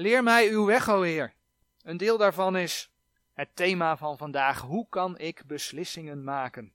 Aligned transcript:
Leer 0.00 0.22
mij 0.22 0.48
uw 0.48 0.64
weg, 0.64 0.88
o 0.88 1.02
Heer. 1.02 1.34
Een 1.82 1.96
deel 1.96 2.16
daarvan 2.18 2.56
is 2.56 2.90
het 3.32 3.56
thema 3.56 3.96
van 3.96 4.18
vandaag. 4.18 4.60
Hoe 4.60 4.86
kan 4.88 5.18
ik 5.18 5.46
beslissingen 5.46 6.24
maken? 6.24 6.72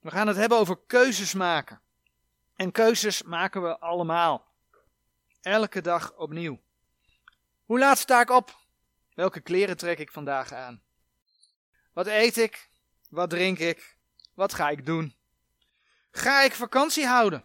We 0.00 0.10
gaan 0.10 0.26
het 0.26 0.36
hebben 0.36 0.58
over 0.58 0.78
keuzes 0.86 1.34
maken. 1.34 1.80
En 2.56 2.72
keuzes 2.72 3.22
maken 3.22 3.62
we 3.62 3.78
allemaal. 3.78 4.46
Elke 5.40 5.80
dag 5.80 6.16
opnieuw. 6.16 6.60
Hoe 7.64 7.78
laat 7.78 7.98
sta 7.98 8.20
ik 8.20 8.30
op? 8.30 8.56
Welke 9.14 9.40
kleren 9.40 9.76
trek 9.76 9.98
ik 9.98 10.12
vandaag 10.12 10.52
aan? 10.52 10.82
Wat 11.92 12.06
eet 12.06 12.36
ik? 12.36 12.68
Wat 13.08 13.30
drink 13.30 13.58
ik? 13.58 13.96
Wat 14.34 14.54
ga 14.54 14.70
ik 14.70 14.86
doen? 14.86 15.14
Ga 16.10 16.42
ik 16.42 16.52
vakantie 16.52 17.06
houden? 17.06 17.44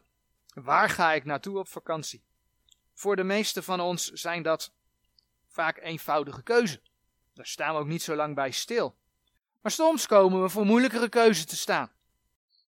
Waar 0.54 0.90
ga 0.90 1.14
ik 1.14 1.26
naartoe 1.26 1.60
op 1.60 1.68
vakantie? 1.68 2.27
Voor 2.98 3.16
de 3.16 3.24
meeste 3.24 3.64
van 3.64 3.80
ons 3.80 4.12
zijn 4.12 4.44
dat 4.44 4.72
vaak 5.48 5.78
eenvoudige 5.78 6.44
keuzes. 6.44 6.92
Daar 7.34 7.46
staan 7.46 7.74
we 7.74 7.80
ook 7.80 7.88
niet 7.88 8.02
zo 8.02 8.16
lang 8.16 8.36
bij 8.36 8.52
stil. 8.52 8.98
Maar 9.62 9.72
soms 9.72 10.06
komen 10.06 10.42
we 10.42 10.50
voor 10.50 10.66
moeilijkere 10.66 11.10
keuzes 11.10 11.46
te 11.46 11.56
staan. 11.56 11.92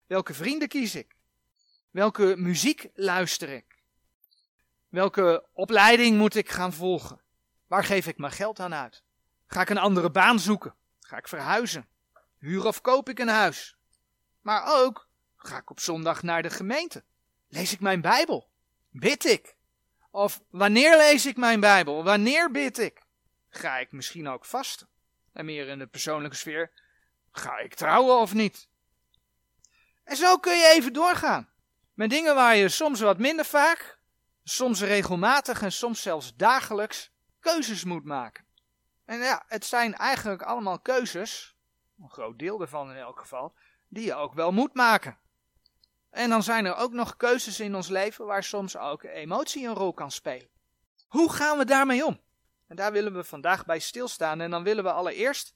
Welke 0.08 0.34
vrienden 0.34 0.68
kies 0.68 0.96
ik? 0.96 1.16
Welke 1.92 2.36
muziek 2.38 2.90
luister 2.94 3.50
ik? 3.50 3.84
Welke 4.90 5.46
opleiding 5.54 6.18
moet 6.18 6.36
ik 6.36 6.50
gaan 6.50 6.74
volgen? 6.74 7.22
Waar 7.68 7.84
geef 7.84 8.08
ik 8.08 8.18
mijn 8.18 8.34
geld 8.34 8.60
aan 8.60 8.74
uit? 8.74 9.04
Ga 9.48 9.62
ik 9.62 9.70
een 9.70 9.78
andere 9.78 10.12
baan 10.12 10.40
zoeken? 10.40 10.76
Ga 11.00 11.18
ik 11.18 11.28
verhuizen? 11.28 11.88
Huur 12.38 12.66
of 12.66 12.82
koop 12.82 13.10
ik 13.10 13.20
een 13.20 13.28
huis? 13.28 13.78
Maar 14.42 14.84
ook, 14.84 15.08
ga 15.36 15.58
ik 15.58 15.70
op 15.70 15.80
zondag 15.80 16.24
naar 16.24 16.42
de 16.42 16.50
gemeente? 16.50 17.04
Lees 17.48 17.74
ik 17.74 17.80
mijn 17.80 18.02
Bijbel? 18.02 18.50
Bid 18.90 19.26
ik? 19.26 19.58
Of 20.12 20.42
wanneer 20.50 20.98
lees 20.98 21.26
ik 21.26 21.38
mijn 21.38 21.60
Bijbel? 21.60 22.04
Wanneer 22.04 22.52
bid 22.52 22.78
ik? 22.78 23.02
Ga 23.50 23.78
ik 23.78 23.92
misschien 23.92 24.28
ook 24.28 24.46
vasten? 24.46 24.88
En 25.34 25.46
meer 25.46 25.68
in 25.68 25.80
de 25.80 25.88
persoonlijke 25.88 26.36
sfeer, 26.36 26.72
ga 27.32 27.58
ik 27.58 27.76
trouwen 27.76 28.18
of 28.20 28.34
niet? 28.34 28.68
En 30.04 30.16
zo 30.16 30.38
kun 30.38 30.58
je 30.58 30.72
even 30.74 30.94
doorgaan. 30.94 31.50
Met 31.94 32.10
dingen 32.10 32.36
waar 32.36 32.56
je 32.56 32.70
soms 32.70 33.00
wat 33.00 33.18
minder 33.18 33.46
vaak, 33.46 34.00
soms 34.44 34.82
regelmatig 34.82 35.62
en 35.62 35.72
soms 35.72 36.02
zelfs 36.02 36.36
dagelijks 36.36 37.12
keuzes 37.40 37.84
moet 37.84 38.04
maken. 38.04 38.46
En 39.06 39.20
ja, 39.20 39.44
het 39.48 39.66
zijn 39.66 39.96
eigenlijk 39.96 40.42
allemaal 40.42 40.80
keuzes, 40.80 41.56
een 42.00 42.10
groot 42.10 42.40
deel 42.40 42.58
daarvan 42.58 42.90
in 42.90 42.98
elk 42.98 43.20
geval, 43.20 43.56
die 43.88 44.06
je 44.06 44.16
ook 44.16 44.34
wel 44.34 44.52
moet 44.52 44.74
maken. 44.74 45.18
En 46.10 46.30
dan 46.30 46.44
zijn 46.44 46.66
er 46.66 46.76
ook 46.76 46.94
nog 46.94 47.16
keuzes 47.16 47.60
in 47.60 47.76
ons 47.76 47.88
leven 47.88 48.26
waar 48.26 48.44
soms 48.44 48.78
ook 48.78 49.04
emotie 49.04 49.68
een 49.68 49.74
rol 49.74 49.94
kan 49.94 50.12
spelen. 50.12 50.50
Hoe 51.08 51.32
gaan 51.32 51.58
we 51.58 51.66
daarmee 51.66 52.06
om? 52.06 52.20
En 52.68 52.76
daar 52.76 52.92
willen 52.92 53.14
we 53.14 53.24
vandaag 53.24 53.66
bij 53.66 53.80
stilstaan 53.80 54.42
en 54.42 54.52
dan 54.52 54.64
willen 54.64 54.84
we 54.84 54.92
allereerst 54.92 55.54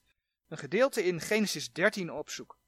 een 0.48 0.58
gedeelte 0.58 1.04
in 1.04 1.20
Genesis 1.20 1.72
13 1.72 2.12
opzoeken. 2.12 2.58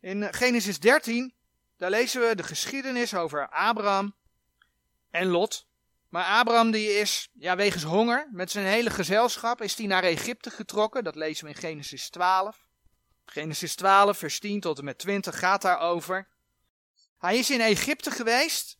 In 0.00 0.34
Genesis 0.34 0.80
13, 0.80 1.34
daar 1.76 1.90
lezen 1.90 2.28
we 2.28 2.34
de 2.34 2.42
geschiedenis 2.42 3.14
over 3.14 3.48
Abraham 3.48 4.14
en 5.10 5.26
Lot. 5.26 5.66
Maar 6.08 6.24
Abraham 6.24 6.70
die 6.70 6.88
is, 6.88 7.28
ja, 7.32 7.56
wegens 7.56 7.82
honger, 7.82 8.28
met 8.32 8.50
zijn 8.50 8.66
hele 8.66 8.90
gezelschap, 8.90 9.62
is 9.62 9.74
hij 9.74 9.86
naar 9.86 10.02
Egypte 10.02 10.50
getrokken. 10.50 11.04
Dat 11.04 11.14
lezen 11.14 11.44
we 11.44 11.50
in 11.50 11.56
Genesis 11.56 12.10
12. 12.10 12.65
Genesis 13.26 13.74
12, 13.74 14.18
vers 14.18 14.38
10 14.38 14.60
tot 14.60 14.78
en 14.78 14.84
met 14.84 14.98
20 14.98 15.38
gaat 15.38 15.62
daarover. 15.62 16.28
Hij 17.18 17.38
is 17.38 17.50
in 17.50 17.60
Egypte 17.60 18.10
geweest. 18.10 18.78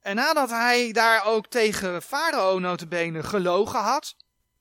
En 0.00 0.16
nadat 0.16 0.50
hij 0.50 0.92
daar 0.92 1.24
ook 1.24 1.46
tegen 1.46 2.02
Farao 2.02 2.58
notabene 2.58 3.22
gelogen 3.22 3.80
had, 3.80 4.16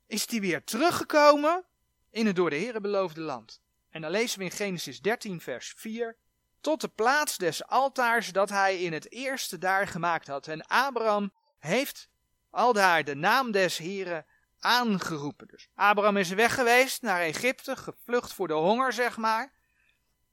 is 0.07 0.29
hij 0.29 0.39
weer 0.39 0.63
teruggekomen 0.63 1.65
in 2.09 2.25
het 2.25 2.35
door 2.35 2.49
de 2.49 2.55
Heeren 2.55 2.81
beloofde 2.81 3.21
land. 3.21 3.61
En 3.89 4.01
dan 4.01 4.11
lezen 4.11 4.39
we 4.39 4.45
in 4.45 4.51
Genesis 4.51 5.01
13, 5.01 5.41
vers 5.41 5.73
4. 5.77 6.15
Tot 6.61 6.81
de 6.81 6.87
plaats 6.87 7.37
des 7.37 7.65
altaars 7.67 8.31
dat 8.31 8.49
hij 8.49 8.81
in 8.81 8.93
het 8.93 9.11
eerste 9.11 9.57
daar 9.57 9.87
gemaakt 9.87 10.27
had. 10.27 10.47
En 10.47 10.67
Abraham 10.67 11.33
heeft 11.59 12.09
aldaar 12.49 13.03
de 13.03 13.15
naam 13.15 13.51
des 13.51 13.77
Heren 13.77 14.25
aangeroepen. 14.61 15.47
Dus 15.47 15.69
Abraham 15.75 16.17
is 16.17 16.29
weg 16.29 16.53
geweest 16.53 17.01
naar 17.01 17.21
Egypte, 17.21 17.75
gevlucht 17.75 18.33
voor 18.33 18.47
de 18.47 18.53
honger, 18.53 18.93
zeg 18.93 19.17
maar. 19.17 19.53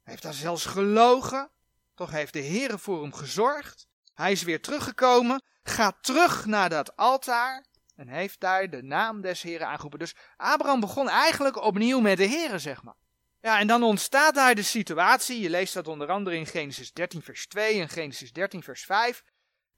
Hij 0.03 0.13
heeft 0.13 0.23
daar 0.23 0.33
zelfs 0.33 0.65
gelogen. 0.65 1.51
Toch 1.95 2.11
heeft 2.11 2.33
de 2.33 2.45
Heere 2.45 2.79
voor 2.79 3.03
hem 3.03 3.13
gezorgd. 3.13 3.87
Hij 4.15 4.33
is 4.33 4.43
weer 4.43 4.63
teruggekomen, 4.63 5.43
gaat 5.63 5.97
terug 6.01 6.47
naar 6.47 6.69
dat 6.69 6.97
altaar 6.97 7.67
en 7.97 8.09
heeft 8.09 8.41
daar 8.41 8.71
de 8.71 8.83
naam 8.83 9.21
des 9.21 9.43
Heren 9.43 9.67
aangeroepen. 9.67 9.99
Dus 9.99 10.15
Abraham 10.37 10.81
begon 10.81 11.09
eigenlijk 11.09 11.57
opnieuw 11.57 12.01
met 12.01 12.17
de 12.17 12.29
Heere, 12.29 12.59
zeg 12.59 12.83
maar. 12.83 12.97
Ja, 13.41 13.59
en 13.59 13.67
dan 13.67 13.83
ontstaat 13.83 14.35
daar 14.35 14.55
de 14.55 14.63
situatie, 14.63 15.41
je 15.41 15.51
leest 15.51 15.75
dat 15.75 15.89
onder 15.89 16.11
andere 16.11 16.37
in 16.37 16.47
Genesis 16.47 16.93
13 16.93 17.23
vers 17.23 17.47
2 17.47 17.81
en 17.81 17.89
Genesis 17.89 18.33
13 18.33 18.63
vers 18.63 18.85
5, 18.85 19.25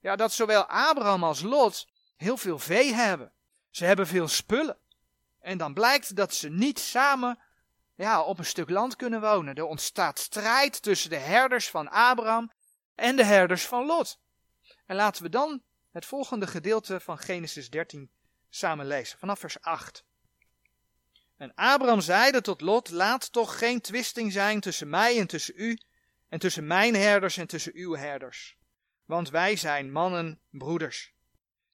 ja, 0.00 0.16
dat 0.16 0.32
zowel 0.32 0.64
Abraham 0.64 1.24
als 1.24 1.42
Lot 1.42 1.88
heel 2.16 2.36
veel 2.36 2.58
vee 2.58 2.94
hebben. 2.94 3.32
Ze 3.70 3.84
hebben 3.84 4.06
veel 4.06 4.28
spullen. 4.28 4.78
En 5.40 5.58
dan 5.58 5.74
blijkt 5.74 6.16
dat 6.16 6.34
ze 6.34 6.48
niet 6.48 6.78
samen 6.78 7.38
ja, 7.94 8.22
op 8.22 8.38
een 8.38 8.44
stuk 8.44 8.70
land 8.70 8.96
kunnen 8.96 9.20
wonen. 9.20 9.54
Er 9.54 9.64
ontstaat 9.64 10.18
strijd 10.18 10.82
tussen 10.82 11.10
de 11.10 11.16
herders 11.16 11.70
van 11.70 11.88
Abraham 11.88 12.52
en 12.94 13.16
de 13.16 13.24
herders 13.24 13.66
van 13.66 13.86
Lot. 13.86 14.20
En 14.86 14.96
laten 14.96 15.22
we 15.22 15.28
dan 15.28 15.62
het 15.90 16.06
volgende 16.06 16.46
gedeelte 16.46 17.00
van 17.00 17.18
Genesis 17.18 17.70
13 17.70 18.10
samen 18.48 18.86
lezen, 18.86 19.18
vanaf 19.18 19.38
vers 19.38 19.60
8. 19.60 20.04
En 21.36 21.54
Abraham 21.54 22.00
zeide 22.00 22.40
tot 22.40 22.60
Lot, 22.60 22.90
laat 22.90 23.32
toch 23.32 23.58
geen 23.58 23.80
twisting 23.80 24.32
zijn 24.32 24.60
tussen 24.60 24.88
mij 24.88 25.18
en 25.18 25.26
tussen 25.26 25.54
u, 25.56 25.78
en 26.28 26.38
tussen 26.38 26.66
mijn 26.66 26.94
herders 26.94 27.36
en 27.36 27.46
tussen 27.46 27.72
uw 27.74 27.96
herders. 27.96 28.56
Want 29.04 29.30
wij 29.30 29.56
zijn 29.56 29.92
mannen, 29.92 30.40
broeders. 30.50 31.12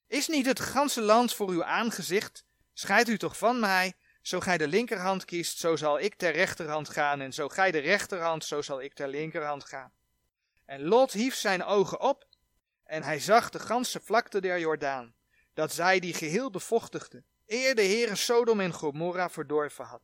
Is 0.08 0.28
niet 0.28 0.46
het 0.46 0.60
ganse 0.60 1.00
land 1.00 1.34
voor 1.34 1.48
uw 1.48 1.64
aangezicht? 1.64 2.44
Scheid 2.72 3.08
u 3.08 3.18
toch 3.18 3.38
van 3.38 3.60
mij? 3.60 3.94
Zo 4.22 4.40
gij 4.40 4.58
de 4.58 4.68
linkerhand 4.68 5.24
kiest, 5.24 5.58
zo 5.58 5.76
zal 5.76 6.00
ik 6.00 6.14
ter 6.14 6.32
rechterhand 6.32 6.88
gaan, 6.88 7.20
en 7.20 7.32
zo 7.32 7.48
gij 7.48 7.70
de 7.70 7.78
rechterhand, 7.78 8.44
zo 8.44 8.62
zal 8.62 8.80
ik 8.80 8.94
ter 8.94 9.08
linkerhand 9.08 9.64
gaan. 9.64 9.92
En 10.64 10.82
Lot 10.82 11.12
hief 11.12 11.34
zijn 11.34 11.64
ogen 11.64 12.00
op, 12.00 12.26
en 12.84 13.02
hij 13.02 13.20
zag 13.20 13.50
de 13.50 13.58
ganse 13.58 14.00
vlakte 14.00 14.40
der 14.40 14.58
Jordaan, 14.58 15.14
dat 15.54 15.72
zij 15.72 16.00
die 16.00 16.14
geheel 16.14 16.50
bevochtigde, 16.50 17.24
eer 17.46 17.74
de 17.74 17.82
Heere 17.82 18.14
Sodom 18.14 18.60
en 18.60 18.72
Gomorra 18.72 19.30
verdorven 19.30 19.84
had. 19.84 20.02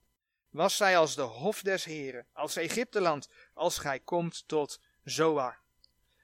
Was 0.50 0.76
zij 0.76 0.98
als 0.98 1.14
de 1.14 1.22
hof 1.22 1.62
des 1.62 1.84
Heren, 1.84 2.26
als 2.32 2.56
Egypteland, 2.56 3.28
als 3.54 3.78
gij 3.78 4.00
komt 4.00 4.48
tot 4.48 4.80
Zoar. 5.04 5.60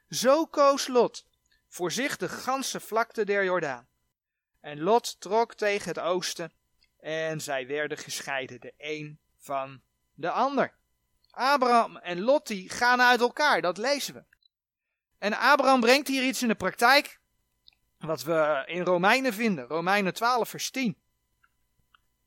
Zo 0.09 0.47
koos 0.47 0.87
Lot, 0.87 1.25
voor 1.69 1.93
zich 1.93 2.17
de 2.17 2.29
ganse 2.29 2.81
vlakte 2.81 3.25
der 3.25 3.45
Jordaan. 3.45 3.87
En 4.61 4.81
Lot 4.81 5.21
trok 5.21 5.55
tegen 5.55 5.89
het 5.89 5.99
oosten, 5.99 6.53
en 7.01 7.41
zij 7.41 7.67
werden 7.67 7.99
gescheiden, 7.99 8.61
de 8.61 8.75
een 8.77 9.19
van 9.37 9.83
de 10.15 10.31
ander. 10.31 10.75
Abraham 11.31 11.97
en 11.97 12.21
Lot 12.21 12.47
die 12.47 12.69
gaan 12.69 13.01
uit 13.01 13.21
elkaar, 13.21 13.61
dat 13.61 13.79
lezen 13.79 14.15
we. 14.15 14.25
En 15.19 15.39
Abraham 15.39 15.81
brengt 15.81 16.09
hier 16.09 16.23
iets 16.23 16.43
in 16.43 16.49
de 16.49 16.55
praktijk, 16.55 17.21
wat 17.99 18.23
we 18.23 18.63
in 18.67 18.83
Romeinen 18.83 19.33
vinden, 19.33 19.67
Romeinen 19.67 20.15
12 20.15 20.49
vers 20.49 20.71
10. 20.71 20.97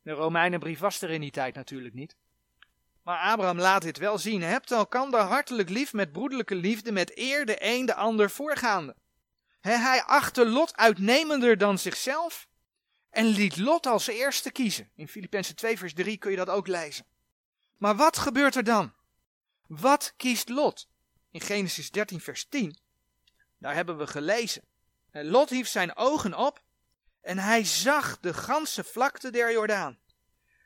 De 0.02 0.12
Romeinenbrief 0.12 0.79
was 0.79 1.02
er 1.02 1.09
in 1.09 1.22
die 1.22 1.31
tijd 1.31 1.56
natuurlijk 1.56 1.94
niet. 1.94 2.16
Maar 3.03 3.18
Abraham 3.18 3.59
laat 3.59 3.81
dit 3.81 3.97
wel 3.97 4.18
zien. 4.18 4.41
Hebt 4.41 4.72
elkander 4.72 5.19
hartelijk 5.19 5.69
lief 5.69 5.94
met 5.94 6.12
broederlijke 6.12 6.56
liefde, 6.56 6.91
met 6.91 7.18
eer 7.18 7.46
de 7.46 7.56
een 7.59 7.85
de 7.85 7.96
ander 7.96 8.29
voorgaande. 8.29 8.96
Hij 9.69 10.03
achtte 10.03 10.45
Lot 10.45 10.75
uitnemender 10.75 11.57
dan 11.57 11.79
zichzelf 11.79 12.47
en 13.09 13.25
liet 13.25 13.58
Lot 13.58 13.85
als 13.85 14.08
eerste 14.08 14.52
kiezen. 14.52 14.91
In 14.96 15.08
Filippenzen 15.08 15.55
2 15.55 15.78
vers 15.78 15.93
3 15.93 16.17
kun 16.17 16.31
je 16.31 16.37
dat 16.37 16.49
ook 16.49 16.67
lezen. 16.67 17.05
Maar 17.78 17.96
wat 17.96 18.17
gebeurt 18.17 18.55
er 18.55 18.63
dan? 18.63 18.93
Wat 19.67 20.13
kiest 20.17 20.49
Lot? 20.49 20.87
In 21.31 21.41
Genesis 21.41 21.91
13 21.91 22.22
vers 22.22 22.46
10, 22.46 22.78
daar 23.58 23.73
hebben 23.73 23.97
we 23.97 24.08
gelezen. 24.08 24.63
Lot 25.11 25.49
hief 25.49 25.67
zijn 25.67 25.96
ogen 25.96 26.34
op 26.34 26.61
en 27.22 27.37
hij 27.37 27.66
zag 27.66 28.19
de 28.19 28.34
ganse 28.34 28.84
vlakte 28.84 29.29
der 29.29 29.52
Jordaan. 29.52 29.99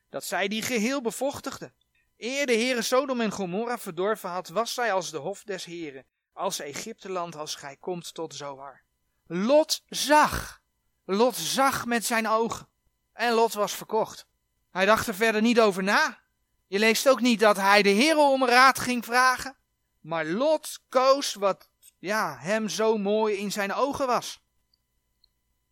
Dat 0.09 0.23
zij 0.23 0.47
die 0.47 0.61
geheel 0.61 1.01
bevochtigde. 1.01 1.73
Eer 2.17 2.45
de 2.45 2.53
Heere 2.53 2.81
Sodom 2.81 3.21
en 3.21 3.31
Gomorra 3.31 3.77
verdorven 3.77 4.29
had, 4.29 4.47
was 4.47 4.73
zij 4.73 4.93
als 4.93 5.11
de 5.11 5.17
hof 5.17 5.43
des 5.43 5.65
Heren, 5.65 6.05
als 6.33 6.59
Egypteland 6.59 7.35
als 7.35 7.55
gij 7.55 7.75
komt 7.75 8.13
tot 8.13 8.35
Zoar. 8.35 8.84
Lot 9.27 9.83
zag. 9.89 10.61
Lot 11.05 11.35
zag 11.35 11.85
met 11.85 12.05
zijn 12.05 12.27
ogen. 12.27 12.67
En 13.13 13.33
Lot 13.33 13.53
was 13.53 13.73
verkocht. 13.73 14.27
Hij 14.71 14.85
dacht 14.85 15.07
er 15.07 15.15
verder 15.15 15.41
niet 15.41 15.59
over 15.59 15.83
na. 15.83 16.19
Je 16.67 16.79
leest 16.79 17.09
ook 17.09 17.21
niet 17.21 17.39
dat 17.39 17.57
hij 17.57 17.81
de 17.81 17.89
Heere 17.89 18.19
om 18.19 18.45
raad 18.45 18.79
ging 18.79 19.05
vragen. 19.05 19.57
Maar 20.01 20.25
Lot 20.25 20.79
koos 20.89 21.33
wat 21.33 21.69
ja, 21.99 22.37
hem 22.39 22.69
zo 22.69 22.97
mooi 22.97 23.35
in 23.35 23.51
zijn 23.51 23.73
ogen 23.73 24.07
was. 24.07 24.39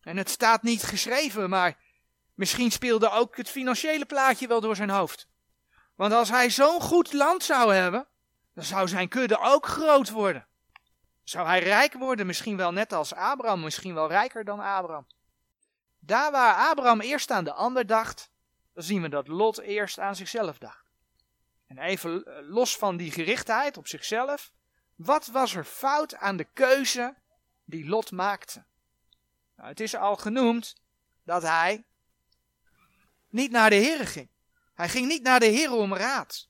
En 0.00 0.16
het 0.16 0.30
staat 0.30 0.62
niet 0.62 0.82
geschreven, 0.82 1.50
maar 1.50 1.78
misschien 2.34 2.70
speelde 2.70 3.10
ook 3.10 3.36
het 3.36 3.50
financiële 3.50 4.06
plaatje 4.06 4.46
wel 4.46 4.60
door 4.60 4.76
zijn 4.76 4.90
hoofd. 4.90 5.28
Want 5.94 6.12
als 6.12 6.28
hij 6.28 6.50
zo'n 6.50 6.80
goed 6.80 7.12
land 7.12 7.44
zou 7.44 7.74
hebben, 7.74 8.06
dan 8.54 8.64
zou 8.64 8.88
zijn 8.88 9.08
kudde 9.08 9.38
ook 9.38 9.66
groot 9.66 10.10
worden. 10.10 10.46
Zou 11.24 11.46
hij 11.46 11.60
rijk 11.60 11.92
worden, 11.92 12.26
misschien 12.26 12.56
wel 12.56 12.72
net 12.72 12.92
als 12.92 13.14
Abraham, 13.14 13.60
misschien 13.60 13.94
wel 13.94 14.08
rijker 14.08 14.44
dan 14.44 14.60
Abraham. 14.60 15.06
Daar 15.98 16.30
waar 16.30 16.70
Abraham 16.70 17.00
eerst 17.00 17.30
aan 17.30 17.44
de 17.44 17.52
ander 17.52 17.86
dacht, 17.86 18.30
dan 18.72 18.82
zien 18.82 19.02
we 19.02 19.08
dat 19.08 19.28
Lot 19.28 19.58
eerst 19.58 19.98
aan 19.98 20.16
zichzelf 20.16 20.58
dacht. 20.58 20.84
En 21.66 21.78
even 21.78 22.24
eh, 22.24 22.48
los 22.48 22.76
van 22.76 22.96
die 22.96 23.10
gerichtheid 23.10 23.76
op 23.76 23.86
zichzelf, 23.86 24.52
wat 24.94 25.26
was 25.26 25.54
er 25.54 25.64
fout 25.64 26.14
aan 26.14 26.36
de 26.36 26.46
keuze 26.52 27.14
die 27.64 27.88
Lot 27.88 28.10
maakte? 28.10 28.64
Nou, 29.56 29.68
het 29.68 29.80
is 29.80 29.96
al 29.96 30.16
genoemd 30.16 30.76
dat 31.22 31.42
hij 31.42 31.84
niet 33.28 33.50
naar 33.50 33.70
de 33.70 33.76
Heer 33.76 34.06
ging. 34.06 34.28
Hij 34.74 34.88
ging 34.88 35.08
niet 35.08 35.22
naar 35.22 35.40
de 35.40 35.46
Heer 35.46 35.72
om 35.72 35.94
raad. 35.94 36.48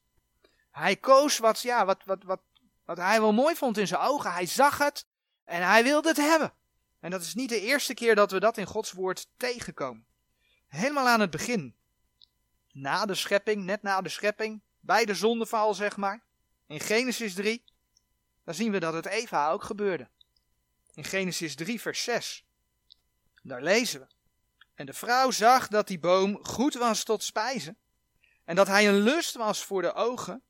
Hij 0.70 0.96
koos 0.96 1.38
wat, 1.38 1.60
ja, 1.60 1.84
wat, 1.84 2.04
wat, 2.04 2.22
wat, 2.22 2.40
wat 2.84 2.96
hij 2.96 3.20
wel 3.20 3.32
mooi 3.32 3.54
vond 3.54 3.78
in 3.78 3.86
zijn 3.86 4.00
ogen. 4.00 4.32
Hij 4.32 4.46
zag 4.46 4.78
het 4.78 5.06
en 5.44 5.66
hij 5.66 5.82
wilde 5.82 6.08
het 6.08 6.16
hebben. 6.16 6.52
En 7.00 7.10
dat 7.10 7.22
is 7.22 7.34
niet 7.34 7.48
de 7.48 7.60
eerste 7.60 7.94
keer 7.94 8.14
dat 8.14 8.30
we 8.30 8.40
dat 8.40 8.56
in 8.56 8.66
Gods 8.66 8.92
woord 8.92 9.28
tegenkomen. 9.36 10.06
Helemaal 10.66 11.08
aan 11.08 11.20
het 11.20 11.30
begin. 11.30 11.76
Na 12.72 13.06
de 13.06 13.14
schepping, 13.14 13.64
net 13.64 13.82
na 13.82 14.00
de 14.00 14.08
schepping, 14.08 14.62
bij 14.80 15.04
de 15.04 15.14
zondeval 15.14 15.74
zeg 15.74 15.96
maar. 15.96 16.24
In 16.66 16.80
Genesis 16.80 17.34
3, 17.34 17.64
dan 18.44 18.54
zien 18.54 18.72
we 18.72 18.80
dat 18.80 18.94
het 18.94 19.06
Eva 19.06 19.50
ook 19.50 19.62
gebeurde. 19.62 20.08
In 20.94 21.04
Genesis 21.04 21.54
3 21.54 21.80
vers 21.80 22.02
6. 22.02 22.44
Daar 23.42 23.62
lezen 23.62 24.00
we. 24.00 24.06
En 24.74 24.86
de 24.86 24.92
vrouw 24.92 25.30
zag 25.30 25.68
dat 25.68 25.86
die 25.86 25.98
boom 25.98 26.44
goed 26.44 26.74
was 26.74 27.04
tot 27.04 27.22
spijzen. 27.22 27.78
En 28.44 28.56
dat 28.56 28.66
hij 28.66 28.88
een 28.88 29.00
lust 29.00 29.34
was 29.34 29.64
voor 29.64 29.82
de 29.82 29.94
ogen. 29.94 30.42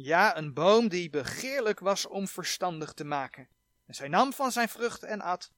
Ja, 0.00 0.36
een 0.36 0.54
boom 0.54 0.88
die 0.88 1.10
begeerlijk 1.10 1.80
was 1.80 2.06
om 2.06 2.28
verstandig 2.28 2.92
te 2.92 3.04
maken. 3.04 3.48
En 3.86 3.94
zij 3.94 4.08
nam 4.08 4.32
van 4.32 4.52
zijn 4.52 4.68
vrucht 4.68 5.02
en 5.02 5.20
at. 5.20 5.52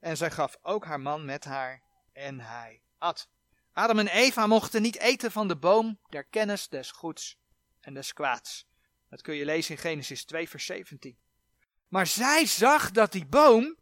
En 0.00 0.16
zij 0.16 0.30
gaf 0.30 0.56
ook 0.62 0.84
haar 0.84 1.00
man 1.00 1.24
met 1.24 1.44
haar 1.44 1.82
en 2.12 2.40
hij 2.40 2.82
at. 2.98 3.28
Adam 3.72 3.98
en 3.98 4.06
Eva 4.08 4.46
mochten 4.46 4.82
niet 4.82 4.98
eten 4.98 5.32
van 5.32 5.48
de 5.48 5.56
boom 5.56 5.98
der 6.08 6.24
kennis 6.24 6.68
des 6.68 6.90
goeds 6.90 7.38
en 7.80 7.94
des 7.94 8.12
kwaads. 8.12 8.66
Dat 9.08 9.22
kun 9.22 9.34
je 9.34 9.44
lezen 9.44 9.74
in 9.74 9.80
Genesis 9.80 10.24
2, 10.24 10.48
vers 10.48 10.66
17. 10.66 11.18
Maar 11.88 12.06
zij 12.06 12.46
zag 12.46 12.90
dat 12.90 13.12
die 13.12 13.26
boom 13.26 13.76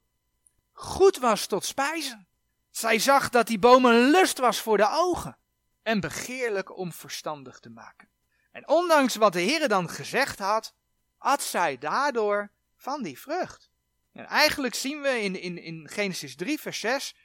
goed 0.73 1.19
was 1.19 1.47
tot 1.47 1.65
spijzen. 1.65 2.29
Zij 2.71 2.99
zag 2.99 3.29
dat 3.29 3.47
die 3.47 3.59
boom 3.59 3.85
een 3.85 4.11
lust 4.11 4.39
was 4.39 4.61
voor 4.61 4.77
de 4.77 4.89
ogen 4.91 5.39
en 5.83 6.01
begeerlijk 6.01 6.77
om 6.77 6.93
verstandig 6.93 7.59
te 7.59 7.71
maken. 7.71 8.11
En 8.53 8.69
ondanks 8.69 9.17
wat 9.17 9.33
de 9.33 9.41
Heer 9.41 9.69
dan 9.69 9.89
gezegd 9.89 10.39
had, 10.39 10.75
at 11.19 11.43
zij 11.43 11.79
daardoor 11.79 12.51
van 12.77 13.03
die 13.03 13.19
vrucht. 13.19 13.71
En 14.13 14.27
eigenlijk 14.27 14.75
zien 14.75 15.01
we 15.01 15.09
in, 15.09 15.41
in, 15.41 15.59
in 15.59 15.89
Genesis 15.89 16.37
3, 16.37 16.61
vers 16.61 16.81
6, 16.81 17.17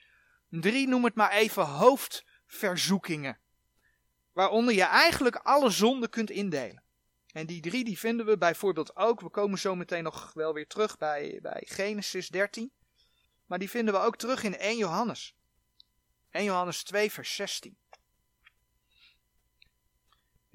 3 0.49 0.87
noem 0.87 1.03
het 1.03 1.15
maar 1.15 1.31
even 1.31 1.63
hoofdverzoekingen. 1.65 3.39
Waaronder 4.33 4.73
je 4.73 4.83
eigenlijk 4.83 5.35
alle 5.35 5.69
zonden 5.69 6.09
kunt 6.09 6.29
indelen. 6.29 6.83
En 7.31 7.45
die 7.45 7.61
drie 7.61 7.83
die 7.83 7.99
vinden 7.99 8.25
we 8.25 8.37
bijvoorbeeld 8.37 8.95
ook, 8.95 9.21
we 9.21 9.29
komen 9.29 9.59
zo 9.59 9.75
meteen 9.75 10.03
nog 10.03 10.31
wel 10.33 10.53
weer 10.53 10.67
terug 10.67 10.97
bij, 10.97 11.39
bij 11.41 11.63
Genesis 11.65 12.27
13. 12.27 12.71
Maar 13.45 13.59
die 13.59 13.69
vinden 13.69 13.93
we 13.93 13.99
ook 13.99 14.17
terug 14.17 14.43
in 14.43 14.57
1 14.57 14.77
Johannes. 14.77 15.35
1 16.31 16.43
Johannes 16.43 16.83
2 16.83 17.11
vers 17.11 17.35
16. 17.35 17.77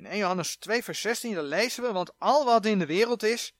In 0.02 0.08
1 0.08 0.18
Johannes 0.18 0.56
2 0.56 0.82
vers 0.82 1.00
16 1.00 1.34
dan 1.34 1.44
lezen 1.44 1.82
we, 1.82 1.92
want 1.92 2.18
al 2.18 2.44
wat 2.44 2.66
in 2.66 2.78
de 2.78 2.86
wereld 2.86 3.22
is, 3.22 3.54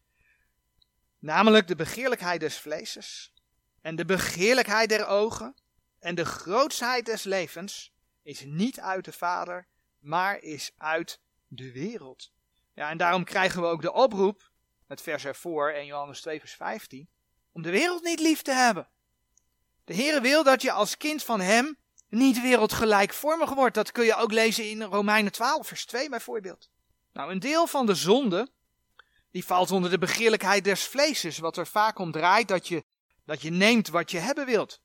namelijk 1.18 1.66
de 1.66 1.74
begeerlijkheid 1.74 2.40
des 2.40 2.58
vleeses 2.58 3.32
en 3.80 3.96
de 3.96 4.04
begeerlijkheid 4.04 4.88
der 4.88 5.06
ogen 5.06 5.54
en 5.98 6.14
de 6.14 6.24
grootsheid 6.24 7.06
des 7.06 7.22
levens, 7.22 7.92
is 8.22 8.44
niet 8.44 8.80
uit 8.80 9.04
de 9.04 9.12
Vader, 9.12 9.66
maar 9.98 10.38
is 10.38 10.70
uit 10.76 11.20
de 11.46 11.72
wereld. 11.72 12.32
Ja, 12.74 12.90
en 12.90 12.96
daarom 12.96 13.24
krijgen 13.24 13.60
we 13.60 13.66
ook 13.66 13.82
de 13.82 13.92
oproep, 13.92 14.50
het 14.86 15.00
vers 15.02 15.24
ervoor, 15.24 15.70
1 15.70 15.86
Johannes 15.86 16.20
2 16.20 16.38
vers 16.38 16.54
15, 16.54 17.08
om 17.52 17.62
de 17.62 17.70
wereld 17.70 18.02
niet 18.02 18.20
lief 18.20 18.42
te 18.42 18.52
hebben. 18.52 18.88
De 19.84 19.94
Heere 19.94 20.20
wil 20.20 20.44
dat 20.44 20.62
je 20.62 20.72
als 20.72 20.96
kind 20.96 21.22
van 21.22 21.40
Hem 21.40 21.78
niet 22.12 22.40
wereldgelijkvormig 22.40 23.50
wordt. 23.54 23.74
Dat 23.74 23.92
kun 23.92 24.04
je 24.04 24.16
ook 24.16 24.32
lezen 24.32 24.70
in 24.70 24.82
Romeinen 24.82 25.32
12 25.32 25.66
vers 25.66 25.84
2 25.84 26.08
bijvoorbeeld. 26.08 26.70
Nou, 27.12 27.30
een 27.30 27.38
deel 27.38 27.66
van 27.66 27.86
de 27.86 27.94
zonde, 27.94 28.48
die 29.30 29.44
valt 29.44 29.70
onder 29.70 29.90
de 29.90 29.98
begeerlijkheid 29.98 30.64
des 30.64 30.84
vleeses, 30.84 31.38
wat 31.38 31.56
er 31.56 31.66
vaak 31.66 31.98
om 31.98 32.12
draait 32.12 32.48
dat 32.48 32.68
je, 32.68 32.84
dat 33.24 33.42
je 33.42 33.50
neemt 33.50 33.88
wat 33.88 34.10
je 34.10 34.18
hebben 34.18 34.46
wilt. 34.46 34.80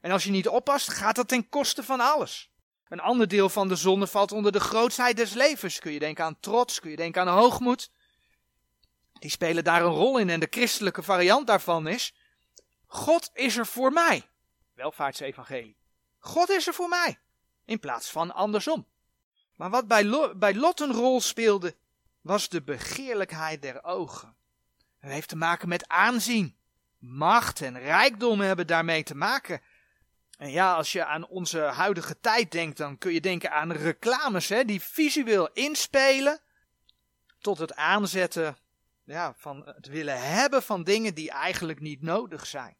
En 0.00 0.10
als 0.10 0.24
je 0.24 0.30
niet 0.30 0.48
oppast, 0.48 0.90
gaat 0.90 1.16
dat 1.16 1.28
ten 1.28 1.48
koste 1.48 1.82
van 1.82 2.00
alles. 2.00 2.50
Een 2.88 3.00
ander 3.00 3.28
deel 3.28 3.48
van 3.48 3.68
de 3.68 3.76
zonde 3.76 4.06
valt 4.06 4.32
onder 4.32 4.52
de 4.52 4.60
grootsheid 4.60 5.16
des 5.16 5.32
levens. 5.32 5.78
Kun 5.78 5.92
je 5.92 5.98
denken 5.98 6.24
aan 6.24 6.40
trots, 6.40 6.80
kun 6.80 6.90
je 6.90 6.96
denken 6.96 7.20
aan 7.22 7.38
hoogmoed. 7.38 7.90
Die 9.12 9.30
spelen 9.30 9.64
daar 9.64 9.82
een 9.82 9.92
rol 9.92 10.18
in 10.18 10.30
en 10.30 10.40
de 10.40 10.46
christelijke 10.50 11.02
variant 11.02 11.46
daarvan 11.46 11.86
is, 11.86 12.14
God 12.86 13.30
is 13.32 13.56
er 13.56 13.66
voor 13.66 13.92
mij. 13.92 14.22
Welvaartsevangelie. 14.74 15.76
God 16.18 16.48
is 16.48 16.66
er 16.66 16.74
voor 16.74 16.88
mij. 16.88 17.18
In 17.64 17.80
plaats 17.80 18.10
van 18.10 18.34
andersom. 18.34 18.86
Maar 19.56 19.70
wat 19.70 19.88
bij, 19.88 20.34
bij 20.36 20.54
Lot 20.54 20.80
een 20.80 20.92
rol 20.92 21.20
speelde, 21.20 21.76
was 22.20 22.48
de 22.48 22.62
begeerlijkheid 22.62 23.62
der 23.62 23.84
ogen. 23.84 24.36
Het 24.98 25.10
heeft 25.10 25.28
te 25.28 25.36
maken 25.36 25.68
met 25.68 25.88
aanzien. 25.88 26.56
Macht 26.98 27.60
en 27.60 27.78
rijkdom 27.78 28.40
hebben 28.40 28.66
daarmee 28.66 29.02
te 29.02 29.14
maken. 29.14 29.60
En 30.36 30.50
ja, 30.50 30.74
als 30.74 30.92
je 30.92 31.04
aan 31.04 31.26
onze 31.26 31.60
huidige 31.60 32.20
tijd 32.20 32.50
denkt, 32.50 32.76
dan 32.76 32.98
kun 32.98 33.12
je 33.12 33.20
denken 33.20 33.52
aan 33.52 33.72
reclames 33.72 34.48
hè, 34.48 34.64
die 34.64 34.82
visueel 34.82 35.52
inspelen 35.52 36.40
tot 37.40 37.58
het 37.58 37.74
aanzetten 37.74 38.56
ja, 39.04 39.34
van 39.36 39.62
het 39.66 39.86
willen 39.86 40.20
hebben 40.20 40.62
van 40.62 40.84
dingen 40.84 41.14
die 41.14 41.30
eigenlijk 41.30 41.80
niet 41.80 42.02
nodig 42.02 42.46
zijn. 42.46 42.76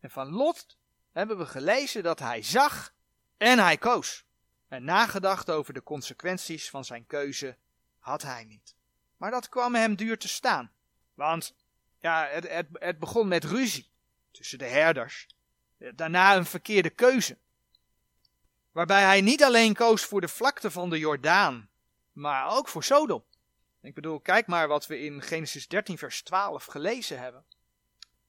En 0.00 0.10
van 0.10 0.30
Lot 0.30 0.75
hebben 1.16 1.38
we 1.38 1.46
gelezen 1.46 2.02
dat 2.02 2.18
hij 2.18 2.42
zag 2.42 2.94
en 3.36 3.58
hij 3.58 3.76
koos. 3.76 4.24
En 4.68 4.84
nagedacht 4.84 5.50
over 5.50 5.74
de 5.74 5.82
consequenties 5.82 6.70
van 6.70 6.84
zijn 6.84 7.06
keuze 7.06 7.56
had 7.98 8.22
hij 8.22 8.44
niet. 8.44 8.74
Maar 9.16 9.30
dat 9.30 9.48
kwam 9.48 9.74
hem 9.74 9.96
duur 9.96 10.18
te 10.18 10.28
staan. 10.28 10.72
Want 11.14 11.54
ja, 11.98 12.26
het, 12.26 12.48
het, 12.48 12.66
het 12.72 12.98
begon 12.98 13.28
met 13.28 13.44
ruzie 13.44 13.90
tussen 14.30 14.58
de 14.58 14.64
herders. 14.64 15.26
Daarna 15.94 16.36
een 16.36 16.46
verkeerde 16.46 16.90
keuze. 16.90 17.38
Waarbij 18.72 19.02
hij 19.02 19.20
niet 19.20 19.44
alleen 19.44 19.74
koos 19.74 20.04
voor 20.04 20.20
de 20.20 20.28
vlakte 20.28 20.70
van 20.70 20.90
de 20.90 20.98
Jordaan, 20.98 21.68
maar 22.12 22.56
ook 22.56 22.68
voor 22.68 22.84
Sodom. 22.84 23.24
Ik 23.80 23.94
bedoel, 23.94 24.20
kijk 24.20 24.46
maar 24.46 24.68
wat 24.68 24.86
we 24.86 25.00
in 25.00 25.22
Genesis 25.22 25.68
13, 25.68 25.98
vers 25.98 26.22
12 26.22 26.64
gelezen 26.64 27.18
hebben. 27.18 27.44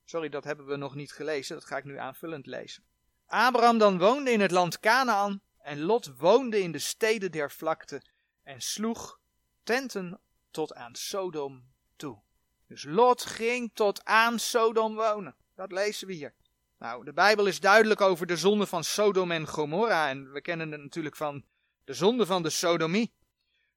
Sorry, 0.09 0.29
dat 0.29 0.43
hebben 0.43 0.65
we 0.65 0.75
nog 0.75 0.95
niet 0.95 1.11
gelezen, 1.11 1.55
dat 1.55 1.65
ga 1.65 1.77
ik 1.77 1.83
nu 1.83 1.97
aanvullend 1.97 2.45
lezen. 2.45 2.83
Abraham 3.25 3.77
dan 3.77 3.97
woonde 3.97 4.31
in 4.31 4.41
het 4.41 4.51
land 4.51 4.79
Canaan 4.79 5.41
en 5.57 5.81
Lot 5.81 6.17
woonde 6.17 6.61
in 6.61 6.71
de 6.71 6.79
steden 6.79 7.31
der 7.31 7.51
vlakte 7.51 8.01
en 8.43 8.61
sloeg 8.61 9.19
tenten 9.63 10.19
tot 10.51 10.73
aan 10.73 10.95
Sodom 10.95 11.63
toe. 11.95 12.19
Dus 12.67 12.83
Lot 12.83 13.25
ging 13.25 13.71
tot 13.73 14.03
aan 14.03 14.39
Sodom 14.39 14.95
wonen. 14.95 15.35
Dat 15.55 15.71
lezen 15.71 16.07
we 16.07 16.13
hier. 16.13 16.33
Nou, 16.77 17.05
de 17.05 17.13
Bijbel 17.13 17.45
is 17.45 17.59
duidelijk 17.59 18.01
over 18.01 18.27
de 18.27 18.37
zonde 18.37 18.67
van 18.67 18.83
Sodom 18.83 19.31
en 19.31 19.47
Gomorra 19.47 20.09
en 20.09 20.31
we 20.31 20.41
kennen 20.41 20.71
het 20.71 20.81
natuurlijk 20.81 21.15
van 21.15 21.45
de 21.83 21.93
zonde 21.93 22.25
van 22.25 22.43
de 22.43 22.49
sodomie. 22.49 23.13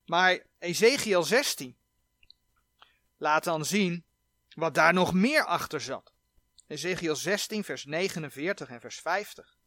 Maar 0.05 0.39
Ezekiel 0.59 1.23
16 1.23 1.77
laat 3.17 3.45
dan 3.45 3.65
zien 3.65 4.05
wat 4.55 4.75
daar 4.75 4.93
nog 4.93 5.13
meer 5.13 5.45
achter 5.45 5.81
zat. 5.81 6.13
Ezekiel 6.71 7.17
16, 7.17 7.65
vers 7.65 7.85
49 7.85 8.69
en 8.69 8.81
vers 8.81 9.01
50. 9.01 9.59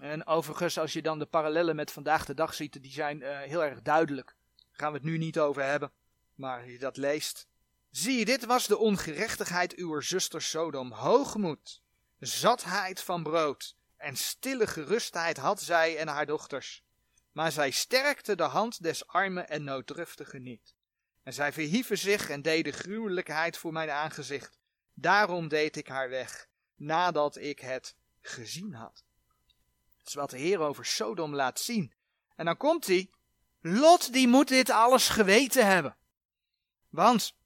En 0.00 0.26
overigens, 0.26 0.78
als 0.78 0.92
je 0.92 1.02
dan 1.02 1.18
de 1.18 1.26
parallellen 1.26 1.76
met 1.76 1.90
vandaag 1.90 2.24
de 2.24 2.34
dag 2.34 2.54
ziet, 2.54 2.82
die 2.82 2.92
zijn 2.92 3.20
uh, 3.20 3.38
heel 3.38 3.64
erg 3.64 3.82
duidelijk. 3.82 4.36
Daar 4.56 4.66
gaan 4.72 4.92
we 4.92 4.98
het 4.98 5.06
nu 5.06 5.18
niet 5.18 5.38
over 5.38 5.62
hebben, 5.62 5.92
maar 6.34 6.60
als 6.60 6.70
je 6.70 6.78
dat 6.78 6.96
leest. 6.96 7.48
Zie, 7.90 8.24
dit 8.24 8.44
was 8.44 8.66
de 8.66 8.78
ongerechtigheid 8.78 9.74
uw 9.74 10.00
zuster 10.00 10.42
Sodom. 10.42 10.92
Hoogmoed, 10.92 11.82
zatheid 12.18 13.00
van 13.00 13.22
brood 13.22 13.76
en 13.96 14.16
stille 14.16 14.66
gerustheid 14.66 15.36
had 15.36 15.62
zij 15.62 15.96
en 15.96 16.08
haar 16.08 16.26
dochters. 16.26 16.84
Maar 17.32 17.52
zij 17.52 17.70
sterkte 17.70 18.34
de 18.34 18.42
hand 18.42 18.82
des 18.82 19.06
armen 19.06 19.48
en 19.48 19.64
nooddruftigen 19.64 20.42
niet. 20.42 20.74
En 21.22 21.32
zij 21.32 21.52
verhieven 21.52 21.98
zich 21.98 22.28
en 22.30 22.42
deden 22.42 22.72
gruwelijkheid 22.72 23.56
voor 23.56 23.72
mijn 23.72 23.90
aangezicht. 23.90 24.58
Daarom 24.98 25.48
deed 25.48 25.76
ik 25.76 25.88
haar 25.88 26.08
weg. 26.08 26.48
nadat 26.74 27.36
ik 27.36 27.60
het 27.60 27.96
gezien 28.20 28.74
had. 28.74 29.04
Dat 29.98 30.06
is 30.06 30.14
wat 30.14 30.30
de 30.30 30.38
Heer 30.38 30.58
over 30.58 30.86
Sodom 30.86 31.34
laat 31.34 31.60
zien. 31.60 31.94
En 32.34 32.44
dan 32.44 32.56
komt 32.56 32.86
hij. 32.86 33.10
Lot 33.60 34.12
die 34.12 34.28
moet 34.28 34.48
dit 34.48 34.70
alles 34.70 35.08
geweten 35.08 35.66
hebben. 35.66 35.96
Want, 36.88 37.36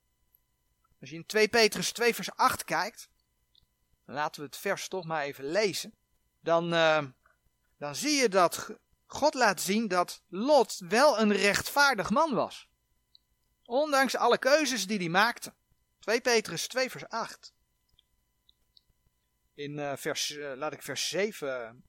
als 1.00 1.10
je 1.10 1.16
in 1.16 1.26
2 1.26 1.48
Petrus 1.48 1.92
2 1.92 2.14
vers 2.14 2.30
8 2.36 2.64
kijkt, 2.64 3.08
laten 4.04 4.40
we 4.40 4.46
het 4.46 4.56
vers 4.56 4.88
toch 4.88 5.04
maar 5.04 5.22
even 5.22 5.44
lezen. 5.44 5.94
Dan, 6.40 6.74
uh, 6.74 7.04
dan 7.78 7.94
zie 7.94 8.14
je 8.14 8.28
dat 8.28 8.70
God 9.06 9.34
laat 9.34 9.60
zien 9.60 9.88
dat 9.88 10.22
Lot 10.28 10.78
wel 10.78 11.18
een 11.18 11.32
rechtvaardig 11.32 12.10
man 12.10 12.34
was. 12.34 12.68
Ondanks 13.64 14.16
alle 14.16 14.38
keuzes 14.38 14.86
die 14.86 14.98
hij 14.98 15.08
maakte. 15.08 15.54
2 16.00 16.20
Petrus 16.20 16.66
2 16.66 16.90
vers 16.90 17.08
8. 17.08 17.54
In 19.54 19.78
uh, 19.78 19.92
vers, 19.96 20.30
uh, 20.30 20.52
laat 20.54 20.72
ik 20.72 20.82
vers 20.82 21.08
7 21.08 21.84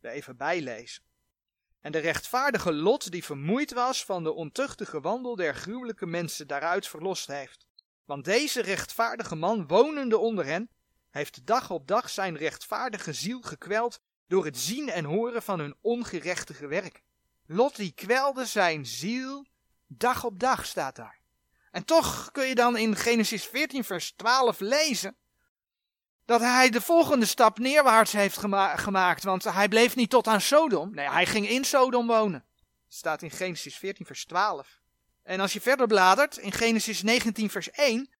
er 0.00 0.10
even 0.10 0.36
bijlezen. 0.36 1.02
En 1.80 1.92
de 1.92 1.98
rechtvaardige 1.98 2.72
Lot, 2.72 3.10
die 3.10 3.24
vermoeid 3.24 3.72
was 3.72 4.04
van 4.04 4.24
de 4.24 4.32
ontuchtige 4.32 5.00
wandel 5.00 5.36
der 5.36 5.54
gruwelijke 5.54 6.06
mensen, 6.06 6.46
daaruit 6.46 6.88
verlost 6.88 7.26
heeft. 7.26 7.66
Want 8.04 8.24
deze 8.24 8.62
rechtvaardige 8.62 9.34
man, 9.34 9.66
wonende 9.66 10.18
onder 10.18 10.44
hen, 10.44 10.70
heeft 11.10 11.46
dag 11.46 11.70
op 11.70 11.86
dag 11.86 12.10
zijn 12.10 12.36
rechtvaardige 12.36 13.12
ziel 13.12 13.40
gekweld 13.40 14.00
door 14.26 14.44
het 14.44 14.58
zien 14.58 14.88
en 14.88 15.04
horen 15.04 15.42
van 15.42 15.58
hun 15.58 15.76
ongerechtige 15.80 16.66
werk. 16.66 17.02
Lot 17.46 17.76
die 17.76 17.92
kwelde 17.92 18.44
zijn 18.44 18.86
ziel 18.86 19.46
dag 19.86 20.24
op 20.24 20.38
dag, 20.40 20.66
staat 20.66 20.96
daar. 20.96 21.20
En 21.76 21.84
toch 21.84 22.30
kun 22.32 22.46
je 22.46 22.54
dan 22.54 22.76
in 22.76 22.96
Genesis 22.96 23.44
14, 23.44 23.84
vers 23.84 24.12
12 24.12 24.60
lezen 24.60 25.16
dat 26.24 26.40
hij 26.40 26.70
de 26.70 26.80
volgende 26.80 27.26
stap 27.26 27.58
neerwaarts 27.58 28.12
heeft 28.12 28.38
gemaakt, 28.74 29.22
want 29.22 29.44
hij 29.44 29.68
bleef 29.68 29.96
niet 29.96 30.10
tot 30.10 30.26
aan 30.26 30.40
Sodom. 30.40 30.94
Nee, 30.94 31.10
hij 31.10 31.26
ging 31.26 31.48
in 31.48 31.64
Sodom 31.64 32.06
wonen. 32.06 32.44
Dat 32.84 32.94
staat 32.94 33.22
in 33.22 33.30
Genesis 33.30 33.76
14, 33.76 34.06
vers 34.06 34.24
12. 34.24 34.80
En 35.22 35.40
als 35.40 35.52
je 35.52 35.60
verder 35.60 35.86
bladert, 35.86 36.36
in 36.36 36.52
Genesis 36.52 37.02
19, 37.02 37.50
vers 37.50 37.70
1, 37.70 38.10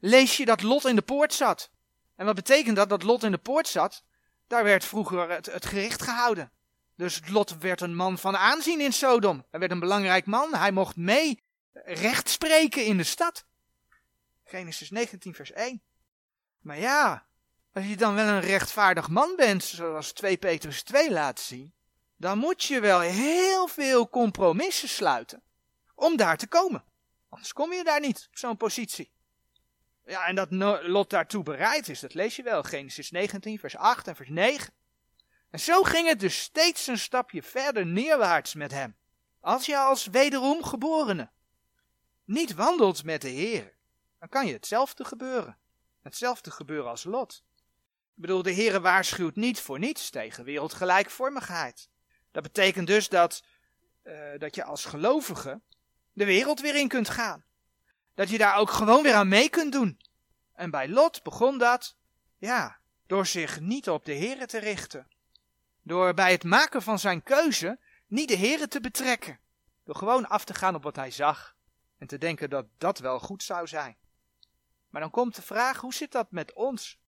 lees 0.00 0.36
je 0.36 0.44
dat 0.44 0.62
Lot 0.62 0.86
in 0.86 0.96
de 0.96 1.02
poort 1.02 1.34
zat. 1.34 1.70
En 2.16 2.26
wat 2.26 2.34
betekent 2.34 2.76
dat, 2.76 2.88
dat 2.88 3.02
Lot 3.02 3.22
in 3.22 3.30
de 3.30 3.38
poort 3.38 3.68
zat? 3.68 4.04
Daar 4.46 4.64
werd 4.64 4.84
vroeger 4.84 5.30
het, 5.30 5.46
het 5.46 5.66
gericht 5.66 6.02
gehouden. 6.02 6.52
Dus 6.96 7.20
Lot 7.28 7.58
werd 7.58 7.80
een 7.80 7.94
man 7.94 8.18
van 8.18 8.36
aanzien 8.36 8.80
in 8.80 8.92
Sodom. 8.92 9.44
Hij 9.50 9.60
werd 9.60 9.72
een 9.72 9.80
belangrijk 9.80 10.26
man. 10.26 10.54
Hij 10.54 10.72
mocht 10.72 10.96
mee 10.96 11.44
recht 11.84 12.28
spreken 12.28 12.84
in 12.84 12.96
de 12.96 13.04
stad. 13.04 13.46
Genesis 14.44 14.90
19, 14.90 15.34
vers 15.34 15.52
1. 15.52 15.82
Maar 16.60 16.78
ja, 16.78 17.26
als 17.72 17.86
je 17.86 17.96
dan 17.96 18.14
wel 18.14 18.26
een 18.26 18.40
rechtvaardig 18.40 19.08
man 19.08 19.36
bent, 19.36 19.64
zoals 19.64 20.12
2 20.12 20.36
Petrus 20.36 20.82
2 20.82 21.10
laat 21.10 21.40
zien, 21.40 21.74
dan 22.16 22.38
moet 22.38 22.64
je 22.64 22.80
wel 22.80 23.00
heel 23.00 23.66
veel 23.66 24.08
compromissen 24.08 24.88
sluiten 24.88 25.42
om 25.94 26.16
daar 26.16 26.36
te 26.36 26.46
komen. 26.46 26.84
Anders 27.28 27.52
kom 27.52 27.72
je 27.72 27.84
daar 27.84 28.00
niet, 28.00 28.26
op 28.30 28.38
zo'n 28.38 28.56
positie. 28.56 29.10
Ja, 30.04 30.26
en 30.26 30.34
dat 30.34 30.50
Lot 30.82 31.10
daartoe 31.10 31.42
bereid 31.42 31.88
is, 31.88 32.00
dat 32.00 32.14
lees 32.14 32.36
je 32.36 32.42
wel. 32.42 32.62
Genesis 32.62 33.10
19, 33.10 33.58
vers 33.58 33.76
8 33.76 34.08
en 34.08 34.16
vers 34.16 34.28
9. 34.28 34.72
En 35.50 35.60
zo 35.60 35.82
ging 35.82 36.08
het 36.08 36.20
dus 36.20 36.40
steeds 36.40 36.86
een 36.86 36.98
stapje 36.98 37.42
verder 37.42 37.86
neerwaarts 37.86 38.54
met 38.54 38.72
hem. 38.72 38.96
Als 39.40 39.66
je 39.66 39.78
als 39.78 40.06
wederom 40.06 40.64
geborene 40.64 41.30
niet 42.26 42.54
wandelt 42.54 43.04
met 43.04 43.22
de 43.22 43.28
Heer, 43.28 43.74
dan 44.18 44.28
kan 44.28 44.46
je 44.46 44.52
hetzelfde 44.52 45.04
gebeuren. 45.04 45.58
Hetzelfde 46.02 46.50
gebeuren 46.50 46.90
als 46.90 47.04
Lot. 47.04 47.44
Ik 48.16 48.22
bedoel, 48.22 48.42
de 48.42 48.50
Heer 48.50 48.80
waarschuwt 48.80 49.36
niet 49.36 49.60
voor 49.60 49.78
niets 49.78 50.10
tegen 50.10 50.44
wereldgelijkvormigheid. 50.44 51.88
Dat 52.30 52.42
betekent 52.42 52.86
dus 52.86 53.08
dat, 53.08 53.44
uh, 54.04 54.38
dat 54.38 54.54
je 54.54 54.64
als 54.64 54.84
gelovige 54.84 55.60
de 56.12 56.24
wereld 56.24 56.60
weer 56.60 56.76
in 56.76 56.88
kunt 56.88 57.08
gaan. 57.08 57.44
Dat 58.14 58.28
je 58.28 58.38
daar 58.38 58.56
ook 58.56 58.70
gewoon 58.70 59.02
weer 59.02 59.14
aan 59.14 59.28
mee 59.28 59.48
kunt 59.48 59.72
doen. 59.72 60.00
En 60.52 60.70
bij 60.70 60.88
Lot 60.88 61.22
begon 61.22 61.58
dat, 61.58 61.96
ja, 62.38 62.78
door 63.06 63.26
zich 63.26 63.60
niet 63.60 63.88
op 63.88 64.04
de 64.04 64.12
Heer 64.12 64.46
te 64.46 64.58
richten. 64.58 65.08
Door 65.82 66.14
bij 66.14 66.32
het 66.32 66.44
maken 66.44 66.82
van 66.82 66.98
zijn 66.98 67.22
keuze 67.22 67.78
niet 68.06 68.28
de 68.28 68.34
Heer 68.34 68.68
te 68.68 68.80
betrekken. 68.80 69.40
Door 69.84 69.96
gewoon 69.96 70.28
af 70.28 70.44
te 70.44 70.54
gaan 70.54 70.74
op 70.74 70.82
wat 70.82 70.96
hij 70.96 71.10
zag. 71.10 71.55
En 71.98 72.06
te 72.06 72.18
denken 72.18 72.50
dat 72.50 72.66
dat 72.78 72.98
wel 72.98 73.18
goed 73.18 73.42
zou 73.42 73.66
zijn. 73.66 73.96
Maar 74.88 75.00
dan 75.00 75.10
komt 75.10 75.34
de 75.34 75.42
vraag, 75.42 75.80
hoe 75.80 75.94
zit 75.94 76.12
dat 76.12 76.30
met 76.30 76.52
ons? 76.52 76.98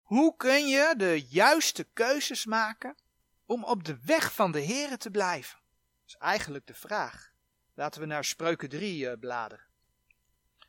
Hoe 0.00 0.36
kun 0.36 0.66
je 0.66 0.94
de 0.96 1.26
juiste 1.28 1.84
keuzes 1.84 2.44
maken 2.44 2.96
om 3.44 3.64
op 3.64 3.84
de 3.84 3.98
weg 4.04 4.34
van 4.34 4.52
de 4.52 4.60
Heer 4.60 4.98
te 4.98 5.10
blijven? 5.10 5.58
Dat 6.00 6.08
is 6.08 6.16
eigenlijk 6.16 6.66
de 6.66 6.74
vraag. 6.74 7.32
Laten 7.74 8.00
we 8.00 8.06
naar 8.06 8.24
Spreuken 8.24 8.68
3 8.68 8.98
uh, 8.98 9.12
eh, 9.12 9.18
bladeren. 9.18 9.66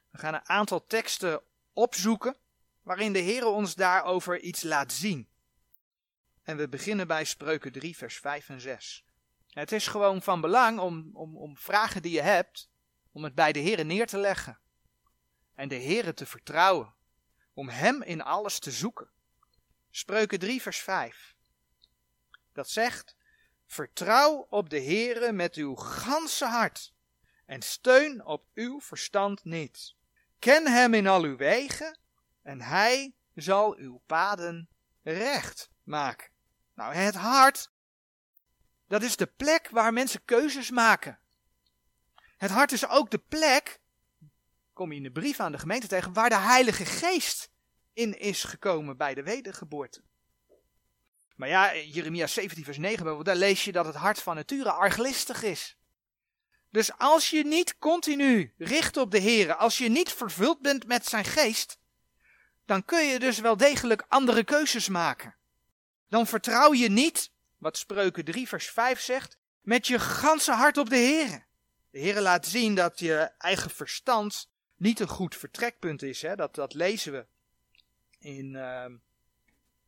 We 0.09 0.17
gaan 0.17 0.33
een 0.33 0.50
aantal 0.50 0.86
teksten 0.86 1.41
opzoeken 1.74 2.38
waarin 2.81 3.13
de 3.13 3.19
Heer 3.19 3.45
ons 3.45 3.75
daarover 3.75 4.39
iets 4.39 4.63
laat 4.63 4.93
zien. 4.93 5.27
En 6.43 6.57
we 6.57 6.69
beginnen 6.69 7.07
bij 7.07 7.24
Spreuken 7.24 7.71
3, 7.71 7.97
vers 7.97 8.17
5 8.17 8.50
en 8.50 8.62
6. 8.62 9.05
Het 9.57 9.71
is 9.71 9.87
gewoon 9.87 10.21
van 10.21 10.41
belang 10.41 10.79
om, 10.79 11.09
om, 11.13 11.37
om 11.37 11.57
vragen 11.57 12.01
die 12.01 12.11
je 12.11 12.21
hebt, 12.21 12.69
om 13.11 13.23
het 13.23 13.35
bij 13.35 13.51
de 13.51 13.59
Heer 13.59 13.85
neer 13.85 14.07
te 14.07 14.17
leggen. 14.17 14.59
En 15.55 15.67
de 15.67 15.75
Heer 15.75 16.13
te 16.13 16.25
vertrouwen. 16.25 16.95
Om 17.53 17.69
Hem 17.69 18.01
in 18.01 18.21
alles 18.21 18.59
te 18.59 18.71
zoeken. 18.71 19.09
Spreuken 19.89 20.39
3, 20.39 20.61
vers 20.61 20.77
5. 20.77 21.35
Dat 22.53 22.69
zegt: 22.69 23.15
Vertrouw 23.65 24.45
op 24.49 24.69
de 24.69 24.81
Heere 24.81 25.31
met 25.31 25.55
uw 25.55 25.75
ganse 25.75 26.45
hart 26.45 26.93
en 27.45 27.61
steun 27.61 28.25
op 28.25 28.45
uw 28.53 28.81
verstand 28.81 29.43
niet. 29.43 29.95
Ken 30.39 30.67
hem 30.67 30.93
in 30.93 31.07
al 31.07 31.23
uw 31.23 31.37
wegen 31.37 31.99
en 32.41 32.61
hij 32.61 33.15
zal 33.33 33.75
uw 33.75 34.01
paden 34.05 34.69
recht 35.01 35.69
maken. 35.83 36.29
Nou, 36.73 36.93
het 36.93 37.15
hart, 37.15 37.71
dat 38.88 39.03
is 39.03 39.15
de 39.15 39.25
plek 39.25 39.70
waar 39.70 39.94
mensen 39.94 40.25
keuzes 40.25 40.70
maken. 40.70 41.20
Het 42.38 42.51
hart 42.51 42.72
is 42.72 42.88
ook 42.88 43.12
de 43.12 43.17
plek, 43.17 43.79
kom 44.74 44.91
je 44.91 44.98
in 44.98 45.03
de 45.03 45.12
brief 45.12 45.39
aan 45.39 45.51
de 45.51 45.58
gemeente 45.58 45.88
tegen, 45.88 46.13
waar 46.13 46.29
de 46.29 46.38
Heilige 46.38 46.86
Geest 46.86 47.50
in 47.94 48.20
is 48.20 48.44
gekomen 48.44 48.98
bij 48.98 49.13
de 49.13 49.24
wedergeboorte. 49.24 50.01
Maar 51.36 51.50
ja, 51.50 51.75
Jeremia 51.75 52.27
17 52.27 52.63
vers 52.63 52.77
9 52.77 53.24
daar 53.24 53.36
lees 53.36 53.63
je 53.63 53.72
dat 53.72 53.86
het 53.86 53.96
hart 53.96 54.22
van 54.22 54.36
nature 54.36 54.72
arglistig 54.72 55.44
is. 55.44 55.77
Dus 56.70 56.98
als 56.98 57.29
je 57.29 57.46
niet 57.46 57.77
continu 57.77 58.53
richt 58.58 58.98
op 58.98 59.12
de 59.12 59.20
Heer, 59.20 59.56
als 59.56 59.77
je 59.77 59.89
niet 59.89 60.12
vervuld 60.12 60.62
bent 60.62 60.88
met 60.88 61.06
zijn 61.06 61.25
geest, 61.25 61.79
dan 62.65 62.86
kun 62.86 63.06
je 63.06 63.20
dus 63.20 63.39
wel 63.39 63.58
degelijk 63.58 64.06
andere 64.08 64.44
keuzes 64.44 64.89
maken. 64.89 65.36
Dan 66.10 66.27
vertrouw 66.27 66.74
je 66.74 66.89
niet, 66.89 67.32
wat 67.57 67.77
Spreuken 67.77 68.25
3 68.25 68.47
vers 68.47 68.69
5 68.69 68.99
zegt, 68.99 69.37
met 69.61 69.87
je 69.87 69.99
ganse 69.99 70.51
hart 70.51 70.77
op 70.77 70.89
de 70.89 70.95
Heer. 70.95 71.45
De 71.89 71.99
Heer 71.99 72.21
laat 72.21 72.47
zien 72.47 72.75
dat 72.75 72.99
je 72.99 73.31
eigen 73.37 73.69
verstand 73.69 74.49
niet 74.75 74.99
een 74.99 75.07
goed 75.07 75.35
vertrekpunt 75.35 76.01
is. 76.01 76.21
Hè? 76.21 76.35
Dat, 76.35 76.55
dat 76.55 76.73
lezen 76.73 77.11
we 77.11 77.25
in, 78.19 78.53
uh, 78.53 78.85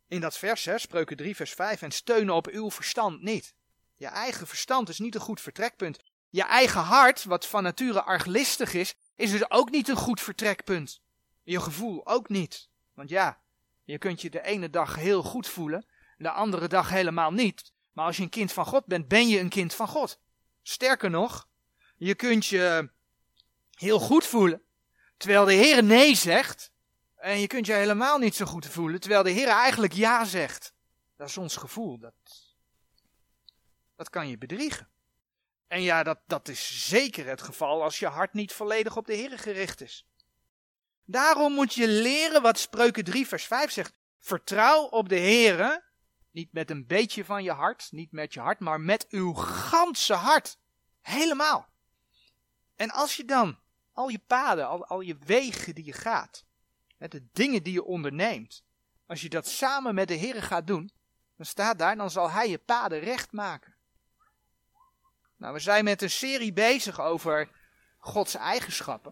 in 0.07 0.21
dat 0.21 0.37
vers, 0.37 0.65
hè, 0.65 0.77
Spreuken 0.77 1.17
3, 1.17 1.35
vers 1.35 1.53
5. 1.53 1.81
En 1.81 1.91
steunen 1.91 2.35
op 2.35 2.47
uw 2.47 2.71
verstand 2.71 3.21
niet. 3.21 3.53
Je 3.95 4.07
eigen 4.07 4.47
verstand 4.47 4.89
is 4.89 4.99
niet 4.99 5.15
een 5.15 5.21
goed 5.21 5.41
vertrekpunt. 5.41 5.99
Je 6.29 6.43
eigen 6.43 6.81
hart, 6.81 7.23
wat 7.23 7.47
van 7.47 7.63
nature 7.63 8.01
arglistig 8.01 8.73
is, 8.73 8.95
is 9.15 9.31
dus 9.31 9.51
ook 9.51 9.69
niet 9.69 9.87
een 9.87 9.95
goed 9.95 10.21
vertrekpunt. 10.21 11.01
Je 11.43 11.61
gevoel 11.61 12.07
ook 12.07 12.29
niet. 12.29 12.69
Want 12.93 13.09
ja, 13.09 13.41
je 13.83 13.97
kunt 13.97 14.21
je 14.21 14.29
de 14.29 14.41
ene 14.41 14.69
dag 14.69 14.95
heel 14.95 15.23
goed 15.23 15.47
voelen, 15.47 15.85
de 16.19 16.31
andere 16.31 16.67
dag 16.67 16.89
helemaal 16.89 17.31
niet. 17.31 17.73
Maar 17.91 18.05
als 18.05 18.17
je 18.17 18.23
een 18.23 18.29
kind 18.29 18.51
van 18.51 18.65
God 18.65 18.85
bent, 18.85 19.07
ben 19.07 19.27
je 19.27 19.39
een 19.39 19.49
kind 19.49 19.73
van 19.73 19.87
God. 19.87 20.19
Sterker 20.61 21.09
nog, 21.09 21.47
je 21.95 22.15
kunt 22.15 22.45
je 22.45 22.91
heel 23.71 23.99
goed 23.99 24.25
voelen, 24.25 24.63
terwijl 25.17 25.45
de 25.45 25.53
Heer 25.53 25.83
nee 25.83 26.15
zegt, 26.15 26.71
en 27.15 27.39
je 27.39 27.47
kunt 27.47 27.65
je 27.65 27.73
helemaal 27.73 28.17
niet 28.17 28.35
zo 28.35 28.45
goed 28.45 28.65
voelen, 28.65 28.99
terwijl 28.99 29.23
de 29.23 29.29
Heer 29.29 29.47
eigenlijk 29.47 29.93
ja 29.93 30.25
zegt. 30.25 30.73
Dat 31.15 31.27
is 31.27 31.37
ons 31.37 31.55
gevoel. 31.55 31.99
Dat, 31.99 32.13
dat 33.95 34.09
kan 34.09 34.27
je 34.27 34.37
bedriegen. 34.37 34.89
En 35.67 35.81
ja, 35.81 36.03
dat, 36.03 36.19
dat 36.27 36.47
is 36.47 36.87
zeker 36.87 37.27
het 37.27 37.41
geval 37.41 37.83
als 37.83 37.99
je 37.99 38.07
hart 38.07 38.33
niet 38.33 38.53
volledig 38.53 38.97
op 38.97 39.05
de 39.05 39.13
Heer 39.13 39.39
gericht 39.39 39.81
is. 39.81 40.07
Daarom 41.05 41.53
moet 41.53 41.73
je 41.73 41.87
leren 41.87 42.41
wat 42.41 42.59
Spreuken 42.59 43.03
3 43.03 43.27
vers 43.27 43.45
5 43.45 43.71
zegt. 43.71 43.93
Vertrouw 44.19 44.83
op 44.83 45.09
de 45.09 45.15
Heer, 45.15 45.88
niet 46.31 46.53
met 46.53 46.69
een 46.69 46.85
beetje 46.87 47.25
van 47.25 47.43
je 47.43 47.51
hart, 47.51 47.91
niet 47.91 48.11
met 48.11 48.33
je 48.33 48.39
hart, 48.39 48.59
maar 48.59 48.81
met 48.81 49.07
uw 49.09 49.33
ganse 49.33 50.13
hart. 50.13 50.57
Helemaal. 51.01 51.67
En 52.75 52.89
als 52.91 53.15
je 53.15 53.25
dan 53.25 53.57
al 53.93 54.09
je 54.09 54.19
paden, 54.27 54.67
al, 54.67 54.85
al 54.85 55.01
je 55.01 55.17
wegen 55.17 55.75
die 55.75 55.85
je 55.85 55.93
gaat, 55.93 56.45
de 56.97 57.27
dingen 57.31 57.63
die 57.63 57.73
je 57.73 57.83
onderneemt, 57.83 58.63
als 59.05 59.21
je 59.21 59.29
dat 59.29 59.47
samen 59.47 59.95
met 59.95 60.07
de 60.07 60.13
Heer 60.13 60.43
gaat 60.43 60.67
doen, 60.67 60.91
dan 61.35 61.45
staat 61.45 61.77
daar, 61.79 61.95
dan 61.95 62.11
zal 62.11 62.31
Hij 62.31 62.49
je 62.49 62.57
paden 62.57 62.99
recht 62.99 63.31
maken. 63.31 63.73
Nou, 65.35 65.53
we 65.53 65.59
zijn 65.59 65.83
met 65.83 66.01
een 66.01 66.09
serie 66.09 66.53
bezig 66.53 67.01
over 67.01 67.49
Gods 67.97 68.35
eigenschappen. 68.35 69.11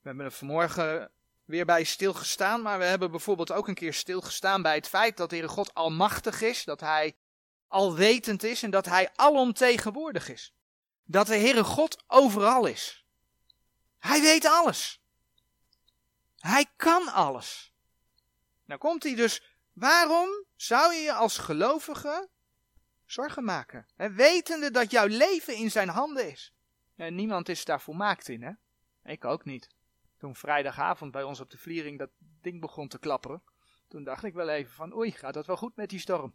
We 0.00 0.08
hebben 0.08 0.24
er 0.24 0.32
vanmorgen 0.32 1.10
weer 1.44 1.64
bij 1.64 1.84
stilgestaan, 1.84 2.62
maar 2.62 2.78
we 2.78 2.84
hebben 2.84 3.10
bijvoorbeeld 3.10 3.52
ook 3.52 3.68
een 3.68 3.74
keer 3.74 3.94
stilgestaan 3.94 4.62
bij 4.62 4.74
het 4.74 4.88
feit 4.88 5.16
dat 5.16 5.30
de 5.30 5.36
Heere 5.36 5.50
God 5.50 5.74
almachtig 5.74 6.40
is, 6.40 6.64
dat 6.64 6.80
Hij 6.80 7.16
alwetend 7.68 8.42
is 8.42 8.62
en 8.62 8.70
dat 8.70 8.86
Hij 8.86 9.10
alomtegenwoordig 9.14 10.28
is. 10.28 10.54
Dat 11.04 11.26
de 11.26 11.36
Heere 11.36 11.64
God 11.64 12.02
overal 12.06 12.66
is. 12.66 13.04
Hij 13.98 14.20
weet 14.20 14.44
alles. 14.44 15.00
Hij 16.38 16.66
kan 16.76 17.08
alles. 17.08 17.72
Nou 18.64 18.80
komt 18.80 19.02
hij 19.02 19.14
dus, 19.14 19.42
waarom 19.72 20.28
zou 20.56 20.94
je 20.94 21.00
je 21.00 21.12
als 21.12 21.38
gelovige 21.38 22.28
zorgen 23.06 23.44
maken? 23.44 23.86
Hè, 23.96 24.12
wetende 24.12 24.70
dat 24.70 24.90
jouw 24.90 25.06
leven 25.06 25.54
in 25.54 25.70
zijn 25.70 25.88
handen 25.88 26.30
is. 26.30 26.52
En 26.96 27.14
niemand 27.14 27.48
is 27.48 27.64
daar 27.64 27.80
volmaakt 27.80 28.28
in, 28.28 28.42
hè? 28.42 28.52
Ik 29.12 29.24
ook 29.24 29.44
niet. 29.44 29.68
Toen 30.22 30.36
vrijdagavond 30.36 31.12
bij 31.12 31.22
ons 31.22 31.40
op 31.40 31.50
de 31.50 31.58
vliering 31.58 31.98
dat 31.98 32.10
ding 32.40 32.60
begon 32.60 32.88
te 32.88 32.98
klapperen, 32.98 33.42
toen 33.88 34.04
dacht 34.04 34.24
ik 34.24 34.34
wel 34.34 34.48
even 34.48 34.72
van, 34.72 34.94
oei, 34.94 35.12
gaat 35.12 35.34
dat 35.34 35.46
wel 35.46 35.56
goed 35.56 35.76
met 35.76 35.90
die 35.90 35.98
storm? 35.98 36.32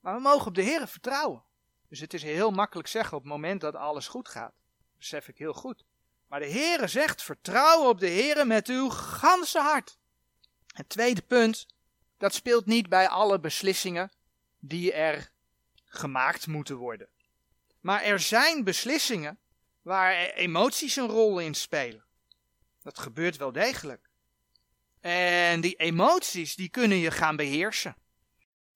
Maar 0.00 0.14
we 0.14 0.20
mogen 0.20 0.46
op 0.46 0.54
de 0.54 0.62
Heer 0.62 0.88
vertrouwen. 0.88 1.42
Dus 1.88 2.00
het 2.00 2.14
is 2.14 2.22
heel 2.22 2.50
makkelijk 2.50 2.88
zeggen 2.88 3.16
op 3.16 3.22
het 3.22 3.32
moment 3.32 3.60
dat 3.60 3.74
alles 3.74 4.08
goed 4.08 4.28
gaat. 4.28 4.52
Besef 4.96 5.28
ik 5.28 5.38
heel 5.38 5.52
goed. 5.52 5.84
Maar 6.26 6.40
de 6.40 6.50
Heere 6.50 6.86
zegt, 6.86 7.22
vertrouw 7.22 7.88
op 7.88 8.00
de 8.00 8.08
Heere 8.08 8.44
met 8.44 8.68
uw 8.68 8.88
ganse 8.88 9.60
hart. 9.60 9.98
Het 10.72 10.88
tweede 10.88 11.22
punt, 11.22 11.66
dat 12.16 12.34
speelt 12.34 12.66
niet 12.66 12.88
bij 12.88 13.08
alle 13.08 13.40
beslissingen 13.40 14.10
die 14.58 14.92
er 14.92 15.30
gemaakt 15.84 16.46
moeten 16.46 16.76
worden. 16.76 17.08
Maar 17.80 18.02
er 18.02 18.20
zijn 18.20 18.64
beslissingen 18.64 19.38
waar 19.82 20.14
emoties 20.14 20.96
een 20.96 21.08
rol 21.08 21.38
in 21.38 21.54
spelen. 21.54 22.06
Dat 22.88 22.98
gebeurt 22.98 23.36
wel 23.36 23.52
degelijk. 23.52 24.08
En 25.00 25.60
die 25.60 25.74
emoties, 25.74 26.54
die 26.54 26.68
kunnen 26.68 26.98
je 26.98 27.10
gaan 27.10 27.36
beheersen. 27.36 27.96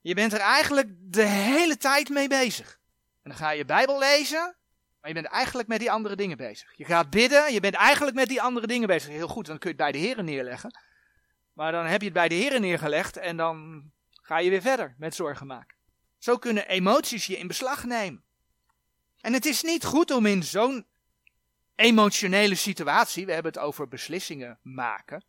Je 0.00 0.14
bent 0.14 0.32
er 0.32 0.40
eigenlijk 0.40 0.88
de 1.00 1.26
hele 1.26 1.76
tijd 1.76 2.08
mee 2.08 2.28
bezig. 2.28 2.80
En 3.22 3.30
dan 3.30 3.38
ga 3.38 3.50
je 3.50 3.64
Bijbel 3.64 3.98
lezen 3.98 4.56
maar 5.02 5.10
je 5.10 5.20
bent 5.20 5.34
eigenlijk 5.34 5.68
met 5.68 5.78
die 5.78 5.90
andere 5.90 6.16
dingen 6.16 6.36
bezig. 6.36 6.72
Je 6.76 6.84
gaat 6.84 7.10
bidden, 7.10 7.52
je 7.52 7.60
bent 7.60 7.74
eigenlijk 7.74 8.16
met 8.16 8.28
die 8.28 8.42
andere 8.42 8.66
dingen 8.66 8.86
bezig. 8.86 9.10
Heel 9.10 9.28
goed, 9.28 9.46
dan 9.46 9.58
kun 9.58 9.70
je 9.70 9.76
het 9.76 9.84
bij 9.84 10.00
de 10.00 10.06
Heeren 10.06 10.24
neerleggen. 10.24 10.78
Maar 11.52 11.72
dan 11.72 11.84
heb 11.84 12.00
je 12.00 12.06
het 12.06 12.14
bij 12.14 12.28
de 12.28 12.34
Heeren 12.34 12.60
neergelegd 12.60 13.16
en 13.16 13.36
dan 13.36 13.84
ga 14.10 14.38
je 14.38 14.50
weer 14.50 14.60
verder 14.60 14.94
met 14.98 15.14
zorgen 15.14 15.46
maken. 15.46 15.76
Zo 16.18 16.36
kunnen 16.36 16.68
emoties 16.68 17.26
je 17.26 17.38
in 17.38 17.46
beslag 17.46 17.84
nemen. 17.84 18.22
En 19.20 19.32
het 19.32 19.46
is 19.46 19.62
niet 19.62 19.84
goed 19.84 20.10
om 20.10 20.26
in 20.26 20.42
zo'n 20.42 20.86
emotionele 21.74 22.54
situatie, 22.54 23.26
we 23.26 23.32
hebben 23.32 23.52
het 23.52 23.60
over 23.62 23.88
beslissingen 23.88 24.58
maken, 24.62 25.24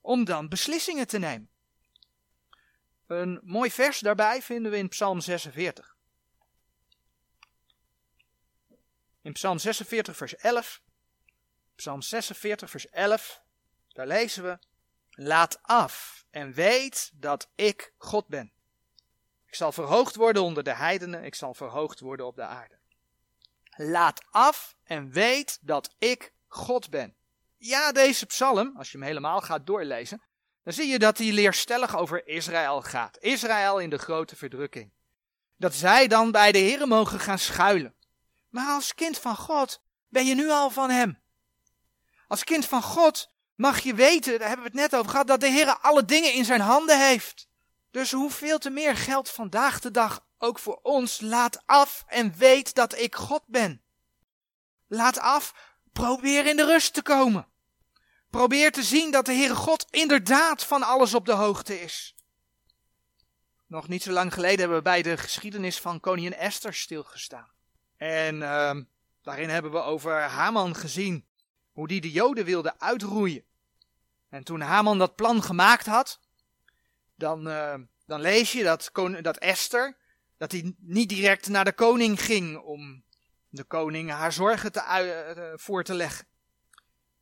om 0.00 0.24
dan 0.24 0.48
beslissingen 0.48 1.06
te 1.06 1.18
nemen. 1.18 1.48
Een 3.06 3.40
mooi 3.42 3.70
vers 3.70 3.98
daarbij 3.98 4.42
vinden 4.42 4.70
we 4.70 4.78
in 4.78 4.88
Psalm 4.88 5.20
46. 5.20 5.96
In 9.22 9.32
Psalm 9.32 9.58
46, 9.58 10.16
vers 10.16 10.36
11. 10.36 10.82
Psalm 11.74 12.02
46, 12.02 12.70
vers 12.70 12.88
11. 12.88 13.42
Daar 13.88 14.06
lezen 14.06 14.42
we: 14.42 14.58
Laat 15.10 15.62
af 15.62 16.24
en 16.30 16.52
weet 16.52 17.10
dat 17.14 17.48
ik 17.54 17.92
God 17.98 18.26
ben. 18.28 18.52
Ik 19.46 19.54
zal 19.54 19.72
verhoogd 19.72 20.14
worden 20.14 20.42
onder 20.42 20.64
de 20.64 20.74
heidenen, 20.74 21.24
ik 21.24 21.34
zal 21.34 21.54
verhoogd 21.54 22.00
worden 22.00 22.26
op 22.26 22.36
de 22.36 22.42
aarde. 22.42 22.78
Laat 23.76 24.22
af 24.30 24.76
en 24.84 25.10
weet 25.10 25.58
dat 25.60 25.94
ik 25.98 26.32
God 26.46 26.90
ben. 26.90 27.16
Ja, 27.56 27.92
deze 27.92 28.26
psalm, 28.26 28.76
als 28.76 28.92
je 28.92 28.98
hem 28.98 29.06
helemaal 29.06 29.40
gaat 29.40 29.66
doorlezen, 29.66 30.22
dan 30.62 30.72
zie 30.72 30.86
je 30.86 30.98
dat 30.98 31.18
hij 31.18 31.32
leerstellig 31.32 31.96
over 31.96 32.26
Israël 32.26 32.82
gaat. 32.82 33.18
Israël 33.18 33.78
in 33.78 33.90
de 33.90 33.98
grote 33.98 34.36
verdrukking. 34.36 34.92
Dat 35.56 35.74
zij 35.74 36.06
dan 36.06 36.30
bij 36.30 36.52
de 36.52 36.58
Heer 36.58 36.88
mogen 36.88 37.20
gaan 37.20 37.38
schuilen. 37.38 37.94
Maar 38.48 38.68
als 38.68 38.94
kind 38.94 39.18
van 39.18 39.36
God 39.36 39.82
ben 40.08 40.26
je 40.26 40.34
nu 40.34 40.50
al 40.50 40.70
van 40.70 40.90
Hem. 40.90 41.22
Als 42.26 42.44
kind 42.44 42.66
van 42.66 42.82
God 42.82 43.30
mag 43.54 43.80
je 43.80 43.94
weten, 43.94 44.38
daar 44.38 44.48
hebben 44.48 44.66
we 44.66 44.72
het 44.72 44.90
net 44.90 45.00
over 45.00 45.10
gehad, 45.10 45.26
dat 45.26 45.40
de 45.40 45.50
Heer 45.50 45.78
alle 45.78 46.04
dingen 46.04 46.32
in 46.32 46.44
zijn 46.44 46.60
handen 46.60 47.06
heeft. 47.06 47.48
Dus 47.94 48.12
hoeveel 48.12 48.58
te 48.58 48.70
meer 48.70 48.96
geldt 48.96 49.30
vandaag 49.30 49.80
de 49.80 49.90
dag 49.90 50.26
ook 50.38 50.58
voor 50.58 50.78
ons. 50.82 51.20
Laat 51.20 51.62
af 51.66 52.04
en 52.06 52.36
weet 52.36 52.74
dat 52.74 52.98
ik 52.98 53.14
God 53.14 53.42
ben. 53.46 53.82
Laat 54.86 55.18
af, 55.18 55.76
probeer 55.92 56.46
in 56.46 56.56
de 56.56 56.64
rust 56.64 56.94
te 56.94 57.02
komen. 57.02 57.48
Probeer 58.30 58.72
te 58.72 58.82
zien 58.82 59.10
dat 59.10 59.26
de 59.26 59.32
Heere 59.32 59.54
God 59.54 59.86
inderdaad 59.90 60.64
van 60.64 60.82
alles 60.82 61.14
op 61.14 61.26
de 61.26 61.32
hoogte 61.32 61.80
is. 61.80 62.14
Nog 63.66 63.88
niet 63.88 64.02
zo 64.02 64.12
lang 64.12 64.34
geleden 64.34 64.58
hebben 64.58 64.76
we 64.76 64.82
bij 64.82 65.02
de 65.02 65.16
geschiedenis 65.16 65.80
van 65.80 66.00
koningin 66.00 66.34
Esther 66.34 66.74
stilgestaan. 66.74 67.50
En 67.96 68.34
uh, 68.34 68.76
daarin 69.22 69.48
hebben 69.48 69.70
we 69.70 69.80
over 69.80 70.22
Haman 70.22 70.74
gezien 70.74 71.26
hoe 71.72 71.88
die 71.88 72.00
de 72.00 72.10
Joden 72.10 72.44
wilde 72.44 72.78
uitroeien. 72.78 73.44
En 74.28 74.44
toen 74.44 74.60
Haman 74.60 74.98
dat 74.98 75.14
plan 75.14 75.42
gemaakt 75.42 75.86
had, 75.86 76.20
dan, 77.14 77.48
uh, 77.48 77.74
dan 78.06 78.20
lees 78.20 78.52
je 78.52 78.62
dat, 78.62 78.90
dat 79.20 79.36
Esther, 79.36 79.96
dat 80.36 80.52
hij 80.52 80.74
niet 80.78 81.08
direct 81.08 81.48
naar 81.48 81.64
de 81.64 81.72
koning 81.72 82.22
ging 82.22 82.58
om 82.58 83.04
de 83.48 83.64
koning 83.64 84.10
haar 84.10 84.32
zorgen 84.32 84.72
te, 84.72 84.80
uh, 85.36 85.52
voor 85.54 85.84
te 85.84 85.94
leggen. 85.94 86.26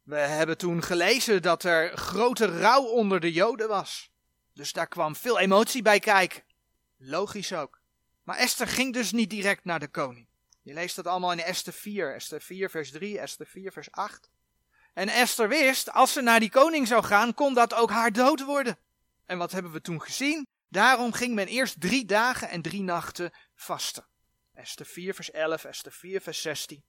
We 0.02 0.16
hebben 0.16 0.58
toen 0.58 0.82
gelezen 0.82 1.42
dat 1.42 1.62
er 1.64 1.96
grote 1.96 2.58
rouw 2.58 2.82
onder 2.82 3.20
de 3.20 3.32
Joden 3.32 3.68
was. 3.68 4.10
Dus 4.52 4.72
daar 4.72 4.86
kwam 4.86 5.16
veel 5.16 5.38
emotie 5.38 5.82
bij 5.82 5.98
kijken. 5.98 6.42
Logisch 6.96 7.52
ook. 7.52 7.80
Maar 8.22 8.36
Esther 8.36 8.66
ging 8.66 8.92
dus 8.92 9.12
niet 9.12 9.30
direct 9.30 9.64
naar 9.64 9.80
de 9.80 9.88
koning. 9.88 10.26
Je 10.62 10.74
leest 10.74 10.96
dat 10.96 11.06
allemaal 11.06 11.32
in 11.32 11.40
Esther 11.40 11.72
4, 11.72 12.14
Esther 12.14 12.40
4 12.40 12.70
vers 12.70 12.90
3, 12.90 13.18
Esther 13.18 13.46
4 13.46 13.72
vers 13.72 13.90
8. 13.90 14.30
En 14.94 15.08
Esther 15.08 15.48
wist, 15.48 15.92
als 15.92 16.12
ze 16.12 16.20
naar 16.20 16.40
die 16.40 16.50
koning 16.50 16.86
zou 16.86 17.04
gaan, 17.04 17.34
kon 17.34 17.54
dat 17.54 17.74
ook 17.74 17.90
haar 17.90 18.12
dood 18.12 18.44
worden. 18.44 18.78
En 19.26 19.38
wat 19.38 19.52
hebben 19.52 19.72
we 19.72 19.80
toen 19.80 20.02
gezien? 20.02 20.46
Daarom 20.68 21.12
ging 21.12 21.34
men 21.34 21.46
eerst 21.46 21.80
drie 21.80 22.04
dagen 22.04 22.48
en 22.48 22.62
drie 22.62 22.82
nachten 22.82 23.30
vasten. 23.54 24.06
Esther 24.54 24.86
4 24.86 25.14
vers 25.14 25.30
11, 25.30 25.64
Esther 25.64 25.92
4 25.92 26.20
vers 26.20 26.42
16. 26.42 26.82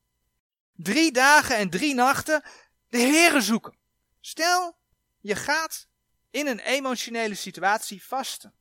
Drie 0.73 1.11
dagen 1.11 1.57
en 1.57 1.69
drie 1.69 1.93
nachten 1.93 2.43
de 2.89 2.97
Heere 2.97 3.41
zoeken. 3.41 3.77
Stel, 4.21 4.77
je 5.19 5.35
gaat 5.35 5.87
in 6.31 6.47
een 6.47 6.59
emotionele 6.59 7.35
situatie 7.35 8.03
vasten. 8.03 8.53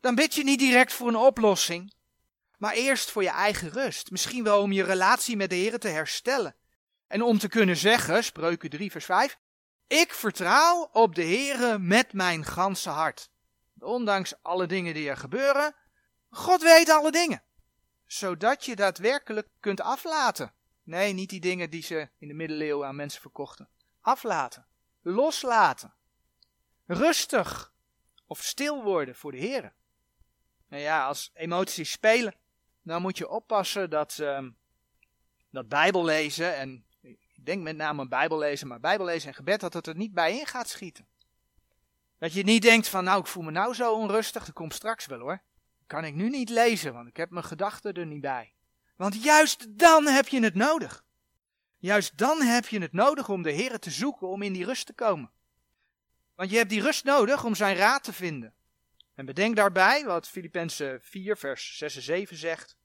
Dan 0.00 0.14
bid 0.14 0.34
je 0.34 0.44
niet 0.44 0.58
direct 0.58 0.92
voor 0.92 1.08
een 1.08 1.16
oplossing, 1.16 1.94
maar 2.58 2.72
eerst 2.72 3.10
voor 3.10 3.22
je 3.22 3.30
eigen 3.30 3.70
rust. 3.70 4.10
Misschien 4.10 4.44
wel 4.44 4.62
om 4.62 4.72
je 4.72 4.84
relatie 4.84 5.36
met 5.36 5.50
de 5.50 5.56
Heer 5.56 5.78
te 5.78 5.88
herstellen. 5.88 6.56
En 7.06 7.22
om 7.22 7.38
te 7.38 7.48
kunnen 7.48 7.76
zeggen, 7.76 8.24
spreuken 8.24 8.70
3 8.70 8.90
vers 8.90 9.04
5, 9.04 9.38
ik 9.90 10.14
vertrouw 10.14 10.88
op 10.92 11.14
de 11.14 11.24
Heere 11.24 11.78
met 11.78 12.12
mijn 12.12 12.44
ganse 12.44 12.90
hart. 12.90 13.30
Ondanks 13.78 14.42
alle 14.42 14.66
dingen 14.66 14.94
die 14.94 15.08
er 15.08 15.16
gebeuren, 15.16 15.74
God 16.30 16.62
weet 16.62 16.88
alle 16.88 17.10
dingen. 17.10 17.42
Zodat 18.06 18.64
je 18.64 18.76
daadwerkelijk 18.76 19.48
kunt 19.60 19.80
aflaten. 19.80 20.54
Nee, 20.82 21.12
niet 21.12 21.30
die 21.30 21.40
dingen 21.40 21.70
die 21.70 21.82
ze 21.82 22.10
in 22.18 22.28
de 22.28 22.34
middeleeuwen 22.34 22.88
aan 22.88 22.96
mensen 22.96 23.20
verkochten. 23.20 23.68
Aflaten. 24.00 24.66
Loslaten. 25.00 25.94
Rustig 26.86 27.72
of 28.26 28.42
stil 28.42 28.82
worden 28.82 29.14
voor 29.14 29.32
de 29.32 29.38
Heer. 29.38 29.72
Nou 30.68 30.82
ja, 30.82 31.06
als 31.06 31.30
emoties 31.34 31.90
spelen, 31.90 32.34
nou 32.82 33.00
moet 33.00 33.18
je 33.18 33.28
oppassen 33.28 33.90
dat, 33.90 34.18
uh, 34.20 34.48
dat 35.50 35.68
Bijbellezen, 35.68 36.56
en 36.56 36.84
ik 36.88 36.89
denk 37.46 37.62
met 37.62 37.76
name 37.76 38.08
Bijbellezen, 38.08 38.68
maar 38.68 38.80
Bijbellezen 38.80 39.28
en 39.28 39.34
gebed, 39.34 39.60
dat 39.60 39.72
het 39.72 39.86
er 39.86 39.96
niet 39.96 40.14
bij 40.14 40.38
in 40.38 40.46
gaat 40.46 40.68
schieten. 40.68 41.06
Dat 42.18 42.32
je 42.32 42.42
niet 42.42 42.62
denkt 42.62 42.88
van, 42.88 43.04
nou, 43.04 43.20
ik 43.20 43.26
voel 43.26 43.42
me 43.42 43.50
nou 43.50 43.74
zo 43.74 43.92
onrustig, 43.94 44.44
dat 44.44 44.54
komt 44.54 44.74
straks 44.74 45.06
wel 45.06 45.18
hoor. 45.18 45.42
Kan 45.86 46.04
ik 46.04 46.14
nu 46.14 46.28
niet 46.28 46.48
lezen, 46.48 46.92
want 46.92 47.08
ik 47.08 47.16
heb 47.16 47.30
mijn 47.30 47.44
gedachten 47.44 47.92
er 47.92 48.06
niet 48.06 48.20
bij. 48.20 48.52
Want 48.96 49.22
juist 49.22 49.78
dan 49.78 50.06
heb 50.06 50.28
je 50.28 50.42
het 50.42 50.54
nodig. 50.54 51.04
Juist 51.78 52.18
dan 52.18 52.42
heb 52.42 52.66
je 52.66 52.80
het 52.80 52.92
nodig 52.92 53.28
om 53.28 53.42
de 53.42 53.50
Heer 53.50 53.78
te 53.78 53.90
zoeken, 53.90 54.28
om 54.28 54.42
in 54.42 54.52
die 54.52 54.64
rust 54.64 54.86
te 54.86 54.92
komen. 54.92 55.30
Want 56.34 56.50
je 56.50 56.56
hebt 56.56 56.70
die 56.70 56.82
rust 56.82 57.04
nodig 57.04 57.44
om 57.44 57.54
zijn 57.54 57.76
raad 57.76 58.04
te 58.04 58.12
vinden. 58.12 58.54
En 59.14 59.26
bedenk 59.26 59.56
daarbij 59.56 60.04
wat 60.04 60.28
Filippenzen 60.28 61.00
4, 61.02 61.36
vers 61.36 61.76
6 61.76 61.96
en 61.96 62.02
7 62.02 62.36
zegt. 62.36 62.76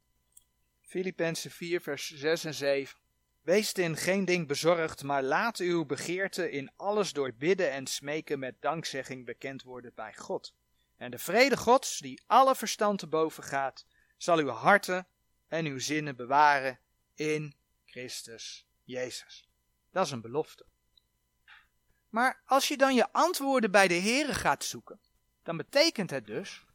Filippenzen 0.82 1.52
4, 1.52 1.82
vers 1.82 2.10
6 2.10 2.44
en 2.44 2.54
7. 2.54 2.98
Wees 3.46 3.72
in 3.72 3.98
geen 3.98 4.26
ding 4.26 4.48
bezorgd, 4.48 5.04
maar 5.04 5.24
laat 5.24 5.58
uw 5.58 5.86
begeerte 5.86 6.52
in 6.52 6.72
alles 6.76 7.14
door 7.14 7.34
bidden 7.34 7.72
en 7.72 7.88
smeken 7.88 8.40
met 8.40 8.62
dankzegging 8.62 9.26
bekend 9.26 9.64
worden 9.64 9.92
bij 9.96 10.14
God. 10.16 10.54
En 10.98 11.12
de 11.12 11.18
vrede 11.18 11.58
Gods, 11.58 12.00
die 12.00 12.22
alle 12.28 12.56
verstand 12.56 13.00
te 13.00 13.08
boven 13.08 13.44
gaat, 13.44 13.86
zal 14.18 14.38
uw 14.38 14.48
harten 14.48 15.08
en 15.48 15.66
uw 15.66 15.80
zinnen 15.80 16.16
bewaren 16.16 16.80
in 17.14 17.56
Christus 17.86 18.68
Jezus. 18.84 19.48
Dat 19.92 20.06
is 20.06 20.12
een 20.12 20.22
belofte. 20.22 20.66
Maar 22.10 22.42
als 22.46 22.68
je 22.68 22.78
dan 22.78 22.96
je 22.96 23.12
antwoorden 23.12 23.72
bij 23.72 23.88
de 23.88 24.00
Here 24.02 24.34
gaat 24.34 24.64
zoeken, 24.64 25.00
dan 25.44 25.58
betekent 25.58 26.10
het 26.10 26.26
dus 26.26 26.66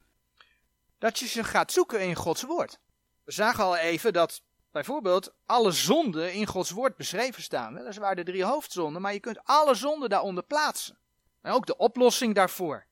dat 0.99 1.19
je 1.19 1.27
ze 1.27 1.45
gaat 1.45 1.73
zoeken 1.73 2.01
in 2.01 2.15
Gods 2.15 2.43
woord. 2.43 2.79
We 3.25 3.33
zagen 3.33 3.65
al 3.65 3.77
even 3.77 4.13
dat 4.13 4.43
bijvoorbeeld 4.71 5.35
alle 5.47 5.71
zonden 5.71 6.33
in 6.33 6.47
Gods 6.47 6.71
woord 6.71 6.97
beschreven 6.97 7.43
staan. 7.43 7.75
Dat 7.75 7.97
waren 7.97 8.17
de 8.17 8.31
drie 8.33 8.45
hoofdzonden, 8.45 9.03
maar 9.03 9.13
je 9.13 9.21
kunt 9.21 9.45
alle 9.45 9.75
zonden 9.75 10.09
daaronder 10.09 10.45
plaatsen. 10.45 10.99
En 11.43 11.53
ook 11.53 11.67
de 11.67 11.77
oplossing 11.77 12.35
daarvoor. 12.35 12.87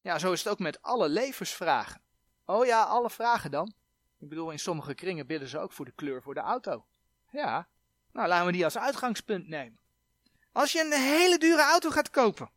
Ja, 0.00 0.18
zo 0.18 0.32
is 0.32 0.44
het 0.44 0.52
ook 0.52 0.58
met 0.58 0.82
alle 0.82 1.08
levensvragen. 1.08 2.00
Oh 2.44 2.66
ja, 2.66 2.82
alle 2.82 3.10
vragen 3.10 3.50
dan. 3.50 3.74
Ik 4.18 4.28
bedoel, 4.28 4.50
in 4.50 4.58
sommige 4.58 4.94
kringen 4.94 5.26
bidden 5.26 5.48
ze 5.48 5.58
ook 5.58 5.72
voor 5.72 5.84
de 5.84 5.92
kleur 5.92 6.22
voor 6.22 6.34
de 6.34 6.40
auto. 6.40 6.86
Ja, 7.30 7.68
nou 8.12 8.28
laten 8.28 8.46
we 8.46 8.52
die 8.52 8.64
als 8.64 8.78
uitgangspunt 8.78 9.48
nemen. 9.48 9.78
Als 10.52 10.72
je 10.72 10.80
een 10.80 10.92
hele 10.92 11.38
dure 11.38 11.62
auto 11.62 11.90
gaat 11.90 12.10
kopen, 12.10 12.50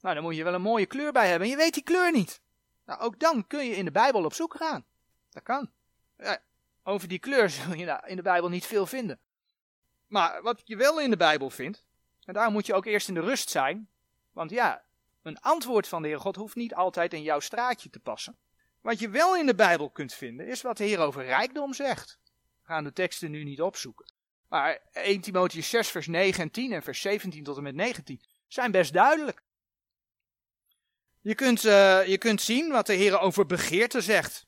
nou 0.00 0.14
dan 0.14 0.24
moet 0.24 0.36
je 0.36 0.44
wel 0.44 0.54
een 0.54 0.62
mooie 0.62 0.86
kleur 0.86 1.12
bij 1.12 1.28
hebben 1.28 1.48
en 1.48 1.52
je 1.52 1.58
weet 1.58 1.74
die 1.74 1.82
kleur 1.82 2.12
niet. 2.12 2.40
Nou, 2.84 3.00
ook 3.00 3.18
dan 3.18 3.46
kun 3.46 3.66
je 3.66 3.76
in 3.76 3.84
de 3.84 3.90
Bijbel 3.90 4.24
op 4.24 4.34
zoek 4.34 4.56
gaan. 4.56 4.84
Dat 5.30 5.42
kan. 5.42 5.70
Ja, 6.16 6.38
over 6.86 7.08
die 7.08 7.18
kleur 7.18 7.50
zul 7.50 7.74
je 7.74 8.00
in 8.06 8.16
de 8.16 8.22
Bijbel 8.22 8.48
niet 8.48 8.66
veel 8.66 8.86
vinden. 8.86 9.18
Maar 10.06 10.42
wat 10.42 10.62
je 10.64 10.76
wel 10.76 11.00
in 11.00 11.10
de 11.10 11.16
Bijbel 11.16 11.50
vindt, 11.50 11.84
en 12.24 12.34
daar 12.34 12.50
moet 12.50 12.66
je 12.66 12.74
ook 12.74 12.86
eerst 12.86 13.08
in 13.08 13.14
de 13.14 13.20
rust 13.20 13.50
zijn, 13.50 13.88
want 14.32 14.50
ja, 14.50 14.84
een 15.22 15.40
antwoord 15.40 15.88
van 15.88 16.02
de 16.02 16.08
Heer 16.08 16.20
God 16.20 16.36
hoeft 16.36 16.54
niet 16.54 16.74
altijd 16.74 17.12
in 17.12 17.22
jouw 17.22 17.40
straatje 17.40 17.90
te 17.90 18.00
passen. 18.00 18.36
Wat 18.80 18.98
je 18.98 19.08
wel 19.08 19.36
in 19.36 19.46
de 19.46 19.54
Bijbel 19.54 19.90
kunt 19.90 20.14
vinden, 20.14 20.46
is 20.46 20.62
wat 20.62 20.76
de 20.76 20.84
Heer 20.84 20.98
over 20.98 21.24
rijkdom 21.24 21.74
zegt. 21.74 22.18
We 22.60 22.66
gaan 22.66 22.84
de 22.84 22.92
teksten 22.92 23.30
nu 23.30 23.44
niet 23.44 23.60
opzoeken. 23.60 24.12
Maar 24.48 24.78
1 24.92 25.20
Timotheus 25.20 25.70
6 25.70 25.88
vers 25.88 26.06
9 26.06 26.42
en 26.42 26.50
10 26.50 26.72
en 26.72 26.82
vers 26.82 27.00
17 27.00 27.44
tot 27.44 27.56
en 27.56 27.62
met 27.62 27.74
19 27.74 28.20
zijn 28.48 28.70
best 28.70 28.92
duidelijk. 28.92 29.42
Je 31.20 31.34
kunt, 31.34 31.64
uh, 31.64 32.06
je 32.06 32.18
kunt 32.18 32.40
zien 32.40 32.70
wat 32.70 32.86
de 32.86 32.94
Heer 32.94 33.18
over 33.18 33.46
begeerte 33.46 34.00
zegt. 34.00 34.45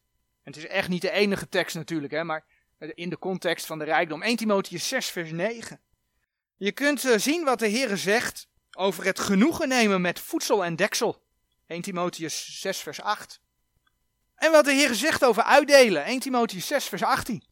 Het 0.48 0.56
is 0.56 0.66
echt 0.66 0.88
niet 0.88 1.02
de 1.02 1.10
enige 1.10 1.48
tekst 1.48 1.76
natuurlijk, 1.76 2.12
hè, 2.12 2.24
maar 2.24 2.44
in 2.78 3.08
de 3.08 3.18
context 3.18 3.66
van 3.66 3.78
de 3.78 3.84
rijkdom. 3.84 4.22
1 4.22 4.36
Timotheus 4.36 4.88
6 4.88 5.06
vers 5.06 5.30
9. 5.30 5.80
Je 6.56 6.72
kunt 6.72 7.04
uh, 7.04 7.16
zien 7.16 7.44
wat 7.44 7.58
de 7.58 7.66
Heer 7.66 7.96
zegt 7.96 8.48
over 8.76 9.04
het 9.04 9.18
genoegen 9.18 9.68
nemen 9.68 10.00
met 10.00 10.20
voedsel 10.20 10.64
en 10.64 10.76
deksel. 10.76 11.22
1 11.66 11.82
Timotheus 11.82 12.60
6 12.60 12.78
vers 12.78 13.00
8. 13.00 13.40
En 14.34 14.52
wat 14.52 14.64
de 14.64 14.72
Heer 14.72 14.94
zegt 14.94 15.24
over 15.24 15.42
uitdelen. 15.42 16.04
1 16.04 16.20
Timotheus 16.20 16.66
6 16.66 16.84
vers 16.84 17.02
18. 17.02 17.44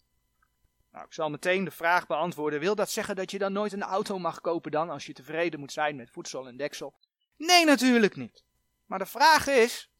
Nou, 0.93 1.05
ik 1.05 1.13
zal 1.13 1.31
meteen 1.31 1.65
de 1.65 1.71
vraag 1.71 2.07
beantwoorden. 2.07 2.61
Wil 2.61 2.75
dat 2.75 2.91
zeggen 2.91 3.17
dat 3.17 3.31
je 3.31 3.39
dan 3.39 3.53
nooit 3.53 3.73
een 3.73 3.83
auto 3.83 4.19
mag 4.19 4.41
kopen 4.41 4.71
dan, 4.71 4.91
als 4.91 5.07
je 5.07 5.13
tevreden 5.13 5.61
moet 5.61 5.73
zijn 5.73 5.97
met 5.97 6.11
voedsel 6.11 6.47
en 6.47 6.57
deksel? 6.57 6.95
Nee, 7.37 7.65
natuurlijk 7.65 8.17
niet. 8.17 8.45
Maar 8.87 8.99
de 8.99 9.07
vraag 9.07 9.47
is, 9.47 9.91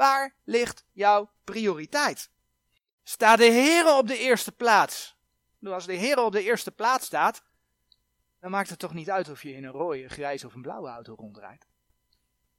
waar 0.00 0.34
ligt 0.44 0.84
jouw 0.92 1.30
prioriteit? 1.44 2.30
Staat 3.02 3.38
de 3.38 3.44
Heer 3.44 3.96
op 3.96 4.06
de 4.06 4.18
eerste 4.18 4.52
plaats? 4.52 5.16
Als 5.62 5.86
de 5.86 5.92
Heer 5.92 6.18
op 6.18 6.32
de 6.32 6.42
eerste 6.42 6.70
plaats 6.70 7.06
staat, 7.06 7.42
dan 8.40 8.50
maakt 8.50 8.70
het 8.70 8.78
toch 8.78 8.94
niet 8.94 9.10
uit 9.10 9.28
of 9.28 9.42
je 9.42 9.52
in 9.52 9.64
een 9.64 9.70
rode, 9.70 10.08
grijze 10.08 10.46
of 10.46 10.54
een 10.54 10.62
blauwe 10.62 10.88
auto 10.88 11.14
rondrijdt. 11.14 11.66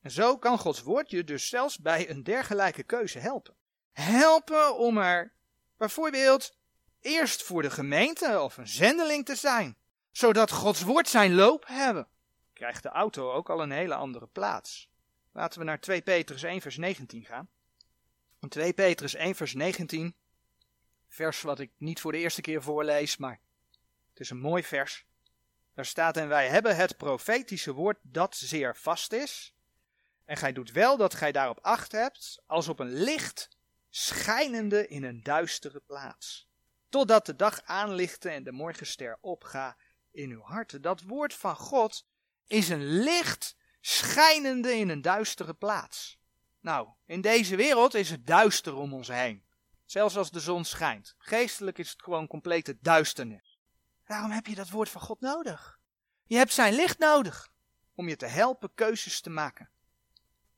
En 0.01 0.11
zo 0.11 0.37
kan 0.37 0.57
Gods 0.57 0.81
woord 0.81 1.09
je 1.09 1.23
dus 1.23 1.49
zelfs 1.49 1.79
bij 1.79 2.09
een 2.09 2.23
dergelijke 2.23 2.83
keuze 2.83 3.19
helpen. 3.19 3.55
Helpen 3.91 4.77
om 4.77 4.97
er 4.97 5.33
bijvoorbeeld 5.77 6.57
eerst 6.99 7.43
voor 7.43 7.61
de 7.61 7.71
gemeente 7.71 8.41
of 8.41 8.57
een 8.57 8.67
zendeling 8.67 9.25
te 9.25 9.35
zijn, 9.35 9.77
zodat 10.11 10.51
Gods 10.51 10.81
woord 10.81 11.07
zijn 11.07 11.33
loop 11.33 11.67
hebben. 11.67 12.07
Krijgt 12.53 12.83
de 12.83 12.89
auto 12.89 13.31
ook 13.31 13.49
al 13.49 13.61
een 13.61 13.71
hele 13.71 13.95
andere 13.95 14.27
plaats. 14.27 14.90
Laten 15.31 15.59
we 15.59 15.65
naar 15.65 15.79
2 15.79 16.01
Petrus 16.01 16.43
1 16.43 16.61
vers 16.61 16.77
19 16.77 17.25
gaan. 17.25 17.49
2 18.49 18.73
Petrus 18.73 19.13
1 19.13 19.35
vers 19.35 19.53
19, 19.53 20.15
vers 21.07 21.41
wat 21.41 21.59
ik 21.59 21.71
niet 21.77 21.99
voor 21.99 22.11
de 22.11 22.17
eerste 22.17 22.41
keer 22.41 22.61
voorlees, 22.61 23.17
maar 23.17 23.39
het 24.09 24.19
is 24.19 24.29
een 24.29 24.39
mooi 24.39 24.63
vers. 24.63 25.05
Daar 25.73 25.85
staat 25.85 26.17
en 26.17 26.27
wij 26.27 26.47
hebben 26.47 26.75
het 26.75 26.97
profetische 26.97 27.73
woord 27.73 27.97
dat 28.01 28.35
zeer 28.35 28.75
vast 28.75 29.13
is. 29.13 29.53
En 30.25 30.37
gij 30.37 30.53
doet 30.53 30.71
wel 30.71 30.97
dat 30.97 31.13
gij 31.13 31.31
daarop 31.31 31.59
acht 31.61 31.91
hebt, 31.91 32.41
als 32.45 32.67
op 32.67 32.79
een 32.79 32.93
licht 32.93 33.49
schijnende 33.89 34.87
in 34.87 35.03
een 35.03 35.23
duistere 35.23 35.79
plaats. 35.79 36.49
Totdat 36.89 37.25
de 37.25 37.35
dag 37.35 37.61
aanlichte 37.63 38.29
en 38.29 38.43
de 38.43 38.51
morgenster 38.51 39.17
opga 39.21 39.77
in 40.11 40.29
uw 40.29 40.41
harten. 40.41 40.81
Dat 40.81 41.01
woord 41.01 41.33
van 41.33 41.55
God 41.55 42.05
is 42.47 42.69
een 42.69 42.85
licht 42.85 43.55
schijnende 43.81 44.73
in 44.73 44.89
een 44.89 45.01
duistere 45.01 45.53
plaats. 45.53 46.19
Nou, 46.59 46.87
in 47.05 47.21
deze 47.21 47.55
wereld 47.55 47.93
is 47.93 48.09
het 48.09 48.27
duister 48.27 48.75
om 48.75 48.93
ons 48.93 49.07
heen. 49.07 49.43
Zelfs 49.85 50.17
als 50.17 50.31
de 50.31 50.39
zon 50.39 50.65
schijnt. 50.65 51.15
Geestelijk 51.17 51.77
is 51.77 51.91
het 51.91 52.03
gewoon 52.03 52.27
complete 52.27 52.77
duisternis. 52.81 53.59
Daarom 54.05 54.31
heb 54.31 54.47
je 54.47 54.55
dat 54.55 54.69
woord 54.69 54.89
van 54.89 55.01
God 55.01 55.21
nodig. 55.21 55.79
Je 56.25 56.37
hebt 56.37 56.53
zijn 56.53 56.73
licht 56.73 56.99
nodig 56.99 57.51
om 57.95 58.07
je 58.07 58.15
te 58.15 58.25
helpen 58.25 58.73
keuzes 58.73 59.21
te 59.21 59.29
maken. 59.29 59.69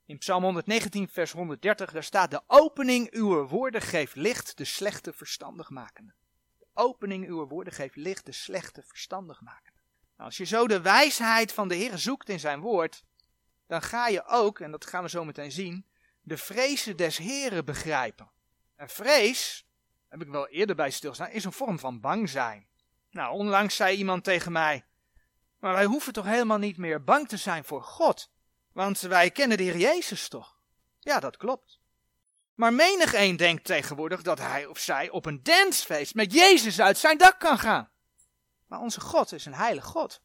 In 0.05 0.17
Psalm 0.17 0.43
119, 0.43 1.09
vers 1.09 1.31
130, 1.31 1.91
daar 1.91 2.03
staat: 2.03 2.31
De 2.31 2.41
opening 2.47 3.11
uw 3.11 3.47
woorden 3.47 3.81
geeft 3.81 4.15
licht, 4.15 4.57
de 4.57 4.65
slechte 4.65 5.13
verstandig 5.13 5.69
maken. 5.69 6.15
De 6.57 6.67
opening 6.73 7.27
uw 7.27 7.47
woorden 7.47 7.73
geeft 7.73 7.95
licht, 7.95 8.25
de 8.25 8.31
slechte 8.31 8.83
verstandig 8.83 9.41
maken. 9.41 9.73
Nou, 10.17 10.29
als 10.29 10.37
je 10.37 10.45
zo 10.45 10.67
de 10.67 10.81
wijsheid 10.81 11.53
van 11.53 11.67
de 11.67 11.75
Heer 11.75 11.97
zoekt 11.97 12.29
in 12.29 12.39
zijn 12.39 12.59
woord, 12.59 13.03
dan 13.73 13.81
ga 13.81 14.07
je 14.07 14.25
ook, 14.25 14.59
en 14.59 14.71
dat 14.71 14.85
gaan 14.85 15.03
we 15.03 15.09
zo 15.09 15.25
meteen 15.25 15.51
zien, 15.51 15.85
de 16.21 16.37
vrezen 16.37 16.97
des 16.97 17.17
Heren 17.17 17.65
begrijpen. 17.65 18.31
En 18.75 18.89
vrees, 18.89 19.67
heb 20.09 20.21
ik 20.21 20.27
wel 20.27 20.47
eerder 20.47 20.75
bij 20.75 20.91
stilstaan, 20.91 21.29
is 21.29 21.43
een 21.43 21.51
vorm 21.51 21.79
van 21.79 21.99
bang 21.99 22.29
zijn. 22.29 22.67
Nou, 23.09 23.33
onlangs 23.33 23.75
zei 23.75 23.97
iemand 23.97 24.23
tegen 24.23 24.51
mij, 24.51 24.85
maar 25.59 25.73
wij 25.73 25.85
hoeven 25.85 26.13
toch 26.13 26.25
helemaal 26.25 26.57
niet 26.57 26.77
meer 26.77 27.03
bang 27.03 27.27
te 27.27 27.37
zijn 27.37 27.63
voor 27.63 27.83
God, 27.83 28.31
want 28.71 28.99
wij 28.99 29.31
kennen 29.31 29.57
de 29.57 29.63
Heer 29.63 29.77
Jezus 29.77 30.27
toch? 30.27 30.57
Ja, 30.99 31.19
dat 31.19 31.37
klopt. 31.37 31.79
Maar 32.53 32.73
menig 32.73 33.13
een 33.13 33.37
denkt 33.37 33.63
tegenwoordig 33.63 34.21
dat 34.21 34.39
hij 34.39 34.65
of 34.65 34.79
zij 34.79 35.09
op 35.09 35.25
een 35.25 35.43
dansfeest 35.43 36.15
met 36.15 36.33
Jezus 36.33 36.81
uit 36.81 36.97
zijn 36.97 37.17
dak 37.17 37.39
kan 37.39 37.59
gaan. 37.59 37.89
Maar 38.67 38.79
onze 38.79 39.01
God 39.01 39.31
is 39.31 39.45
een 39.45 39.53
heilig 39.53 39.85
God. 39.85 40.21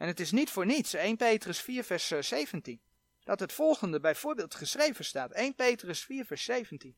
En 0.00 0.06
het 0.06 0.20
is 0.20 0.30
niet 0.30 0.50
voor 0.50 0.66
niets, 0.66 0.94
1 0.94 1.16
Petrus 1.16 1.60
4 1.60 1.84
vers 1.84 2.08
17, 2.08 2.74
eh, 2.74 2.80
dat 3.24 3.40
het 3.40 3.52
volgende 3.52 4.00
bijvoorbeeld 4.00 4.54
geschreven 4.54 5.04
staat. 5.04 5.32
1 5.32 5.54
Petrus 5.54 6.04
4 6.04 6.24
vers 6.24 6.44
17. 6.44 6.96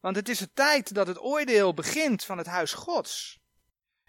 Want 0.00 0.16
het 0.16 0.28
is 0.28 0.38
de 0.38 0.52
tijd 0.52 0.94
dat 0.94 1.06
het 1.06 1.20
oordeel 1.20 1.74
begint 1.74 2.24
van 2.24 2.38
het 2.38 2.46
huis 2.46 2.72
Gods. 2.72 3.38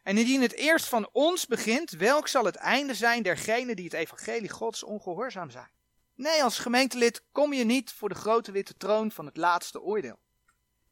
En 0.04 0.18
indien 0.18 0.42
het 0.42 0.54
eerst 0.54 0.86
van 0.86 1.10
ons 1.12 1.46
begint, 1.46 1.92
welk 1.92 2.28
zal 2.28 2.46
het 2.46 2.56
einde 2.56 2.94
zijn 2.94 3.24
dergenen 3.24 3.76
die 3.76 3.86
het 3.86 3.94
evangelie 3.94 4.50
Gods 4.50 4.84
ongehoorzaam 4.84 5.50
zijn? 5.50 5.72
Nee, 6.16 6.44
als 6.44 6.60
gemeentelid 6.60 7.24
kom 7.32 7.54
je 7.54 7.64
niet 7.64 7.92
voor 7.94 8.10
de 8.10 8.16
grote 8.16 8.52
witte 8.52 8.78
troon 8.78 9.12
van 9.12 9.26
het 9.26 9.38
laatste 9.38 9.82
oordeel. 9.82 10.20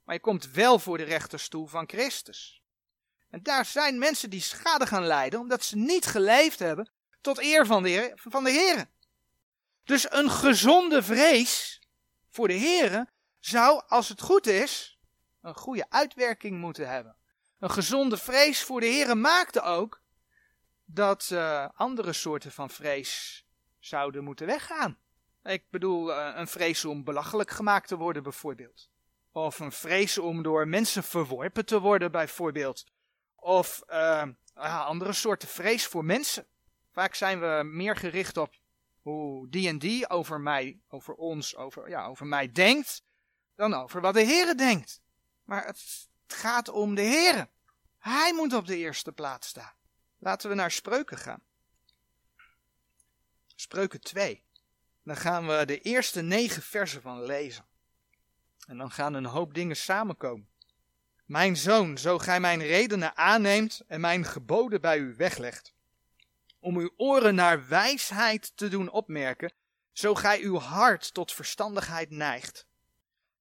Maar 0.03 0.15
je 0.15 0.21
komt 0.21 0.51
wel 0.51 0.79
voor 0.79 0.97
de 0.97 1.03
rechterstoel 1.03 1.65
van 1.65 1.87
Christus. 1.87 2.61
En 3.29 3.43
daar 3.43 3.65
zijn 3.65 3.97
mensen 3.97 4.29
die 4.29 4.41
schade 4.41 4.85
gaan 4.85 5.05
lijden 5.05 5.39
omdat 5.39 5.63
ze 5.63 5.77
niet 5.77 6.05
geleefd 6.05 6.59
hebben 6.59 6.93
tot 7.25 7.39
eer 7.39 7.65
van 7.65 7.83
de, 7.83 7.89
Heer, 7.89 8.11
van 8.15 8.43
de. 8.43 8.87
Dus 9.83 10.11
een 10.11 10.29
gezonde 10.29 11.03
vrees 11.03 11.81
voor 12.29 12.47
de 12.47 12.53
Heer 12.53 13.05
zou, 13.39 13.81
als 13.87 14.09
het 14.09 14.21
goed 14.21 14.47
is, 14.47 14.99
een 15.41 15.55
goede 15.55 15.85
uitwerking 15.89 16.59
moeten 16.59 16.89
hebben. 16.89 17.15
Een 17.59 17.71
gezonde 17.71 18.17
vrees 18.17 18.63
voor 18.63 18.79
de 18.79 18.85
Heer 18.85 19.17
maakte 19.17 19.61
ook 19.61 20.01
dat 20.85 21.29
uh, 21.33 21.67
andere 21.75 22.13
soorten 22.13 22.51
van 22.51 22.69
vrees 22.69 23.45
zouden 23.79 24.23
moeten 24.23 24.45
weggaan. 24.45 24.97
Ik 25.43 25.69
bedoel, 25.69 26.09
uh, 26.09 26.31
een 26.35 26.47
vrees 26.47 26.85
om 26.85 27.03
belachelijk 27.03 27.49
gemaakt 27.49 27.87
te 27.87 27.97
worden 27.97 28.23
bijvoorbeeld. 28.23 28.89
Of 29.31 29.59
een 29.59 29.71
vrees 29.71 30.17
om 30.17 30.43
door 30.43 30.67
mensen 30.67 31.03
verworpen 31.03 31.65
te 31.65 31.79
worden 31.79 32.11
bijvoorbeeld. 32.11 32.85
Of 33.35 33.83
uh, 33.87 34.23
andere 34.87 35.13
soorten 35.13 35.47
vrees 35.47 35.87
voor 35.87 36.05
mensen. 36.05 36.47
Vaak 36.95 37.15
zijn 37.15 37.39
we 37.39 37.61
meer 37.63 37.95
gericht 37.95 38.37
op 38.37 38.55
hoe 39.01 39.49
die 39.49 39.67
en 39.67 39.79
die 39.79 40.09
over 40.09 40.39
mij, 40.39 40.79
over 40.87 41.13
ons, 41.13 41.55
over, 41.55 41.89
ja, 41.89 42.05
over 42.05 42.25
mij 42.25 42.51
denkt, 42.51 43.03
dan 43.55 43.73
over 43.73 44.01
wat 44.01 44.13
de 44.13 44.23
Heere 44.23 44.55
denkt. 44.55 45.01
Maar 45.43 45.65
het 45.65 46.07
gaat 46.27 46.69
om 46.69 46.95
de 46.95 47.01
Heere. 47.01 47.49
Hij 47.97 48.33
moet 48.33 48.53
op 48.53 48.65
de 48.65 48.77
eerste 48.77 49.11
plaats 49.11 49.47
staan. 49.47 49.73
Laten 50.17 50.49
we 50.49 50.55
naar 50.55 50.71
Spreuken 50.71 51.17
gaan. 51.17 51.41
Spreuken 53.55 54.01
2. 54.01 54.43
Dan 55.03 55.17
gaan 55.17 55.47
we 55.47 55.65
de 55.65 55.81
eerste 55.81 56.21
negen 56.21 56.61
versen 56.61 57.01
van 57.01 57.23
lezen. 57.23 57.65
En 58.67 58.77
dan 58.77 58.91
gaan 58.91 59.13
een 59.13 59.25
hoop 59.25 59.53
dingen 59.53 59.75
samenkomen. 59.77 60.49
Mijn 61.25 61.57
zoon, 61.57 61.97
zo 61.97 62.17
gij 62.17 62.39
mijn 62.39 62.61
redenen 62.61 63.17
aanneemt 63.17 63.81
en 63.87 64.01
mijn 64.01 64.25
geboden 64.25 64.81
bij 64.81 64.97
u 64.97 65.15
weglegt, 65.15 65.74
om 66.65 66.77
uw 66.77 66.93
oren 66.97 67.35
naar 67.35 67.67
wijsheid 67.67 68.57
te 68.57 68.67
doen 68.67 68.89
opmerken, 68.89 69.53
zo 69.91 70.15
gij 70.15 70.41
uw 70.41 70.57
hart 70.57 71.13
tot 71.13 71.33
verstandigheid 71.33 72.09
neigt. 72.09 72.67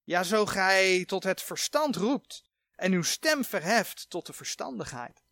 Ja, 0.03 0.23
zo 0.23 0.47
gij 0.47 1.05
tot 1.05 1.25
het 1.25 1.43
verstand 1.43 1.97
roept 1.97 2.45
en 2.77 2.93
uw 2.93 3.03
stem 3.03 3.45
verheft 3.45 4.11
tot 4.11 4.27
de 4.27 4.33
verstandigheid. 4.33 5.23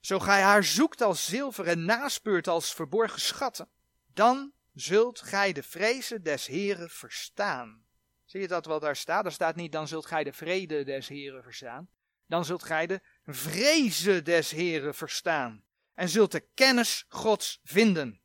Zo 0.00 0.18
gij 0.18 0.42
haar 0.42 0.64
zoekt 0.64 1.00
als 1.00 1.24
zilver 1.24 1.66
en 1.66 1.84
naspeurt 1.84 2.48
als 2.48 2.74
verborgen 2.74 3.20
schatten, 3.20 3.68
dan 4.06 4.52
zult 4.74 5.20
gij 5.20 5.52
de 5.52 5.62
vrezen 5.62 6.22
des 6.22 6.46
Heren 6.46 6.90
verstaan. 6.90 7.84
Zie 8.24 8.40
je 8.40 8.48
dat 8.48 8.66
wat 8.66 8.80
daar 8.80 8.96
staat? 8.96 9.24
Er 9.24 9.32
staat 9.32 9.56
niet, 9.56 9.72
dan 9.72 9.88
zult 9.88 10.06
gij 10.06 10.24
de 10.24 10.32
vrede 10.32 10.84
des 10.84 11.08
Heren 11.08 11.42
verstaan. 11.42 11.88
Dan 12.26 12.44
zult 12.44 12.62
gij 12.62 12.86
de 12.86 13.00
vrezen 13.24 14.24
des 14.24 14.50
Heren 14.50 14.94
verstaan. 14.94 15.64
En 15.94 16.08
zult 16.08 16.32
de 16.32 16.40
kennis 16.54 17.04
Gods 17.08 17.60
vinden. 17.64 18.20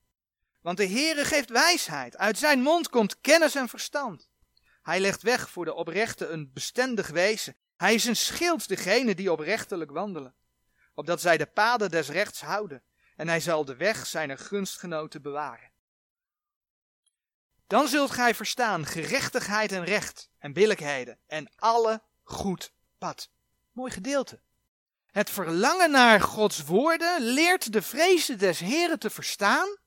Want 0.61 0.77
de 0.77 0.87
Heere 0.87 1.25
geeft 1.25 1.49
wijsheid. 1.49 2.17
Uit 2.17 2.37
zijn 2.37 2.61
mond 2.61 2.89
komt 2.89 3.21
kennis 3.21 3.55
en 3.55 3.69
verstand. 3.69 4.29
Hij 4.81 4.99
legt 4.99 5.21
weg 5.21 5.49
voor 5.49 5.65
de 5.65 5.73
oprechte 5.73 6.27
een 6.27 6.51
bestendig 6.53 7.07
wezen. 7.07 7.55
Hij 7.75 7.93
is 7.93 8.05
een 8.05 8.15
schild 8.15 8.67
degene 8.67 9.15
die 9.15 9.31
oprechtelijk 9.31 9.91
wandelen. 9.91 10.35
Opdat 10.93 11.21
zij 11.21 11.37
de 11.37 11.45
paden 11.45 11.89
des 11.89 12.09
rechts 12.09 12.41
houden. 12.41 12.83
En 13.15 13.27
hij 13.27 13.39
zal 13.39 13.65
de 13.65 13.75
weg 13.75 14.05
zijner 14.05 14.37
gunstgenoten 14.37 15.21
bewaren. 15.21 15.71
Dan 17.67 17.87
zult 17.87 18.11
gij 18.11 18.35
verstaan 18.35 18.85
gerechtigheid 18.85 19.71
en 19.71 19.83
recht 19.83 20.29
en 20.37 20.53
billijkheden 20.53 21.19
en 21.27 21.51
alle 21.55 22.01
goed 22.23 22.73
pad. 22.97 23.31
Mooi 23.71 23.91
gedeelte. 23.91 24.41
Het 25.17 25.29
verlangen 25.29 25.91
naar 25.91 26.21
Gods 26.21 26.63
woorden 26.63 27.21
leert 27.21 27.73
de 27.73 27.81
vrezen 27.81 28.37
des 28.37 28.59
Heren 28.59 28.99
te 28.99 29.09
verstaan. 29.09 29.77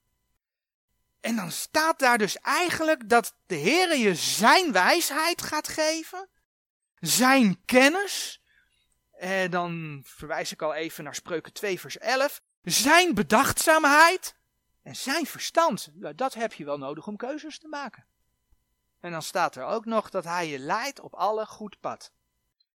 En 1.20 1.36
dan 1.36 1.50
staat 1.50 1.98
daar 1.98 2.18
dus 2.18 2.38
eigenlijk 2.38 3.08
dat 3.08 3.36
de 3.46 3.56
Heere 3.58 3.98
je 3.98 4.14
zijn 4.14 4.72
wijsheid 4.72 5.42
gaat 5.42 5.68
geven, 5.68 6.28
zijn 6.94 7.64
kennis. 7.64 8.42
En 9.12 9.50
dan 9.50 10.02
verwijs 10.06 10.52
ik 10.52 10.62
al 10.62 10.74
even 10.74 11.04
naar 11.04 11.14
Spreuken 11.14 11.52
2 11.52 11.80
vers 11.80 11.98
11. 11.98 12.40
Zijn 12.62 13.14
bedachtzaamheid 13.14 14.36
en 14.82 14.96
zijn 14.96 15.26
verstand, 15.26 15.88
dat 16.16 16.34
heb 16.34 16.52
je 16.52 16.64
wel 16.64 16.78
nodig 16.78 17.06
om 17.06 17.16
keuzes 17.16 17.58
te 17.58 17.68
maken. 17.68 18.06
En 19.00 19.10
dan 19.10 19.22
staat 19.22 19.56
er 19.56 19.64
ook 19.64 19.84
nog 19.84 20.10
dat 20.10 20.24
hij 20.24 20.48
je 20.48 20.58
leidt 20.58 21.00
op 21.00 21.14
alle 21.14 21.46
goed 21.46 21.80
pad. 21.80 22.12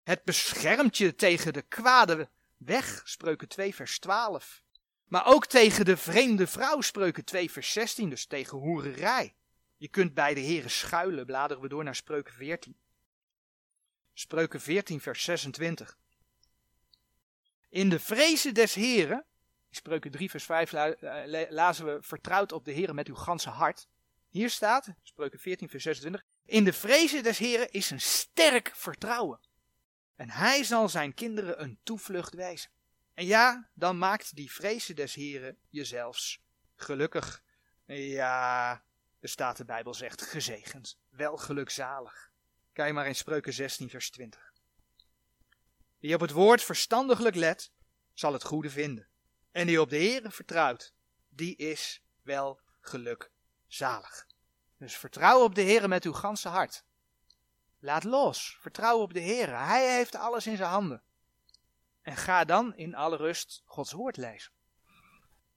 Het 0.02 0.24
beschermt 0.24 0.96
je 0.96 1.14
tegen 1.14 1.52
de 1.52 1.62
kwade 1.62 2.28
weg, 2.56 3.02
spreuken 3.04 3.48
2 3.48 3.74
vers 3.74 3.98
12. 3.98 4.62
Maar 5.04 5.26
ook 5.26 5.46
tegen 5.46 5.84
de 5.84 5.96
vreemde 5.96 6.46
vrouw, 6.46 6.80
spreuken 6.80 7.24
2 7.24 7.50
vers 7.50 7.72
16, 7.72 8.10
dus 8.10 8.26
tegen 8.26 8.58
hoererij. 8.58 9.36
Je 9.76 9.88
kunt 9.88 10.14
bij 10.14 10.34
de 10.34 10.40
heren 10.40 10.70
schuilen, 10.70 11.26
bladeren 11.26 11.62
we 11.62 11.68
door 11.68 11.84
naar 11.84 11.94
spreuken 11.94 12.34
14. 12.34 12.76
Spreuken 14.12 14.60
14 14.60 15.00
vers 15.00 15.24
26. 15.24 15.98
In 17.68 17.88
de 17.88 18.00
vrezen 18.00 18.54
des 18.54 18.74
heren 18.74 19.26
Spreuken 19.76 20.10
3 20.10 20.30
vers 20.30 20.44
5 20.44 20.72
eh, 20.72 21.50
lazen 21.50 21.86
we 21.86 21.98
vertrouwd 22.02 22.52
op 22.52 22.64
de 22.64 22.72
Heer 22.72 22.94
met 22.94 23.08
uw 23.08 23.14
ganse 23.14 23.50
hart. 23.50 23.88
Hier 24.28 24.50
staat, 24.50 24.88
Spreuken 25.02 25.38
14 25.38 25.68
vers 25.68 25.82
26, 25.82 26.24
in 26.44 26.64
de 26.64 26.72
vrezen 26.72 27.22
des 27.22 27.38
Heren 27.38 27.70
is 27.70 27.90
een 27.90 28.00
sterk 28.00 28.72
vertrouwen. 28.74 29.40
En 30.16 30.30
hij 30.30 30.64
zal 30.64 30.88
zijn 30.88 31.14
kinderen 31.14 31.62
een 31.62 31.78
toevlucht 31.82 32.34
wijzen. 32.34 32.70
En 33.14 33.26
ja, 33.26 33.70
dan 33.74 33.98
maakt 33.98 34.36
die 34.36 34.52
vrezen 34.52 34.96
des 34.96 35.14
Heren 35.14 35.56
jezelfs 35.70 36.42
gelukkig. 36.74 37.42
Ja, 37.84 38.82
de 39.20 39.28
staat 39.28 39.56
de 39.56 39.64
Bijbel 39.64 39.94
zegt 39.94 40.22
gezegend, 40.22 40.98
wel 41.08 41.36
gelukzalig. 41.36 42.30
Kijk 42.72 42.92
maar 42.94 43.06
in 43.06 43.14
Spreuken 43.16 43.52
16 43.52 43.90
vers 43.90 44.10
20. 44.10 44.52
Wie 45.98 46.14
op 46.14 46.20
het 46.20 46.30
woord 46.30 46.62
verstandiglijk 46.62 47.34
let, 47.34 47.70
zal 48.12 48.32
het 48.32 48.44
goede 48.44 48.70
vinden. 48.70 49.08
En 49.52 49.66
die 49.66 49.80
op 49.80 49.90
de 49.90 49.96
Heere 49.96 50.30
vertrouwt, 50.30 50.94
die 51.28 51.56
is 51.56 52.02
wel 52.22 52.60
gelukzalig. 52.80 54.26
Dus 54.78 54.96
vertrouw 54.96 55.42
op 55.42 55.54
de 55.54 55.62
Heere 55.62 55.88
met 55.88 56.04
uw 56.04 56.12
ganse 56.12 56.48
hart. 56.48 56.84
Laat 57.78 58.04
los, 58.04 58.56
vertrouw 58.60 58.98
op 58.98 59.12
de 59.14 59.20
Heere. 59.20 59.54
Hij 59.54 59.96
heeft 59.96 60.14
alles 60.14 60.46
in 60.46 60.56
zijn 60.56 60.70
handen. 60.70 61.02
En 62.02 62.16
ga 62.16 62.44
dan 62.44 62.76
in 62.76 62.94
alle 62.94 63.16
rust 63.16 63.62
Gods 63.64 63.92
woord 63.92 64.16
lezen. 64.16 64.52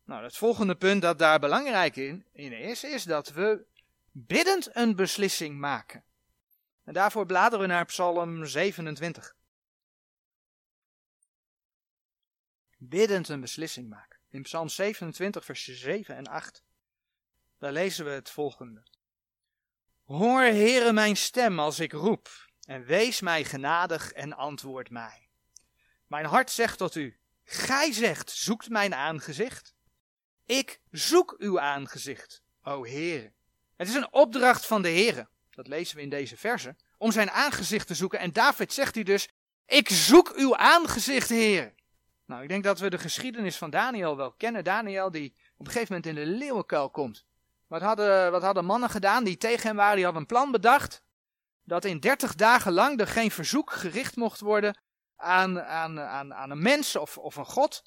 Nou, 0.04 0.24
het 0.24 0.38
volgende 0.38 0.76
punt 0.76 1.02
dat 1.02 1.20
daar 1.20 1.40
belangrijk 1.40 1.96
in, 1.96 2.26
in 2.32 2.52
is, 2.52 2.84
is 2.84 3.04
dat 3.04 3.30
we 3.30 3.66
biddend 4.12 4.76
een 4.76 4.96
beslissing 4.96 5.60
maken. 5.60 6.04
En 6.84 6.94
daarvoor 6.94 7.26
bladeren 7.26 7.60
we 7.60 7.72
naar 7.74 7.86
Psalm 7.86 8.46
27. 8.46 9.38
biddend 12.80 13.30
een 13.30 13.42
beslissing 13.42 13.90
maken. 13.90 14.20
In 14.30 14.42
Psalm 14.42 14.70
27, 14.70 15.46
vers 15.46 15.64
7 15.64 16.16
en 16.16 16.28
8. 16.28 16.64
Daar 17.58 17.72
lezen 17.72 18.06
we 18.06 18.12
het 18.12 18.30
volgende. 18.30 18.84
Hoor, 20.10 20.42
Heere, 20.42 20.94
mijn 20.94 21.18
stem 21.18 21.60
als 21.60 21.80
ik 21.80 21.92
roep, 21.92 22.30
en 22.66 22.86
wees 22.86 23.22
mij 23.22 23.44
genadig 23.44 24.12
en 24.12 24.34
antwoord 24.34 24.90
mij. 24.90 25.30
Mijn 26.08 26.26
hart 26.26 26.52
zegt 26.52 26.78
tot 26.78 26.96
u, 26.96 27.20
gij 27.44 27.92
zegt, 27.92 28.32
zoekt 28.32 28.70
mijn 28.70 28.94
aangezicht. 28.94 29.74
Ik 30.46 30.82
zoek 30.92 31.36
uw 31.38 31.60
aangezicht, 31.60 32.42
o 32.64 32.86
Heere. 32.86 33.32
Het 33.76 33.88
is 33.88 33.94
een 33.94 34.14
opdracht 34.14 34.66
van 34.66 34.82
de 34.82 34.90
Heere, 34.90 35.28
dat 35.50 35.68
lezen 35.68 35.96
we 35.96 36.02
in 36.02 36.10
deze 36.10 36.38
verse, 36.38 36.76
om 36.98 37.12
zijn 37.12 37.32
aangezicht 37.32 37.88
te 37.88 37.96
zoeken. 37.96 38.20
En 38.20 38.34
David 38.34 38.74
zegt 38.74 38.96
hier 38.96 39.06
dus, 39.06 39.30
ik 39.66 39.90
zoek 39.90 40.32
uw 40.36 40.56
aangezicht, 40.56 41.30
Heere. 41.30 41.74
Nou, 42.26 42.42
ik 42.42 42.50
denk 42.50 42.64
dat 42.64 42.80
we 42.80 42.90
de 42.90 42.98
geschiedenis 42.98 43.58
van 43.58 43.70
Daniel 43.70 44.18
wel 44.18 44.32
kennen. 44.32 44.64
Daniel 44.64 45.12
die 45.12 45.34
op 45.58 45.66
een 45.66 45.72
gegeven 45.72 45.96
moment 45.96 46.18
in 46.18 46.24
de 46.24 46.38
leeuwenkuil 46.38 46.90
komt. 46.90 47.28
Wat 47.70 47.82
hadden, 47.82 48.32
wat 48.32 48.42
hadden 48.42 48.66
mannen 48.66 48.90
gedaan 48.90 49.24
die 49.24 49.38
tegen 49.38 49.68
hem 49.68 49.76
waren? 49.76 49.96
Die 49.96 50.04
hadden 50.04 50.22
een 50.22 50.28
plan 50.28 50.52
bedacht. 50.52 51.04
Dat 51.64 51.86
in 51.86 52.00
dertig 52.00 52.36
dagen 52.36 52.72
lang 52.72 53.00
er 53.00 53.08
geen 53.08 53.32
verzoek 53.32 53.72
gericht 53.72 54.16
mocht 54.16 54.40
worden 54.40 54.80
aan, 55.16 55.62
aan, 55.62 56.00
aan, 56.00 56.34
aan 56.34 56.50
een 56.50 56.62
mens 56.62 56.96
of, 56.96 57.18
of 57.18 57.36
een 57.36 57.46
god. 57.46 57.84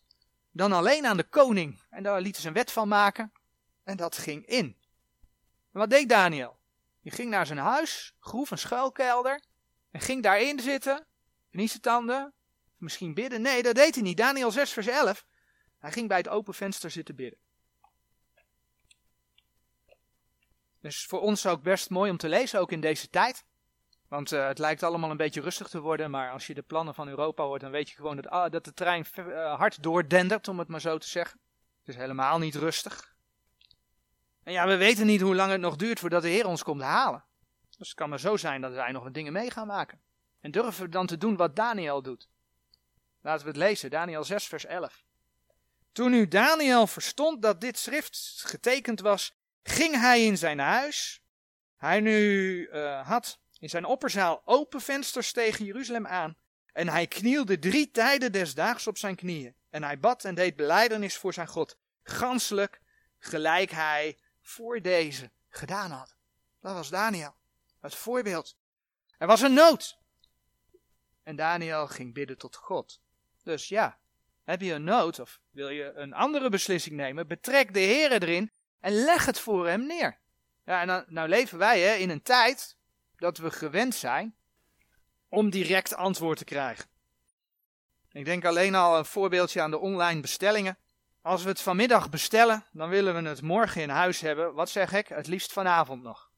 Dan 0.50 0.72
alleen 0.72 1.06
aan 1.06 1.16
de 1.16 1.28
koning. 1.28 1.82
En 1.90 2.02
daar 2.02 2.20
lieten 2.20 2.42
ze 2.42 2.48
een 2.48 2.54
wet 2.54 2.72
van 2.72 2.88
maken. 2.88 3.32
En 3.84 3.96
dat 3.96 4.16
ging 4.16 4.46
in. 4.46 4.76
En 5.72 5.80
wat 5.80 5.90
deed 5.90 6.08
Daniel? 6.08 6.58
Die 7.00 7.12
ging 7.12 7.30
naar 7.30 7.46
zijn 7.46 7.58
huis, 7.58 8.14
groef 8.20 8.50
een 8.50 8.58
schuilkelder. 8.58 9.42
En 9.90 10.00
ging 10.00 10.22
daarin 10.22 10.60
zitten. 10.60 11.06
tanden 11.80 12.32
misschien 12.76 13.14
bidden. 13.14 13.42
Nee, 13.42 13.62
dat 13.62 13.74
deed 13.74 13.94
hij 13.94 14.02
niet. 14.02 14.16
Daniel 14.16 14.50
6, 14.50 14.72
vers 14.72 14.86
11. 14.86 15.26
Hij 15.78 15.92
ging 15.92 16.08
bij 16.08 16.16
het 16.16 16.28
open 16.28 16.54
venster 16.54 16.90
zitten 16.90 17.14
bidden. 17.14 17.38
Dus 20.82 21.06
voor 21.06 21.20
ons 21.20 21.46
ook 21.46 21.62
best 21.62 21.90
mooi 21.90 22.10
om 22.10 22.16
te 22.16 22.28
lezen, 22.28 22.60
ook 22.60 22.72
in 22.72 22.80
deze 22.80 23.10
tijd. 23.10 23.44
Want 24.08 24.32
uh, 24.32 24.46
het 24.46 24.58
lijkt 24.58 24.82
allemaal 24.82 25.10
een 25.10 25.16
beetje 25.16 25.40
rustig 25.40 25.68
te 25.68 25.80
worden, 25.80 26.10
maar 26.10 26.30
als 26.30 26.46
je 26.46 26.54
de 26.54 26.62
plannen 26.62 26.94
van 26.94 27.08
Europa 27.08 27.44
hoort, 27.44 27.60
dan 27.60 27.70
weet 27.70 27.88
je 27.88 27.96
gewoon 27.96 28.16
dat, 28.16 28.28
ah, 28.28 28.50
dat 28.50 28.64
de 28.64 28.74
trein 28.74 29.06
uh, 29.18 29.54
hard 29.54 29.82
doordendert, 29.82 30.48
om 30.48 30.58
het 30.58 30.68
maar 30.68 30.80
zo 30.80 30.98
te 30.98 31.08
zeggen. 31.08 31.40
Het 31.78 31.88
is 31.88 31.96
helemaal 31.96 32.38
niet 32.38 32.54
rustig. 32.54 33.14
En 34.42 34.52
ja, 34.52 34.66
we 34.66 34.76
weten 34.76 35.06
niet 35.06 35.20
hoe 35.20 35.34
lang 35.34 35.50
het 35.50 35.60
nog 35.60 35.76
duurt 35.76 36.00
voordat 36.00 36.22
de 36.22 36.28
Heer 36.28 36.46
ons 36.46 36.62
komt 36.62 36.82
halen. 36.82 37.24
Dus 37.78 37.88
het 37.88 37.96
kan 37.96 38.08
maar 38.08 38.20
zo 38.20 38.36
zijn 38.36 38.60
dat 38.60 38.72
wij 38.72 38.92
nog 38.92 39.02
wat 39.02 39.14
dingen 39.14 39.32
mee 39.32 39.50
gaan 39.50 39.66
maken. 39.66 40.00
En 40.40 40.50
durven 40.50 40.84
we 40.84 40.90
dan 40.90 41.06
te 41.06 41.18
doen 41.18 41.36
wat 41.36 41.56
Daniel 41.56 42.02
doet. 42.02 42.28
Laten 43.20 43.44
we 43.44 43.48
het 43.48 43.60
lezen, 43.60 43.90
Daniel 43.90 44.24
6, 44.24 44.46
vers 44.46 44.64
11. 44.64 45.04
Toen 45.92 46.10
nu 46.10 46.28
Daniel 46.28 46.86
verstond 46.86 47.42
dat 47.42 47.60
dit 47.60 47.78
schrift 47.78 48.42
getekend 48.46 49.00
was, 49.00 49.34
ging 49.62 49.94
hij 50.00 50.24
in 50.24 50.38
zijn 50.38 50.58
huis. 50.58 51.22
Hij 51.76 52.00
nu 52.00 52.58
uh, 52.66 53.06
had 53.06 53.40
in 53.58 53.68
zijn 53.68 53.84
opperzaal 53.84 54.42
open 54.44 54.80
vensters 54.80 55.32
tegen 55.32 55.64
Jeruzalem 55.64 56.06
aan. 56.06 56.36
En 56.72 56.88
hij 56.88 57.06
knielde 57.06 57.58
drie 57.58 57.90
tijden 57.90 58.32
des 58.32 58.54
daags 58.54 58.86
op 58.86 58.98
zijn 58.98 59.16
knieën. 59.16 59.56
En 59.70 59.82
hij 59.82 59.98
bad 59.98 60.24
en 60.24 60.34
deed 60.34 60.56
beleidenis 60.56 61.16
voor 61.16 61.32
zijn 61.32 61.46
God. 61.46 61.78
Ganselijk 62.02 62.80
gelijk 63.18 63.70
hij 63.70 64.18
voor 64.40 64.80
deze 64.80 65.30
gedaan 65.48 65.90
had. 65.90 66.16
Dat 66.60 66.74
was 66.74 66.88
Daniel. 66.88 67.36
Het 67.80 67.94
voorbeeld. 67.94 68.56
Er 69.18 69.26
was 69.26 69.40
een 69.40 69.54
nood. 69.54 69.98
En 71.22 71.36
Daniel 71.36 71.86
ging 71.86 72.14
bidden 72.14 72.38
tot 72.38 72.56
God. 72.56 73.00
Dus 73.42 73.68
ja, 73.68 74.00
Heb 74.44 74.60
je 74.60 74.72
een 74.72 74.84
nood 74.84 75.18
of 75.18 75.40
wil 75.50 75.68
je 75.68 75.92
een 75.94 76.12
andere 76.12 76.48
beslissing 76.48 76.96
nemen? 76.96 77.26
Betrek 77.26 77.74
de 77.74 77.80
Heer 77.80 78.12
erin 78.12 78.52
en 78.82 78.92
leg 78.92 79.26
het 79.26 79.38
voor 79.38 79.68
hem 79.68 79.86
neer. 79.86 80.18
Ja, 80.64 80.80
en 80.80 80.86
dan, 80.86 81.04
nou 81.06 81.28
leven 81.28 81.58
wij 81.58 81.80
hè, 81.80 81.94
in 81.94 82.10
een 82.10 82.22
tijd 82.22 82.76
dat 83.16 83.38
we 83.38 83.50
gewend 83.50 83.94
zijn 83.94 84.36
om 85.28 85.50
direct 85.50 85.94
antwoord 85.94 86.38
te 86.38 86.44
krijgen. 86.44 86.84
Ik 88.10 88.24
denk 88.24 88.44
alleen 88.44 88.74
al 88.74 88.98
een 88.98 89.04
voorbeeldje 89.04 89.62
aan 89.62 89.70
de 89.70 89.78
online 89.78 90.20
bestellingen. 90.20 90.78
Als 91.20 91.42
we 91.42 91.48
het 91.48 91.60
vanmiddag 91.60 92.10
bestellen, 92.10 92.66
dan 92.72 92.88
willen 92.88 93.22
we 93.22 93.28
het 93.28 93.42
morgen 93.42 93.82
in 93.82 93.88
huis 93.88 94.20
hebben. 94.20 94.54
Wat 94.54 94.70
zeg 94.70 94.92
ik? 94.92 95.08
Het 95.08 95.26
liefst 95.26 95.52
vanavond 95.52 96.02
nog. 96.02 96.30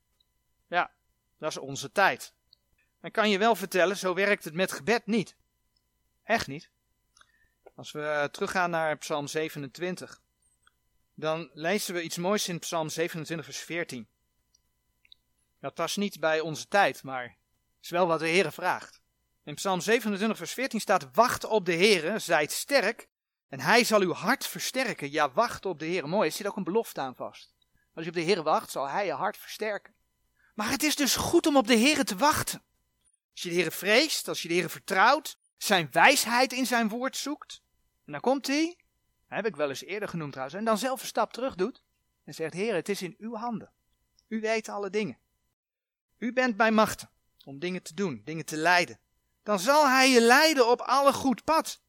Ja, 0.66 0.90
dat 1.38 1.50
is 1.50 1.58
onze 1.58 1.92
tijd. 1.92 2.34
Dan 3.00 3.10
kan 3.10 3.30
je 3.30 3.38
wel 3.38 3.56
vertellen, 3.56 3.96
zo 3.96 4.14
werkt 4.14 4.44
het 4.44 4.54
met 4.54 4.72
gebed 4.72 5.06
niet. 5.06 5.36
Echt 6.22 6.46
niet. 6.46 6.70
Als 7.74 7.92
we 7.92 8.28
teruggaan 8.30 8.70
naar 8.70 8.96
Psalm 8.96 9.26
27, 9.26 10.22
dan 11.14 11.50
lezen 11.52 11.94
we 11.94 12.02
iets 12.02 12.16
moois 12.16 12.48
in 12.48 12.58
Psalm 12.58 12.88
27, 12.88 13.46
vers 13.46 13.58
14. 13.58 14.08
Dat 15.60 15.74
past 15.74 15.96
niet 15.96 16.20
bij 16.20 16.40
onze 16.40 16.68
tijd, 16.68 17.02
maar 17.02 17.36
is 17.82 17.90
wel 17.90 18.06
wat 18.06 18.18
de 18.18 18.28
Heer 18.28 18.52
vraagt. 18.52 19.00
In 19.44 19.54
Psalm 19.54 19.80
27, 19.80 20.36
vers 20.36 20.52
14 20.52 20.80
staat: 20.80 21.08
Wacht 21.12 21.44
op 21.44 21.66
de 21.66 21.72
Heer, 21.72 22.20
zijt 22.20 22.52
sterk, 22.52 23.08
en 23.48 23.60
hij 23.60 23.84
zal 23.84 24.00
uw 24.00 24.12
hart 24.12 24.46
versterken. 24.46 25.10
Ja, 25.10 25.32
wacht 25.32 25.66
op 25.66 25.78
de 25.78 25.84
Heer. 25.84 26.08
Mooi, 26.08 26.28
er 26.28 26.34
zit 26.34 26.46
ook 26.46 26.56
een 26.56 26.64
belofte 26.64 27.00
aan 27.00 27.16
vast. 27.16 27.54
Als 27.94 28.04
je 28.04 28.10
op 28.10 28.16
de 28.16 28.22
Heer 28.22 28.42
wacht, 28.42 28.70
zal 28.70 28.88
hij 28.88 29.06
je 29.06 29.12
hart 29.12 29.36
versterken. 29.36 29.94
Maar 30.54 30.70
het 30.70 30.82
is 30.82 30.96
dus 30.96 31.16
goed 31.16 31.46
om 31.46 31.56
op 31.56 31.66
de 31.66 31.74
Heer 31.74 32.04
te 32.04 32.16
wachten. 32.16 32.62
Als 33.32 33.42
je 33.42 33.48
de 33.48 33.54
Heer 33.54 33.72
vreest, 33.72 34.28
als 34.28 34.42
je 34.42 34.48
de 34.48 34.54
Heer 34.54 34.70
vertrouwt, 34.70 35.38
zijn 35.56 35.88
wijsheid 35.90 36.52
in 36.52 36.66
zijn 36.66 36.88
woord 36.88 37.16
zoekt. 37.16 37.62
En 38.06 38.12
dan 38.12 38.20
komt 38.20 38.46
hij, 38.46 38.76
heb 39.34 39.46
ik 39.46 39.56
wel 39.56 39.68
eens 39.68 39.84
eerder 39.84 40.08
genoemd 40.08 40.32
trouwens, 40.32 40.58
en 40.58 40.64
dan 40.64 40.78
zelf 40.78 41.00
een 41.00 41.06
stap 41.06 41.32
terug 41.32 41.54
doet. 41.54 41.82
En 42.24 42.34
zegt, 42.34 42.54
Heer, 42.54 42.74
het 42.74 42.88
is 42.88 43.02
in 43.02 43.14
uw 43.18 43.34
handen. 43.34 43.72
U 44.28 44.40
weet 44.40 44.68
alle 44.68 44.90
dingen. 44.90 45.18
U 46.18 46.32
bent 46.32 46.56
bij 46.56 46.70
machten 46.70 47.10
om 47.44 47.58
dingen 47.58 47.82
te 47.82 47.94
doen, 47.94 48.22
dingen 48.24 48.44
te 48.44 48.56
leiden. 48.56 48.98
Dan 49.42 49.58
zal 49.58 49.88
hij 49.88 50.10
je 50.10 50.20
leiden 50.20 50.68
op 50.70 50.80
alle 50.80 51.12
goed 51.12 51.44
pad. 51.44 51.82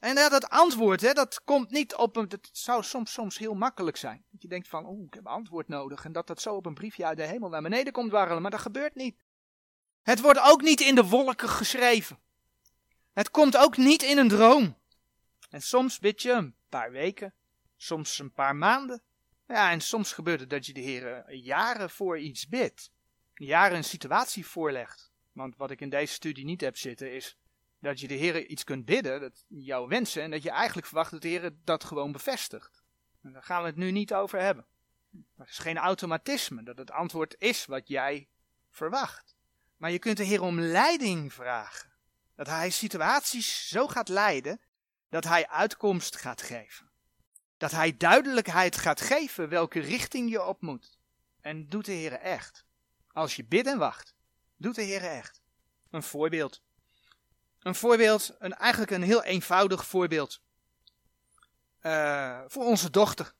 En 0.00 0.14
dat, 0.14 0.30
dat 0.30 0.48
antwoord, 0.48 1.00
hè, 1.00 1.12
dat 1.12 1.44
komt 1.44 1.70
niet 1.70 1.94
op 1.94 2.16
een. 2.16 2.26
Het 2.28 2.50
zou 2.52 2.82
soms, 2.82 3.12
soms 3.12 3.38
heel 3.38 3.54
makkelijk 3.54 3.96
zijn. 3.96 4.24
Dat 4.30 4.42
je 4.42 4.48
denkt 4.48 4.68
van, 4.68 4.86
oeh, 4.86 5.06
ik 5.06 5.14
heb 5.14 5.26
antwoord 5.26 5.68
nodig. 5.68 6.04
En 6.04 6.12
dat 6.12 6.26
dat 6.26 6.40
zo 6.40 6.54
op 6.54 6.66
een 6.66 6.74
briefje 6.74 7.04
uit 7.04 7.16
de 7.16 7.26
hemel 7.26 7.48
naar 7.48 7.62
beneden 7.62 7.92
komt 7.92 8.10
warrelen. 8.10 8.42
Maar 8.42 8.50
dat 8.50 8.60
gebeurt 8.60 8.94
niet. 8.94 9.16
Het 10.02 10.20
wordt 10.20 10.40
ook 10.40 10.62
niet 10.62 10.80
in 10.80 10.94
de 10.94 11.04
wolken 11.04 11.48
geschreven. 11.48 12.18
Het 13.12 13.30
komt 13.30 13.56
ook 13.56 13.76
niet 13.76 14.02
in 14.02 14.18
een 14.18 14.28
droom. 14.28 14.78
En 15.50 15.62
soms 15.62 15.98
bid 15.98 16.22
je 16.22 16.32
een 16.32 16.54
paar 16.72 16.90
weken, 16.90 17.34
soms 17.76 18.18
een 18.18 18.32
paar 18.32 18.56
maanden. 18.56 19.02
Ja, 19.46 19.70
en 19.70 19.80
soms 19.80 20.12
gebeurt 20.12 20.40
het 20.40 20.50
dat 20.50 20.66
je 20.66 20.72
de 20.72 20.80
Heer 20.80 21.34
jaren 21.34 21.90
voor 21.90 22.18
iets 22.18 22.48
bidt. 22.48 22.90
Jaren 23.34 23.76
een 23.76 23.84
situatie 23.84 24.46
voorlegt. 24.46 25.12
Want 25.32 25.56
wat 25.56 25.70
ik 25.70 25.80
in 25.80 25.90
deze 25.90 26.12
studie 26.12 26.44
niet 26.44 26.60
heb 26.60 26.76
zitten 26.76 27.12
is 27.12 27.36
dat 27.78 28.00
je 28.00 28.08
de 28.08 28.14
Heer 28.14 28.46
iets 28.46 28.64
kunt 28.64 28.84
bidden, 28.84 29.20
dat 29.20 29.44
jouw 29.48 29.88
wensen, 29.88 30.22
en 30.22 30.30
dat 30.30 30.42
je 30.42 30.50
eigenlijk 30.50 30.86
verwacht 30.86 31.10
dat 31.10 31.22
de 31.22 31.28
Heer 31.28 31.54
dat 31.64 31.84
gewoon 31.84 32.12
bevestigt. 32.12 32.82
En 33.22 33.32
daar 33.32 33.42
gaan 33.42 33.62
we 33.62 33.68
het 33.68 33.76
nu 33.76 33.90
niet 33.90 34.14
over 34.14 34.40
hebben. 34.40 34.66
Het 35.36 35.48
is 35.48 35.58
geen 35.58 35.78
automatisme 35.78 36.62
dat 36.62 36.78
het 36.78 36.90
antwoord 36.90 37.34
is 37.38 37.66
wat 37.66 37.88
jij 37.88 38.28
verwacht. 38.70 39.36
Maar 39.76 39.90
je 39.90 39.98
kunt 39.98 40.16
de 40.16 40.24
Heer 40.24 40.42
om 40.42 40.60
leiding 40.60 41.32
vragen. 41.32 41.92
Dat 42.36 42.46
Hij 42.46 42.70
situaties 42.70 43.68
zo 43.68 43.88
gaat 43.88 44.08
leiden 44.08 44.60
dat 45.12 45.24
Hij 45.24 45.48
uitkomst 45.48 46.16
gaat 46.16 46.42
geven. 46.42 46.90
Dat 47.56 47.70
Hij 47.70 47.96
duidelijkheid 47.96 48.76
gaat 48.76 49.00
geven 49.00 49.48
welke 49.48 49.80
richting 49.80 50.30
je 50.30 50.44
op 50.44 50.60
moet. 50.60 50.98
En 51.40 51.68
doet 51.68 51.84
de 51.84 51.92
Heer 51.92 52.12
echt. 52.12 52.64
Als 53.12 53.36
je 53.36 53.44
bidt 53.44 53.66
en 53.66 53.78
wacht, 53.78 54.14
doet 54.56 54.74
de 54.74 54.82
Heer 54.82 55.04
echt. 55.04 55.40
Een 55.90 56.02
voorbeeld. 56.02 56.62
Een 57.58 57.74
voorbeeld, 57.74 58.34
een, 58.38 58.54
eigenlijk 58.54 58.92
een 58.92 59.02
heel 59.02 59.22
eenvoudig 59.22 59.86
voorbeeld. 59.86 60.40
Uh, 61.82 62.40
voor 62.46 62.64
onze 62.64 62.90
dochter 62.90 63.32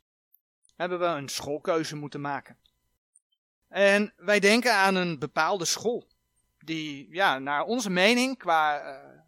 hebben 0.77 0.99
we 0.99 1.07
een 1.07 1.29
schoolkeuze 1.29 1.97
moeten 1.97 2.21
maken. 2.21 2.59
En 3.69 4.13
wij 4.17 4.41
denken 4.41 4.75
aan 4.75 4.95
een 4.95 5.19
bepaalde 5.19 5.65
school. 5.65 6.09
Die, 6.59 7.09
ja, 7.11 7.39
naar 7.39 7.63
onze 7.65 7.91
mening, 7.91 8.39
qua 8.39 8.83
uh, 8.83 9.22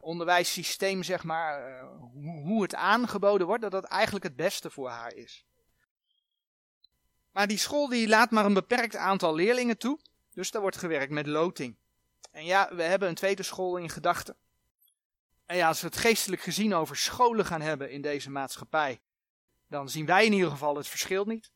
onderwijssysteem, 0.00 1.02
zeg 1.02 1.24
maar, 1.24 1.70
uh, 1.70 1.90
hoe, 2.12 2.40
hoe 2.42 2.62
het 2.62 2.74
aangeboden 2.74 3.46
wordt, 3.46 3.62
dat 3.62 3.70
dat 3.70 3.84
eigenlijk 3.84 4.24
het 4.24 4.36
beste 4.36 4.70
voor 4.70 4.88
haar 4.88 5.14
is. 5.14 5.46
Maar 7.30 7.46
die 7.46 7.58
school 7.58 7.88
die 7.88 8.08
laat 8.08 8.30
maar 8.30 8.44
een 8.44 8.54
beperkt 8.54 8.96
aantal 8.96 9.34
leerlingen 9.34 9.78
toe. 9.78 9.98
Dus 10.32 10.50
daar 10.50 10.62
wordt 10.62 10.76
gewerkt 10.76 11.12
met 11.12 11.26
loting. 11.26 11.76
En 12.30 12.44
ja, 12.44 12.74
we 12.74 12.82
hebben 12.82 13.08
een 13.08 13.14
tweede 13.14 13.42
school 13.42 13.76
in 13.76 13.90
gedachten. 13.90 14.36
En 15.46 15.56
ja, 15.56 15.68
als 15.68 15.80
we 15.80 15.86
het 15.86 15.96
geestelijk 15.96 16.42
gezien 16.42 16.74
over 16.74 16.96
scholen 16.96 17.44
gaan 17.44 17.60
hebben 17.60 17.90
in 17.90 18.02
deze 18.02 18.30
maatschappij, 18.30 19.00
dan 19.66 19.88
zien 19.88 20.06
wij 20.06 20.26
in 20.26 20.32
ieder 20.32 20.50
geval 20.50 20.76
het 20.76 20.88
verschil 20.88 21.24
niet. 21.24 21.50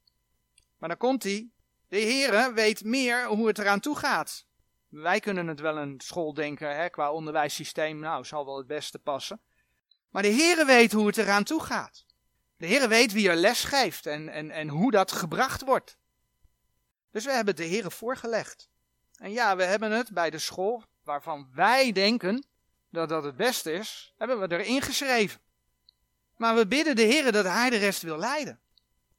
Maar 0.79 0.89
dan 0.89 0.99
komt 0.99 1.23
hij. 1.23 1.51
De 1.89 2.01
Heere 2.01 2.53
weet 2.53 2.85
meer 2.85 3.27
hoe 3.27 3.47
het 3.47 3.59
eraan 3.59 3.81
toe 3.81 3.97
gaat. 3.97 4.47
Wij 4.93 5.21
kunnen 5.21 5.47
het 5.47 5.61
wel 5.61 5.79
een 5.79 6.01
school 6.01 6.35
denken, 6.35 6.77
hè, 6.77 6.89
qua 6.89 7.13
onderwijssysteem, 7.13 7.99
nou, 7.99 8.25
zal 8.25 8.45
wel 8.45 8.57
het 8.57 8.67
beste 8.67 8.99
passen. 8.99 9.41
Maar 10.11 10.23
de 10.23 10.33
Heere 10.33 10.65
weet 10.65 10.93
hoe 10.93 11.07
het 11.07 11.17
eraan 11.17 11.45
toe 11.45 11.63
gaat. 11.63 12.05
De 12.57 12.67
Heere 12.67 12.89
weet 12.89 13.13
wie 13.13 13.29
er 13.29 13.37
les 13.37 13.65
geeft 13.65 14.07
en, 14.07 14.29
en, 14.29 14.51
en 14.51 14.69
hoe 14.69 14.91
dat 14.91 15.13
gebracht 15.13 15.63
wordt. 15.63 15.99
Dus 17.11 17.25
we 17.25 17.31
hebben 17.31 17.55
het 17.55 17.65
de 17.65 17.69
Heere 17.69 17.91
voorgelegd. 17.91 18.69
En 19.17 19.31
ja, 19.31 19.57
we 19.57 19.65
hebben 19.65 19.91
het 19.91 20.11
bij 20.11 20.31
de 20.31 20.39
school 20.39 20.85
waarvan 21.05 21.49
wij 21.55 21.93
denken 21.93 22.47
dat 22.91 23.09
dat 23.09 23.25
het 23.25 23.37
beste 23.37 23.73
is, 23.73 24.15
hebben 24.19 24.41
we 24.41 24.59
erin 24.59 24.83
geschreven. 24.83 25.41
Maar 26.37 26.55
we 26.55 26.67
bidden 26.67 26.97
de 26.97 27.03
Heer 27.03 27.33
dat 27.33 27.45
Hij 27.45 27.71
de 27.71 27.77
rest 27.77 28.03
wil 28.03 28.19
leiden. 28.19 28.61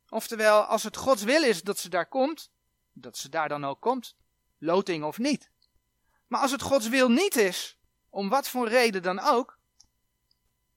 Oftewel, 0.09 0.61
als 0.63 0.83
het 0.83 0.97
Gods 0.97 1.23
wil 1.23 1.43
is 1.43 1.63
dat 1.63 1.77
ze 1.77 1.89
daar 1.89 2.07
komt, 2.07 2.51
dat 2.91 3.17
ze 3.17 3.29
daar 3.29 3.49
dan 3.49 3.65
ook 3.65 3.81
komt, 3.81 4.15
loting 4.57 5.03
of 5.03 5.17
niet. 5.17 5.51
Maar 6.33 6.41
als 6.41 6.51
het 6.51 6.61
Gods 6.61 6.87
wil 6.87 7.09
niet 7.09 7.35
is, 7.35 7.77
om 8.09 8.29
wat 8.29 8.49
voor 8.49 8.67
reden 8.67 9.01
dan 9.01 9.19
ook, 9.19 9.59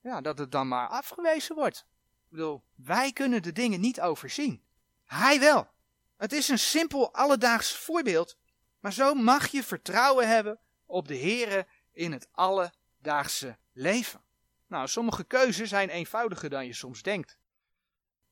ja, 0.00 0.20
dat 0.20 0.38
het 0.38 0.52
dan 0.52 0.68
maar 0.68 0.88
afgewezen 0.88 1.54
wordt. 1.54 1.86
Ik 1.98 2.30
bedoel, 2.30 2.62
wij 2.74 3.12
kunnen 3.12 3.42
de 3.42 3.52
dingen 3.52 3.80
niet 3.80 4.00
overzien. 4.00 4.62
Hij 5.04 5.40
wel. 5.40 5.68
Het 6.16 6.32
is 6.32 6.48
een 6.48 6.58
simpel 6.58 7.14
alledaags 7.14 7.76
voorbeeld 7.76 8.36
maar 8.80 8.92
zo 8.92 9.14
mag 9.14 9.46
je 9.46 9.62
vertrouwen 9.62 10.28
hebben 10.28 10.58
op 10.86 11.08
de 11.08 11.18
Here 11.18 11.66
in 11.92 12.12
het 12.12 12.28
alledaagse 12.32 13.58
leven. 13.72 14.20
Nou, 14.66 14.88
sommige 14.88 15.24
keuzes 15.24 15.68
zijn 15.68 15.88
eenvoudiger 15.88 16.50
dan 16.50 16.66
je 16.66 16.72
soms 16.72 17.02
denkt. 17.02 17.38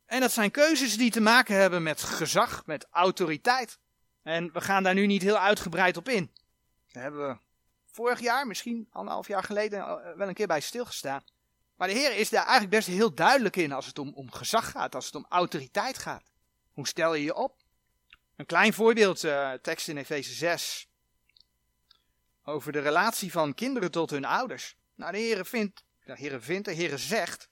En 0.07 0.21
dat 0.21 0.33
zijn 0.33 0.51
keuzes 0.51 0.97
die 0.97 1.11
te 1.11 1.21
maken 1.21 1.57
hebben 1.57 1.83
met 1.83 2.03
gezag, 2.03 2.67
met 2.67 2.87
autoriteit. 2.91 3.79
En 4.23 4.53
we 4.53 4.61
gaan 4.61 4.83
daar 4.83 4.95
nu 4.95 5.07
niet 5.07 5.23
heel 5.23 5.39
uitgebreid 5.39 5.97
op 5.97 6.09
in. 6.09 6.33
Daar 6.95 7.03
hebben 7.03 7.29
we 7.29 7.37
vorig 7.85 8.21
jaar, 8.21 8.47
misschien 8.47 8.89
anderhalf 8.91 9.29
jaar 9.29 9.43
geleden, 9.43 9.79
eh, 9.79 10.17
wel 10.17 10.29
een 10.29 10.35
keer 10.35 10.47
bij 10.47 10.61
stilgestaan. 10.61 11.25
Maar 11.77 11.89
de 11.89 11.95
Heer 11.95 12.17
is 12.17 12.29
daar 12.29 12.43
eigenlijk 12.43 12.71
best 12.71 12.89
heel 12.89 13.15
duidelijk 13.15 13.57
in 13.57 13.73
als 13.73 13.87
het 13.87 13.99
om, 13.99 14.13
om 14.15 14.33
gezag 14.33 14.71
gaat, 14.71 14.95
als 14.95 15.07
het 15.07 15.15
om 15.15 15.27
autoriteit 15.29 15.99
gaat. 15.99 16.31
Hoe 16.73 16.87
stel 16.87 17.15
je 17.15 17.25
je 17.25 17.35
op? 17.35 17.63
Een 18.37 18.47
klein 18.47 18.73
voorbeeld, 18.73 19.23
uh, 19.23 19.53
tekst 19.53 19.89
in 19.89 19.97
Efeze 19.97 20.35
6. 20.35 20.89
Over 22.45 22.73
de 22.73 22.81
relatie 22.81 23.33
van 23.33 23.55
kinderen 23.55 23.91
tot 23.91 24.11
hun 24.11 24.25
ouders. 24.25 24.77
Nou, 24.95 25.13
de 25.13 25.19
Heer 25.19 25.47
vindt, 25.47 25.85
de 26.05 26.17
Heer 26.17 26.43
vindt, 26.43 26.65
de 26.65 26.73
Heer 26.73 26.99
zegt 26.99 27.49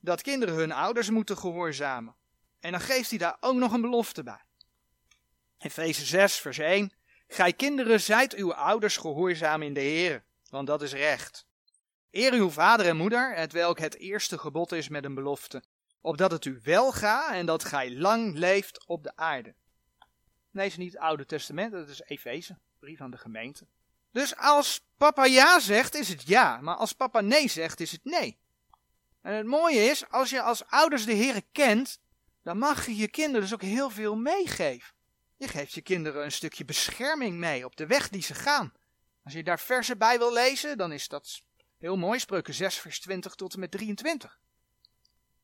dat 0.00 0.22
kinderen 0.22 0.54
hun 0.54 0.72
ouders 0.72 1.10
moeten 1.10 1.38
gehoorzamen. 1.38 2.14
En 2.60 2.70
dan 2.70 2.80
geeft 2.80 3.10
hij 3.10 3.18
daar 3.18 3.36
ook 3.40 3.56
nog 3.56 3.72
een 3.72 3.80
belofte 3.80 4.22
bij. 4.22 4.44
Efeze 5.58 6.04
6, 6.04 6.36
vers 6.38 6.58
1. 6.58 6.92
Gij 7.28 7.52
kinderen, 7.52 8.00
zijt 8.00 8.34
uw 8.34 8.54
ouders 8.54 8.96
gehoorzaam 8.96 9.62
in 9.62 9.74
de 9.74 9.80
Heer, 9.80 10.24
want 10.50 10.66
dat 10.66 10.82
is 10.82 10.92
recht. 10.92 11.46
Eer 12.10 12.32
uw 12.32 12.50
vader 12.50 12.86
en 12.86 12.96
moeder, 12.96 13.34
het 13.34 13.52
welk 13.52 13.78
het 13.78 13.96
eerste 13.96 14.38
gebod 14.38 14.72
is 14.72 14.88
met 14.88 15.04
een 15.04 15.14
belofte, 15.14 15.62
opdat 16.00 16.30
het 16.30 16.44
u 16.44 16.60
wel 16.62 16.92
gaat 16.92 17.32
en 17.32 17.46
dat 17.46 17.64
gij 17.64 17.94
lang 17.94 18.34
leeft 18.34 18.86
op 18.86 19.02
de 19.02 19.16
aarde. 19.16 19.54
Nee, 20.50 20.66
is 20.66 20.76
niet 20.76 20.92
het 20.92 21.00
Oude 21.00 21.26
Testament, 21.26 21.72
dat 21.72 21.88
is 21.88 22.02
Efeze, 22.02 22.58
brief 22.78 23.00
aan 23.00 23.10
de 23.10 23.18
gemeente. 23.18 23.66
Dus 24.16 24.36
als 24.36 24.86
papa 24.96 25.24
ja 25.24 25.60
zegt, 25.60 25.94
is 25.94 26.08
het 26.08 26.22
ja. 26.26 26.60
Maar 26.60 26.76
als 26.76 26.92
papa 26.92 27.20
nee 27.20 27.48
zegt, 27.48 27.80
is 27.80 27.92
het 27.92 28.04
nee. 28.04 28.38
En 29.22 29.32
het 29.32 29.46
mooie 29.46 29.84
is, 29.84 30.08
als 30.10 30.30
je 30.30 30.42
als 30.42 30.66
ouders 30.66 31.04
de 31.04 31.12
Heer 31.12 31.42
kent, 31.52 31.98
dan 32.42 32.58
mag 32.58 32.86
je 32.86 32.96
je 32.96 33.08
kinderen 33.08 33.40
dus 33.40 33.54
ook 33.54 33.62
heel 33.62 33.90
veel 33.90 34.16
meegeven. 34.16 34.94
Je 35.36 35.48
geeft 35.48 35.72
je 35.72 35.80
kinderen 35.80 36.24
een 36.24 36.32
stukje 36.32 36.64
bescherming 36.64 37.36
mee 37.36 37.64
op 37.64 37.76
de 37.76 37.86
weg 37.86 38.08
die 38.08 38.22
ze 38.22 38.34
gaan. 38.34 38.72
Als 39.24 39.34
je 39.34 39.42
daar 39.42 39.60
versen 39.60 39.98
bij 39.98 40.18
wil 40.18 40.32
lezen, 40.32 40.78
dan 40.78 40.92
is 40.92 41.08
dat 41.08 41.42
Heel 41.78 41.96
mooi, 41.96 42.18
spreuken 42.18 42.54
6 42.54 42.78
vers 42.78 43.00
20 43.00 43.34
tot 43.34 43.54
en 43.54 43.60
met 43.60 43.70
23. 43.70 44.38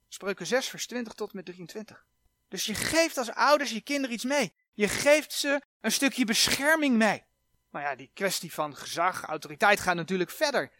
Spreuken 0.09 0.47
6 0.47 0.69
vers 0.69 0.87
20 0.87 1.13
tot 1.13 1.31
en 1.31 1.37
met 1.37 1.45
23. 1.45 2.07
Dus 2.49 2.65
je 2.65 2.75
geeft 2.75 3.19
als 3.19 3.31
ouders 3.31 3.71
je 3.71 3.81
kinderen 3.81 4.15
iets 4.15 4.25
mee. 4.25 4.53
Je 4.73 4.89
geeft 4.89 5.33
ze 5.33 5.63
een 5.81 5.93
stukje 5.93 6.25
bescherming 6.25 6.97
mee. 6.97 7.25
Maar 7.71 7.83
ja, 7.83 7.95
die 7.95 8.11
kwestie 8.15 8.53
van 8.53 8.77
gezag, 8.77 9.23
autoriteit 9.23 9.81
gaat 9.81 9.95
natuurlijk 9.95 10.31
verder. 10.31 10.73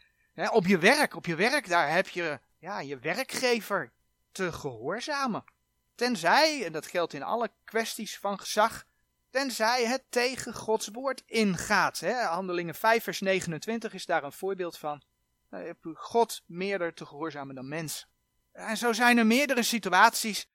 op 0.51 0.65
je 0.65 0.77
werk, 0.77 1.15
op 1.15 1.25
je 1.25 1.35
werk, 1.35 1.67
daar 1.67 1.91
heb 1.91 2.07
je 2.07 2.39
ja, 2.57 2.79
je 2.79 2.99
werkgever 2.99 3.91
te 4.31 4.51
gehoorzamen. 4.51 5.43
Tenzij, 5.95 6.65
en 6.65 6.71
dat 6.71 6.87
geldt 6.87 7.13
in 7.13 7.23
alle 7.23 7.51
kwesties 7.63 8.17
van 8.17 8.39
gezag, 8.39 8.85
tenzij 9.33 9.85
het 9.85 10.03
tegen 10.09 10.53
Gods 10.53 10.87
woord 10.87 11.23
ingaat. 11.25 11.99
Hè. 11.99 12.13
Handelingen 12.13 12.75
5 12.75 13.03
vers 13.03 13.19
29 13.19 13.93
is 13.93 14.05
daar 14.05 14.23
een 14.23 14.31
voorbeeld 14.31 14.77
van. 14.77 15.01
Nou, 15.49 15.75
God 15.93 16.43
meerder 16.45 16.93
te 16.93 17.05
gehoorzamen 17.05 17.55
dan 17.55 17.67
mensen. 17.67 18.07
En 18.51 18.77
zo 18.77 18.93
zijn 18.93 19.17
er 19.17 19.25
meerdere 19.25 19.63
situaties 19.63 20.49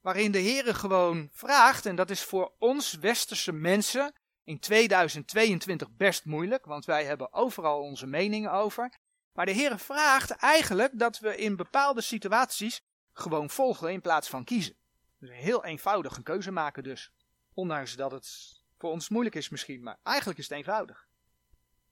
waarin 0.00 0.32
de 0.32 0.38
Heer 0.38 0.74
gewoon 0.74 1.28
vraagt, 1.32 1.86
en 1.86 1.96
dat 1.96 2.10
is 2.10 2.22
voor 2.22 2.52
ons 2.58 2.94
westerse 2.94 3.52
mensen 3.52 4.14
in 4.44 4.58
2022 4.58 5.90
best 5.90 6.24
moeilijk, 6.24 6.64
want 6.64 6.84
wij 6.84 7.04
hebben 7.04 7.32
overal 7.32 7.80
onze 7.80 8.06
meningen 8.06 8.52
over. 8.52 8.92
Maar 9.32 9.46
de 9.46 9.52
Heer 9.52 9.78
vraagt 9.78 10.30
eigenlijk 10.30 10.98
dat 10.98 11.18
we 11.18 11.36
in 11.36 11.56
bepaalde 11.56 12.00
situaties 12.00 12.82
gewoon 13.12 13.50
volgen 13.50 13.92
in 13.92 14.00
plaats 14.00 14.28
van 14.28 14.44
kiezen. 14.44 14.74
Dus 15.18 15.30
heel 15.30 15.64
eenvoudig 15.64 16.16
een 16.16 16.22
keuze 16.22 16.50
maken 16.50 16.82
dus. 16.82 17.12
Ondanks 17.54 17.96
dat 17.96 18.10
het 18.10 18.60
voor 18.78 18.90
ons 18.90 19.08
moeilijk 19.08 19.34
is 19.34 19.48
misschien, 19.48 19.82
maar 19.82 19.98
eigenlijk 20.02 20.38
is 20.38 20.48
het 20.48 20.56
eenvoudig. 20.56 21.08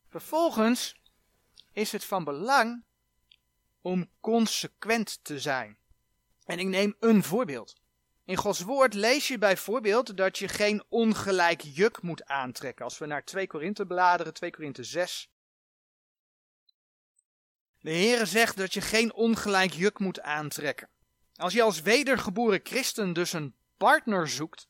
Vervolgens 0.09 1.01
is 1.73 1.93
het 1.93 2.05
van 2.05 2.25
belang 2.25 2.85
om 3.81 4.11
consequent 4.21 5.25
te 5.25 5.41
zijn. 5.41 5.79
En 6.45 6.59
ik 6.59 6.67
neem 6.67 6.97
een 7.01 7.23
voorbeeld. 7.23 7.77
In 8.25 8.37
Gods 8.37 8.61
woord 8.61 8.95
lees 8.95 9.29
je 9.29 9.39
bijvoorbeeld 9.39 10.17
dat 10.17 10.39
je 10.39 10.49
geen 10.49 10.85
ongelijk 10.89 11.61
juk 11.61 12.03
moet 12.03 12.25
aantrekken. 12.25 12.85
Als 12.85 12.99
we 12.99 13.07
naar 13.07 13.25
2 13.25 13.47
Korinthe 13.47 13.87
bladeren, 13.87 14.35
2 14.35 14.51
Korinthe 14.51 14.85
6. 14.85 15.31
De 17.81 17.91
Heere 17.91 18.27
zegt 18.27 18.57
dat 18.57 18.75
je 18.75 18.81
geen 18.81 19.13
ongelijk 19.13 19.73
juk 19.73 19.99
moet 19.99 20.21
aantrekken. 20.21 20.89
Als 21.35 21.53
je 21.53 21.63
als 21.63 21.81
wedergeboren 21.81 22.61
christen 22.63 23.13
dus 23.13 23.33
een 23.33 23.55
partner 23.77 24.29
zoekt, 24.29 24.69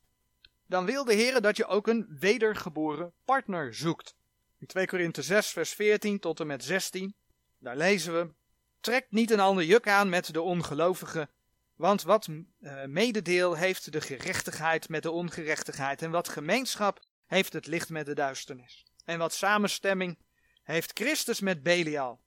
dan 0.68 0.84
wil 0.84 1.04
de 1.04 1.14
Heer 1.14 1.40
dat 1.40 1.56
je 1.56 1.66
ook 1.66 1.86
een 1.86 2.06
wedergeboren 2.18 3.12
partner 3.24 3.74
zoekt. 3.74 4.14
In 4.58 4.66
2 4.66 4.86
Korinthe 4.86 5.22
6 5.22 5.48
vers 5.48 5.72
14 5.72 6.18
tot 6.18 6.40
en 6.40 6.46
met 6.46 6.64
16, 6.64 7.14
daar 7.58 7.76
lezen 7.76 8.12
we, 8.12 8.34
Trek 8.80 9.06
niet 9.10 9.30
een 9.30 9.40
ander 9.40 9.64
juk 9.64 9.88
aan 9.88 10.08
met 10.08 10.32
de 10.32 10.40
ongelovigen, 10.40 11.30
want 11.76 12.02
wat 12.02 12.28
uh, 12.28 12.84
mededeel 12.84 13.54
heeft 13.54 13.92
de 13.92 14.00
gerechtigheid 14.00 14.88
met 14.88 15.02
de 15.02 15.10
ongerechtigheid 15.10 16.02
en 16.02 16.10
wat 16.10 16.28
gemeenschap 16.28 17.04
heeft 17.26 17.52
het 17.52 17.66
licht 17.66 17.88
met 17.88 18.06
de 18.06 18.14
duisternis. 18.14 18.86
En 19.04 19.18
wat 19.18 19.32
samenstemming 19.32 20.18
heeft 20.62 20.98
Christus 20.98 21.40
met 21.40 21.62
Belial, 21.62 22.20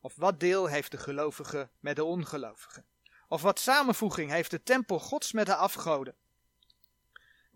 of 0.00 0.16
wat 0.16 0.40
deel 0.40 0.66
heeft 0.66 0.90
de 0.90 0.98
gelovige 0.98 1.70
met 1.80 1.96
de 1.96 2.04
ongelovige. 2.04 2.84
Of 3.28 3.42
wat 3.42 3.58
samenvoeging 3.58 4.30
heeft 4.30 4.50
de 4.50 4.62
tempel 4.62 4.98
Gods 5.00 5.32
met 5.32 5.46
de 5.46 5.54
afgoden? 5.54 6.14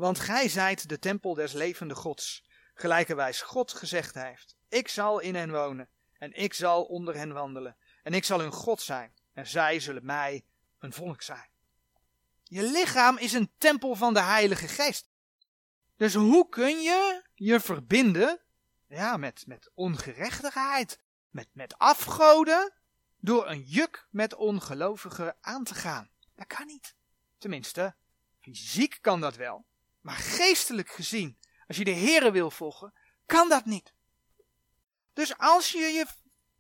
Want 0.03 0.19
gij 0.19 0.49
zijt 0.49 0.89
de 0.89 0.99
tempel 0.99 1.35
des 1.35 1.53
levende 1.53 1.95
Gods, 1.95 2.45
gelijkerwijs 2.75 3.43
God 3.43 3.73
gezegd 3.73 4.15
heeft: 4.15 4.57
Ik 4.69 4.89
zal 4.89 5.21
in 5.21 5.35
hen 5.35 5.51
wonen, 5.51 5.89
en 6.19 6.33
ik 6.33 6.55
zal 6.55 6.85
onder 6.85 7.15
hen 7.15 7.33
wandelen, 7.33 7.77
en 8.03 8.15
ik 8.15 8.25
zal 8.25 8.41
hun 8.41 8.53
God 8.53 8.81
zijn, 8.81 9.13
en 9.33 9.47
zij 9.47 9.81
zullen 9.81 10.05
mij 10.05 10.45
een 10.79 10.93
volk 10.93 11.23
zijn. 11.23 11.51
Je 12.43 12.63
lichaam 12.63 13.19
is 13.19 13.33
een 13.33 13.51
tempel 13.59 13.95
van 13.95 14.15
de 14.15 14.21
Heilige 14.21 14.69
Geest. 14.69 15.11
Dus 15.97 16.15
hoe 16.15 16.49
kun 16.49 16.81
je 16.81 17.23
je 17.35 17.61
verbinden 17.61 18.41
ja, 18.87 19.17
met, 19.17 19.47
met 19.47 19.71
ongerechtigheid, 19.75 20.99
met, 21.31 21.49
met 21.53 21.79
afgoden, 21.79 22.73
door 23.19 23.49
een 23.49 23.63
juk 23.63 24.07
met 24.11 24.35
ongelovigen 24.35 25.37
aan 25.41 25.65
te 25.65 25.75
gaan. 25.75 26.11
Dat 26.35 26.47
kan 26.47 26.67
niet. 26.67 26.95
Tenminste, 27.39 27.95
fysiek 28.41 28.99
kan 29.01 29.21
dat 29.21 29.37
wel. 29.37 29.71
Maar 30.03 30.17
geestelijk 30.17 30.91
gezien, 30.91 31.39
als 31.67 31.77
je 31.77 31.85
de 31.85 31.95
Here 31.95 32.31
wil 32.31 32.51
volgen, 32.51 32.93
kan 33.27 33.49
dat 33.49 33.65
niet. 33.65 33.95
Dus 35.13 35.39
als 35.39 35.73
je 35.73 35.79
je, 35.79 36.07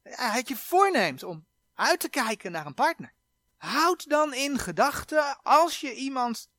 het 0.02 0.48
je 0.48 0.56
voorneemt 0.56 1.22
om 1.22 1.46
uit 1.74 2.00
te 2.00 2.08
kijken 2.08 2.52
naar 2.52 2.66
een 2.66 2.74
partner, 2.74 3.14
houd 3.56 4.08
dan 4.08 4.34
in 4.34 4.58
gedachten, 4.58 5.42
als 5.42 5.80
je 5.80 5.94
iemand 5.94 6.50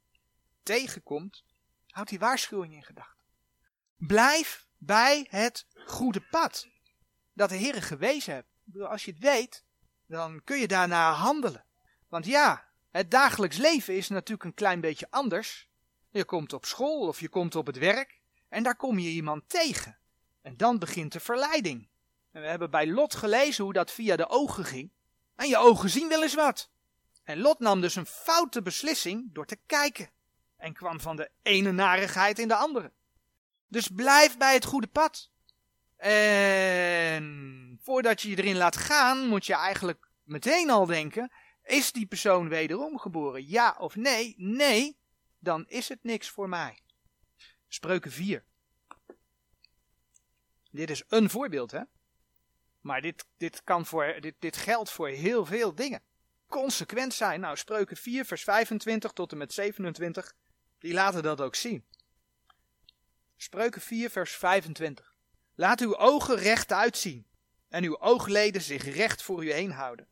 tegenkomt, 0.63 1.43
houd 1.87 2.09
die 2.09 2.19
waarschuwing 2.19 2.73
in 2.73 2.83
gedachten. 2.83 3.23
Blijf 3.95 4.67
bij 4.77 5.27
het 5.29 5.65
goede 5.85 6.21
pad 6.21 6.67
dat 7.33 7.49
de 7.49 7.55
Heer 7.55 7.83
gewezen 7.83 8.33
hebt. 8.33 8.49
Als 8.79 9.05
je 9.05 9.11
het 9.11 9.19
weet, 9.19 9.63
dan 10.05 10.43
kun 10.43 10.57
je 10.57 10.67
daarna 10.67 11.11
handelen. 11.11 11.65
Want 12.07 12.25
ja, 12.25 12.67
het 12.91 13.11
dagelijks 13.11 13.57
leven 13.57 13.95
is 13.95 14.09
natuurlijk 14.09 14.43
een 14.43 14.53
klein 14.53 14.81
beetje 14.81 15.07
anders. 15.09 15.69
Je 16.13 16.25
komt 16.25 16.53
op 16.53 16.65
school 16.65 17.07
of 17.07 17.19
je 17.19 17.29
komt 17.29 17.55
op 17.55 17.65
het 17.65 17.77
werk 17.77 18.19
en 18.49 18.63
daar 18.63 18.75
kom 18.75 18.99
je 18.99 19.09
iemand 19.09 19.49
tegen. 19.49 19.97
En 20.41 20.57
dan 20.57 20.79
begint 20.79 21.11
de 21.11 21.19
verleiding. 21.19 21.87
En 22.31 22.41
we 22.41 22.47
hebben 22.47 22.69
bij 22.69 22.87
Lot 22.87 23.15
gelezen 23.15 23.63
hoe 23.63 23.73
dat 23.73 23.91
via 23.91 24.15
de 24.15 24.29
ogen 24.29 24.65
ging. 24.65 24.91
En 25.35 25.47
je 25.47 25.57
ogen 25.57 25.89
zien 25.89 26.07
wel 26.07 26.23
eens 26.23 26.35
wat. 26.35 26.69
En 27.23 27.39
Lot 27.39 27.59
nam 27.59 27.81
dus 27.81 27.95
een 27.95 28.05
foute 28.05 28.61
beslissing 28.61 29.29
door 29.33 29.45
te 29.45 29.59
kijken. 29.65 30.09
En 30.57 30.73
kwam 30.73 30.99
van 30.99 31.15
de 31.15 31.29
ene 31.41 31.71
narigheid 31.71 32.39
in 32.39 32.47
de 32.47 32.55
andere. 32.55 32.91
Dus 33.67 33.87
blijf 33.87 34.37
bij 34.37 34.53
het 34.53 34.65
goede 34.65 34.87
pad. 34.87 35.29
En 35.97 37.79
voordat 37.81 38.21
je 38.21 38.29
je 38.29 38.37
erin 38.37 38.57
laat 38.57 38.77
gaan, 38.77 39.27
moet 39.27 39.45
je 39.45 39.53
eigenlijk 39.55 40.09
meteen 40.23 40.69
al 40.69 40.85
denken: 40.85 41.31
is 41.63 41.91
die 41.91 42.05
persoon 42.05 42.49
wederom 42.49 42.99
geboren? 42.99 43.47
Ja 43.47 43.75
of 43.79 43.95
nee? 43.95 44.33
Nee, 44.37 44.97
dan 45.43 45.65
is 45.67 45.89
het 45.89 46.03
niks 46.03 46.29
voor 46.29 46.49
mij. 46.49 46.79
Spreuken 47.67 48.11
4. 48.11 48.45
Dit 50.71 50.89
is 50.89 51.03
een 51.07 51.29
voorbeeld, 51.29 51.71
hè? 51.71 51.81
Maar 52.81 53.01
dit, 53.01 53.25
dit, 53.37 53.63
kan 53.63 53.85
voor, 53.85 54.17
dit, 54.19 54.35
dit 54.39 54.57
geldt 54.57 54.91
voor 54.91 55.07
heel 55.07 55.45
veel 55.45 55.75
dingen. 55.75 56.01
Consequent 56.47 57.13
zijn. 57.13 57.39
Nou, 57.39 57.57
spreuken 57.57 57.97
4, 57.97 58.25
vers 58.25 58.43
25 58.43 59.11
tot 59.11 59.31
en 59.31 59.37
met 59.37 59.53
27, 59.53 60.33
die 60.79 60.93
laten 60.93 61.23
dat 61.23 61.41
ook 61.41 61.55
zien. 61.55 61.85
Spreuken 63.35 63.81
4, 63.81 64.09
vers 64.09 64.35
25. 64.35 65.15
Laat 65.55 65.81
uw 65.81 65.97
ogen 65.97 66.35
recht 66.35 66.71
uitzien 66.71 67.27
en 67.69 67.83
uw 67.83 67.99
oogleden 67.99 68.61
zich 68.61 68.83
recht 68.83 69.21
voor 69.21 69.43
u 69.43 69.51
heen 69.51 69.71
houden. 69.71 70.07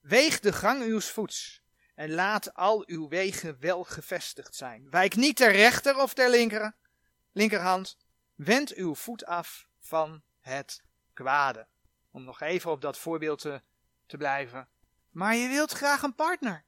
Weeg 0.00 0.40
de 0.40 0.52
gang 0.52 0.82
uws 0.82 1.10
voets 1.10 1.62
en 1.98 2.10
laat 2.10 2.54
al 2.54 2.82
uw 2.86 3.08
wegen 3.08 3.60
wel 3.60 3.84
gevestigd 3.84 4.54
zijn. 4.54 4.90
Wijk 4.90 5.16
niet 5.16 5.36
ter 5.36 5.52
rechter 5.52 5.96
of 5.96 6.14
ter 6.14 6.30
linker, 6.30 6.74
linkerhand. 7.32 7.96
Wend 8.34 8.74
uw 8.74 8.94
voet 8.94 9.24
af 9.24 9.68
van 9.78 10.22
het 10.40 10.82
kwade. 11.12 11.66
Om 12.10 12.24
nog 12.24 12.40
even 12.40 12.70
op 12.70 12.80
dat 12.80 12.98
voorbeeld 12.98 13.38
te, 13.38 13.62
te 14.06 14.16
blijven. 14.16 14.68
Maar 15.10 15.34
je 15.34 15.48
wilt 15.48 15.72
graag 15.72 16.02
een 16.02 16.14
partner. 16.14 16.64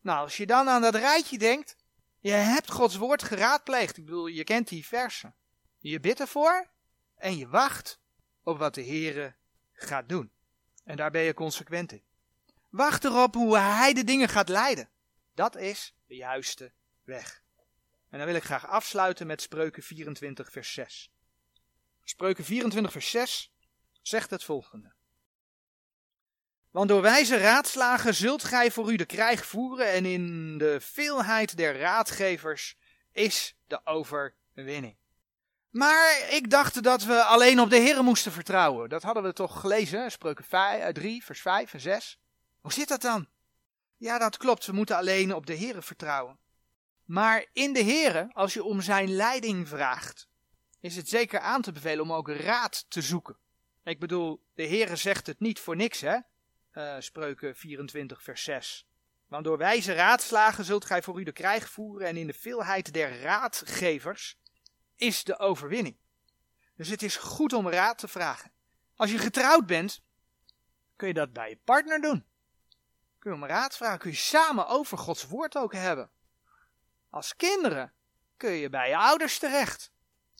Nou, 0.00 0.18
als 0.18 0.36
je 0.36 0.46
dan 0.46 0.68
aan 0.68 0.82
dat 0.82 0.94
rijtje 0.94 1.38
denkt, 1.38 1.76
je 2.18 2.30
hebt 2.30 2.70
Gods 2.70 2.96
woord 2.96 3.22
geraadpleegd. 3.22 3.96
Ik 3.96 4.04
bedoel, 4.04 4.26
je 4.26 4.44
kent 4.44 4.68
die 4.68 4.86
versen. 4.86 5.34
Je 5.78 6.00
bidt 6.00 6.20
ervoor 6.20 6.70
en 7.16 7.36
je 7.36 7.48
wacht 7.48 8.00
op 8.42 8.58
wat 8.58 8.74
de 8.74 8.84
Heere 8.84 9.34
gaat 9.72 10.08
doen. 10.08 10.32
En 10.84 10.96
daar 10.96 11.10
ben 11.10 11.22
je 11.22 11.34
consequent 11.34 11.92
in. 11.92 12.02
Wacht 12.70 13.04
erop 13.04 13.34
hoe 13.34 13.58
hij 13.58 13.92
de 13.92 14.04
dingen 14.04 14.28
gaat 14.28 14.48
leiden. 14.48 14.88
Dat 15.34 15.56
is 15.56 15.94
de 16.06 16.14
juiste 16.14 16.72
weg. 17.04 17.42
En 18.08 18.18
dan 18.18 18.26
wil 18.26 18.36
ik 18.36 18.44
graag 18.44 18.66
afsluiten 18.66 19.26
met 19.26 19.42
Spreuken 19.42 19.82
24 19.82 20.50
vers 20.50 20.72
6. 20.72 21.10
Spreuken 22.04 22.44
24 22.44 22.92
vers 22.92 23.10
6 23.10 23.52
zegt 24.02 24.30
het 24.30 24.44
volgende. 24.44 24.92
Want 26.70 26.88
door 26.88 27.02
wijze 27.02 27.36
raadslagen 27.36 28.14
zult 28.14 28.44
gij 28.44 28.70
voor 28.70 28.92
u 28.92 28.96
de 28.96 29.04
krijg 29.04 29.46
voeren 29.46 29.86
en 29.86 30.04
in 30.04 30.58
de 30.58 30.80
veelheid 30.80 31.56
der 31.56 31.78
raadgevers 31.78 32.76
is 33.12 33.56
de 33.66 33.80
overwinning. 33.84 34.96
Maar 35.70 36.28
ik 36.30 36.50
dacht 36.50 36.82
dat 36.82 37.04
we 37.04 37.22
alleen 37.22 37.60
op 37.60 37.70
de 37.70 37.76
Heer 37.76 38.04
moesten 38.04 38.32
vertrouwen. 38.32 38.88
Dat 38.88 39.02
hadden 39.02 39.22
we 39.22 39.32
toch 39.32 39.60
gelezen, 39.60 40.10
spreuken 40.10 40.44
3, 40.92 41.20
eh, 41.20 41.26
vers 41.26 41.40
5 41.40 41.74
en 41.74 41.80
6. 41.80 42.18
Hoe 42.60 42.72
zit 42.72 42.88
dat 42.88 43.00
dan? 43.00 43.28
Ja, 43.96 44.18
dat 44.18 44.36
klopt, 44.36 44.66
we 44.66 44.72
moeten 44.72 44.96
alleen 44.96 45.34
op 45.34 45.46
de 45.46 45.54
Heer 45.54 45.82
vertrouwen. 45.82 46.38
Maar 47.04 47.46
in 47.52 47.72
de 47.72 47.80
Heer, 47.80 48.28
als 48.32 48.54
je 48.54 48.64
om 48.64 48.80
zijn 48.80 49.14
leiding 49.14 49.68
vraagt, 49.68 50.28
is 50.80 50.96
het 50.96 51.08
zeker 51.08 51.40
aan 51.40 51.62
te 51.62 51.72
bevelen 51.72 52.04
om 52.04 52.12
ook 52.12 52.28
raad 52.28 52.84
te 52.88 53.02
zoeken. 53.02 53.38
Ik 53.84 54.00
bedoel, 54.00 54.44
de 54.54 54.66
Heere 54.66 54.96
zegt 54.96 55.26
het 55.26 55.40
niet 55.40 55.60
voor 55.60 55.76
niks, 55.76 56.00
hè? 56.00 56.18
Uh, 56.72 56.96
Spreuken 56.98 57.56
24, 57.56 58.22
vers 58.22 58.42
6. 58.42 58.86
Want 59.26 59.44
door 59.44 59.58
wijze 59.58 59.92
raadslagen 59.92 60.64
zult 60.64 60.84
gij 60.84 61.02
voor 61.02 61.20
u 61.20 61.24
de 61.24 61.32
krijg 61.32 61.70
voeren 61.70 62.06
en 62.06 62.16
in 62.16 62.26
de 62.26 62.32
veelheid 62.32 62.92
der 62.92 63.20
raadgevers 63.20 64.38
is 64.96 65.24
de 65.24 65.38
overwinning. 65.38 65.96
Dus 66.76 66.88
het 66.88 67.02
is 67.02 67.16
goed 67.16 67.52
om 67.52 67.68
raad 67.68 67.98
te 67.98 68.08
vragen. 68.08 68.52
Als 68.96 69.10
je 69.10 69.18
getrouwd 69.18 69.66
bent, 69.66 70.02
kun 70.96 71.08
je 71.08 71.14
dat 71.14 71.32
bij 71.32 71.48
je 71.48 71.58
partner 71.64 72.00
doen. 72.00 72.24
Kun 73.20 73.30
je 73.30 73.36
om 73.36 73.44
raad 73.44 73.76
vragen, 73.76 73.98
kun 73.98 74.10
je 74.10 74.16
samen 74.16 74.66
over 74.66 74.98
Gods 74.98 75.26
woord 75.26 75.56
ook 75.56 75.72
hebben. 75.72 76.10
Als 77.10 77.36
kinderen 77.36 77.92
kun 78.36 78.50
je 78.50 78.70
bij 78.70 78.88
je 78.88 78.96
ouders 78.96 79.38
terecht. 79.38 79.92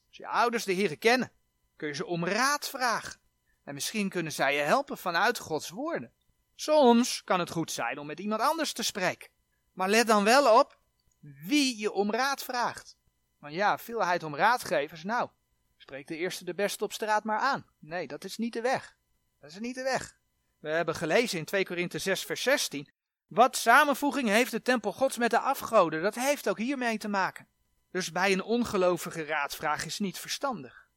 Als 0.08 0.16
je 0.16 0.26
ouders 0.26 0.64
de 0.64 0.72
Heer 0.72 0.98
kennen, 0.98 1.32
kun 1.76 1.88
je 1.88 1.94
ze 1.94 2.06
om 2.06 2.26
raad 2.26 2.68
vragen. 2.68 3.20
En 3.64 3.74
misschien 3.74 4.08
kunnen 4.08 4.32
zij 4.32 4.54
je 4.54 4.60
helpen 4.60 4.98
vanuit 4.98 5.38
Gods 5.38 5.68
woorden. 5.68 6.12
Soms 6.54 7.24
kan 7.24 7.40
het 7.40 7.50
goed 7.50 7.72
zijn 7.72 7.98
om 7.98 8.06
met 8.06 8.20
iemand 8.20 8.40
anders 8.40 8.72
te 8.72 8.82
spreken. 8.82 9.30
Maar 9.72 9.88
let 9.88 10.06
dan 10.06 10.24
wel 10.24 10.58
op 10.58 10.78
wie 11.20 11.78
je 11.78 11.92
om 11.92 12.10
raad 12.10 12.42
vraagt. 12.42 12.96
Want 13.38 13.54
ja, 13.54 13.78
veelheid 13.78 14.22
om 14.22 14.36
raadgevers, 14.36 15.02
nou, 15.02 15.30
spreek 15.76 16.06
de 16.06 16.16
eerste 16.16 16.44
de 16.44 16.54
beste 16.54 16.84
op 16.84 16.92
straat 16.92 17.24
maar 17.24 17.38
aan. 17.38 17.66
Nee, 17.78 18.06
dat 18.06 18.24
is 18.24 18.36
niet 18.36 18.52
de 18.52 18.60
weg. 18.60 18.96
Dat 19.40 19.50
is 19.50 19.58
niet 19.58 19.74
de 19.74 19.82
weg. 19.82 20.19
We 20.60 20.68
hebben 20.68 20.94
gelezen 20.94 21.38
in 21.38 21.44
2 21.44 21.64
Korinthe 21.64 21.98
6 21.98 22.24
vers 22.24 22.42
16. 22.42 22.88
Wat 23.26 23.56
samenvoeging 23.56 24.28
heeft 24.28 24.50
de 24.50 24.62
tempel 24.62 24.92
gods 24.92 25.18
met 25.18 25.30
de 25.30 25.38
afgoden? 25.38 26.02
Dat 26.02 26.14
heeft 26.14 26.48
ook 26.48 26.58
hiermee 26.58 26.98
te 26.98 27.08
maken. 27.08 27.48
Dus 27.90 28.12
bij 28.12 28.32
een 28.32 28.42
ongelovige 28.42 29.24
raadvraag 29.24 29.84
is 29.84 29.98
niet 29.98 30.18
verstandig. 30.18 30.88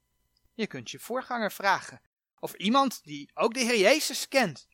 Je 0.54 0.68
kunt 0.68 0.92
je 0.92 1.00
voorganger 1.00 1.52
vragen. 1.52 2.02
Of 2.40 2.54
iemand 2.54 3.04
die 3.04 3.32
ook 3.34 3.54
de 3.54 3.60
Heer 3.60 3.80
Jezus 3.80 4.28
kent. 4.28 4.68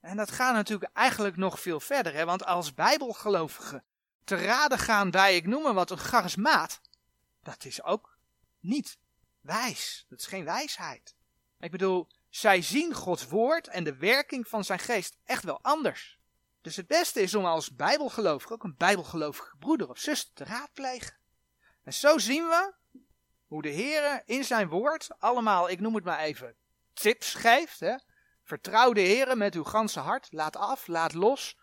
En 0.00 0.16
dat 0.16 0.30
gaat 0.30 0.54
natuurlijk 0.54 0.90
eigenlijk 0.92 1.36
nog 1.36 1.60
veel 1.60 1.80
verder. 1.80 2.14
Hè? 2.14 2.24
Want 2.24 2.44
als 2.44 2.74
bijbelgelovige 2.74 3.82
te 4.24 4.36
raden 4.36 4.78
gaan 4.78 5.10
bij, 5.10 5.36
ik 5.36 5.46
noem 5.46 5.62
maar 5.62 5.74
wat, 5.74 5.90
een 5.90 5.98
charismaat. 5.98 6.80
Dat 7.42 7.64
is 7.64 7.82
ook 7.82 8.18
niet 8.60 8.98
wijs. 9.40 10.06
Dat 10.08 10.18
is 10.18 10.26
geen 10.26 10.44
wijsheid. 10.44 11.14
Ik 11.58 11.70
bedoel, 11.70 12.08
zij 12.34 12.62
zien 12.62 12.94
Gods 12.94 13.26
woord 13.26 13.68
en 13.68 13.84
de 13.84 13.96
werking 13.96 14.48
van 14.48 14.64
zijn 14.64 14.78
geest 14.78 15.18
echt 15.24 15.44
wel 15.44 15.58
anders. 15.62 16.18
Dus 16.60 16.76
het 16.76 16.86
beste 16.86 17.20
is 17.20 17.34
om 17.34 17.44
als 17.44 17.74
bijbelgelovige, 17.74 18.52
ook 18.52 18.64
een 18.64 18.76
bijbelgelovige 18.76 19.56
broeder 19.58 19.88
of 19.88 19.98
zuster 19.98 20.34
te 20.34 20.44
raadplegen. 20.44 21.16
En 21.82 21.92
zo 21.92 22.18
zien 22.18 22.44
we 22.44 22.74
hoe 23.46 23.62
de 23.62 23.68
Heer 23.68 24.22
in 24.24 24.44
zijn 24.44 24.68
woord 24.68 25.08
allemaal, 25.18 25.70
ik 25.70 25.80
noem 25.80 25.94
het 25.94 26.04
maar 26.04 26.18
even, 26.18 26.56
tips 26.92 27.34
geeft. 27.34 27.80
Hè? 27.80 27.94
Vertrouw 28.42 28.92
de 28.92 29.00
Heer 29.00 29.36
met 29.36 29.54
uw 29.54 29.64
ganse 29.64 30.00
hart. 30.00 30.32
Laat 30.32 30.56
af, 30.56 30.86
laat 30.86 31.12
los. 31.12 31.58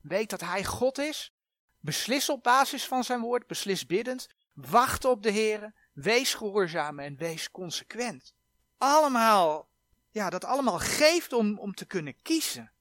Weet 0.00 0.30
dat 0.30 0.40
Hij 0.40 0.64
God 0.64 0.98
is. 0.98 1.34
Beslis 1.80 2.28
op 2.28 2.42
basis 2.42 2.86
van 2.86 3.04
zijn 3.04 3.20
woord, 3.20 3.46
beslis 3.46 3.86
biddend. 3.86 4.28
Wacht 4.52 5.04
op 5.04 5.22
de 5.22 5.30
Heer. 5.30 5.74
Wees 5.92 6.34
gehoorzaam 6.34 6.98
en 6.98 7.16
wees 7.16 7.50
consequent. 7.50 8.34
Allemaal, 8.78 9.68
ja, 10.14 10.30
dat 10.30 10.44
allemaal 10.44 10.78
geeft 10.78 11.32
om, 11.32 11.58
om 11.58 11.74
te 11.74 11.84
kunnen 11.84 12.22
kiezen. 12.22 12.72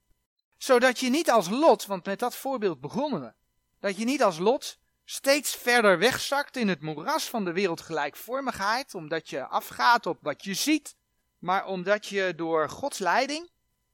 Zodat 0.57 0.99
je 0.99 1.09
niet 1.09 1.31
als 1.31 1.49
Lot, 1.49 1.85
want 1.85 2.05
met 2.05 2.19
dat 2.19 2.35
voorbeeld 2.35 2.81
begonnen 2.81 3.21
we. 3.21 3.33
Dat 3.79 3.97
je 3.97 4.05
niet 4.05 4.23
als 4.23 4.37
Lot 4.37 4.79
steeds 5.05 5.55
verder 5.55 5.97
wegzakt 5.97 6.57
in 6.57 6.67
het 6.67 6.81
moeras 6.81 7.29
van 7.29 7.45
de 7.45 7.51
wereldgelijkvormigheid, 7.51 8.95
omdat 8.95 9.29
je 9.29 9.45
afgaat 9.45 10.05
op 10.05 10.17
wat 10.21 10.43
je 10.43 10.53
ziet, 10.53 10.95
maar 11.37 11.65
omdat 11.65 12.05
je 12.05 12.33
door 12.35 12.69
Gods 12.69 12.99
leiding 12.99 13.49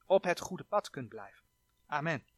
op 0.06 0.24
het 0.24 0.40
goede 0.40 0.64
pad 0.64 0.90
kunt 0.90 1.08
blijven. 1.08 1.42
Amen. 1.86 2.29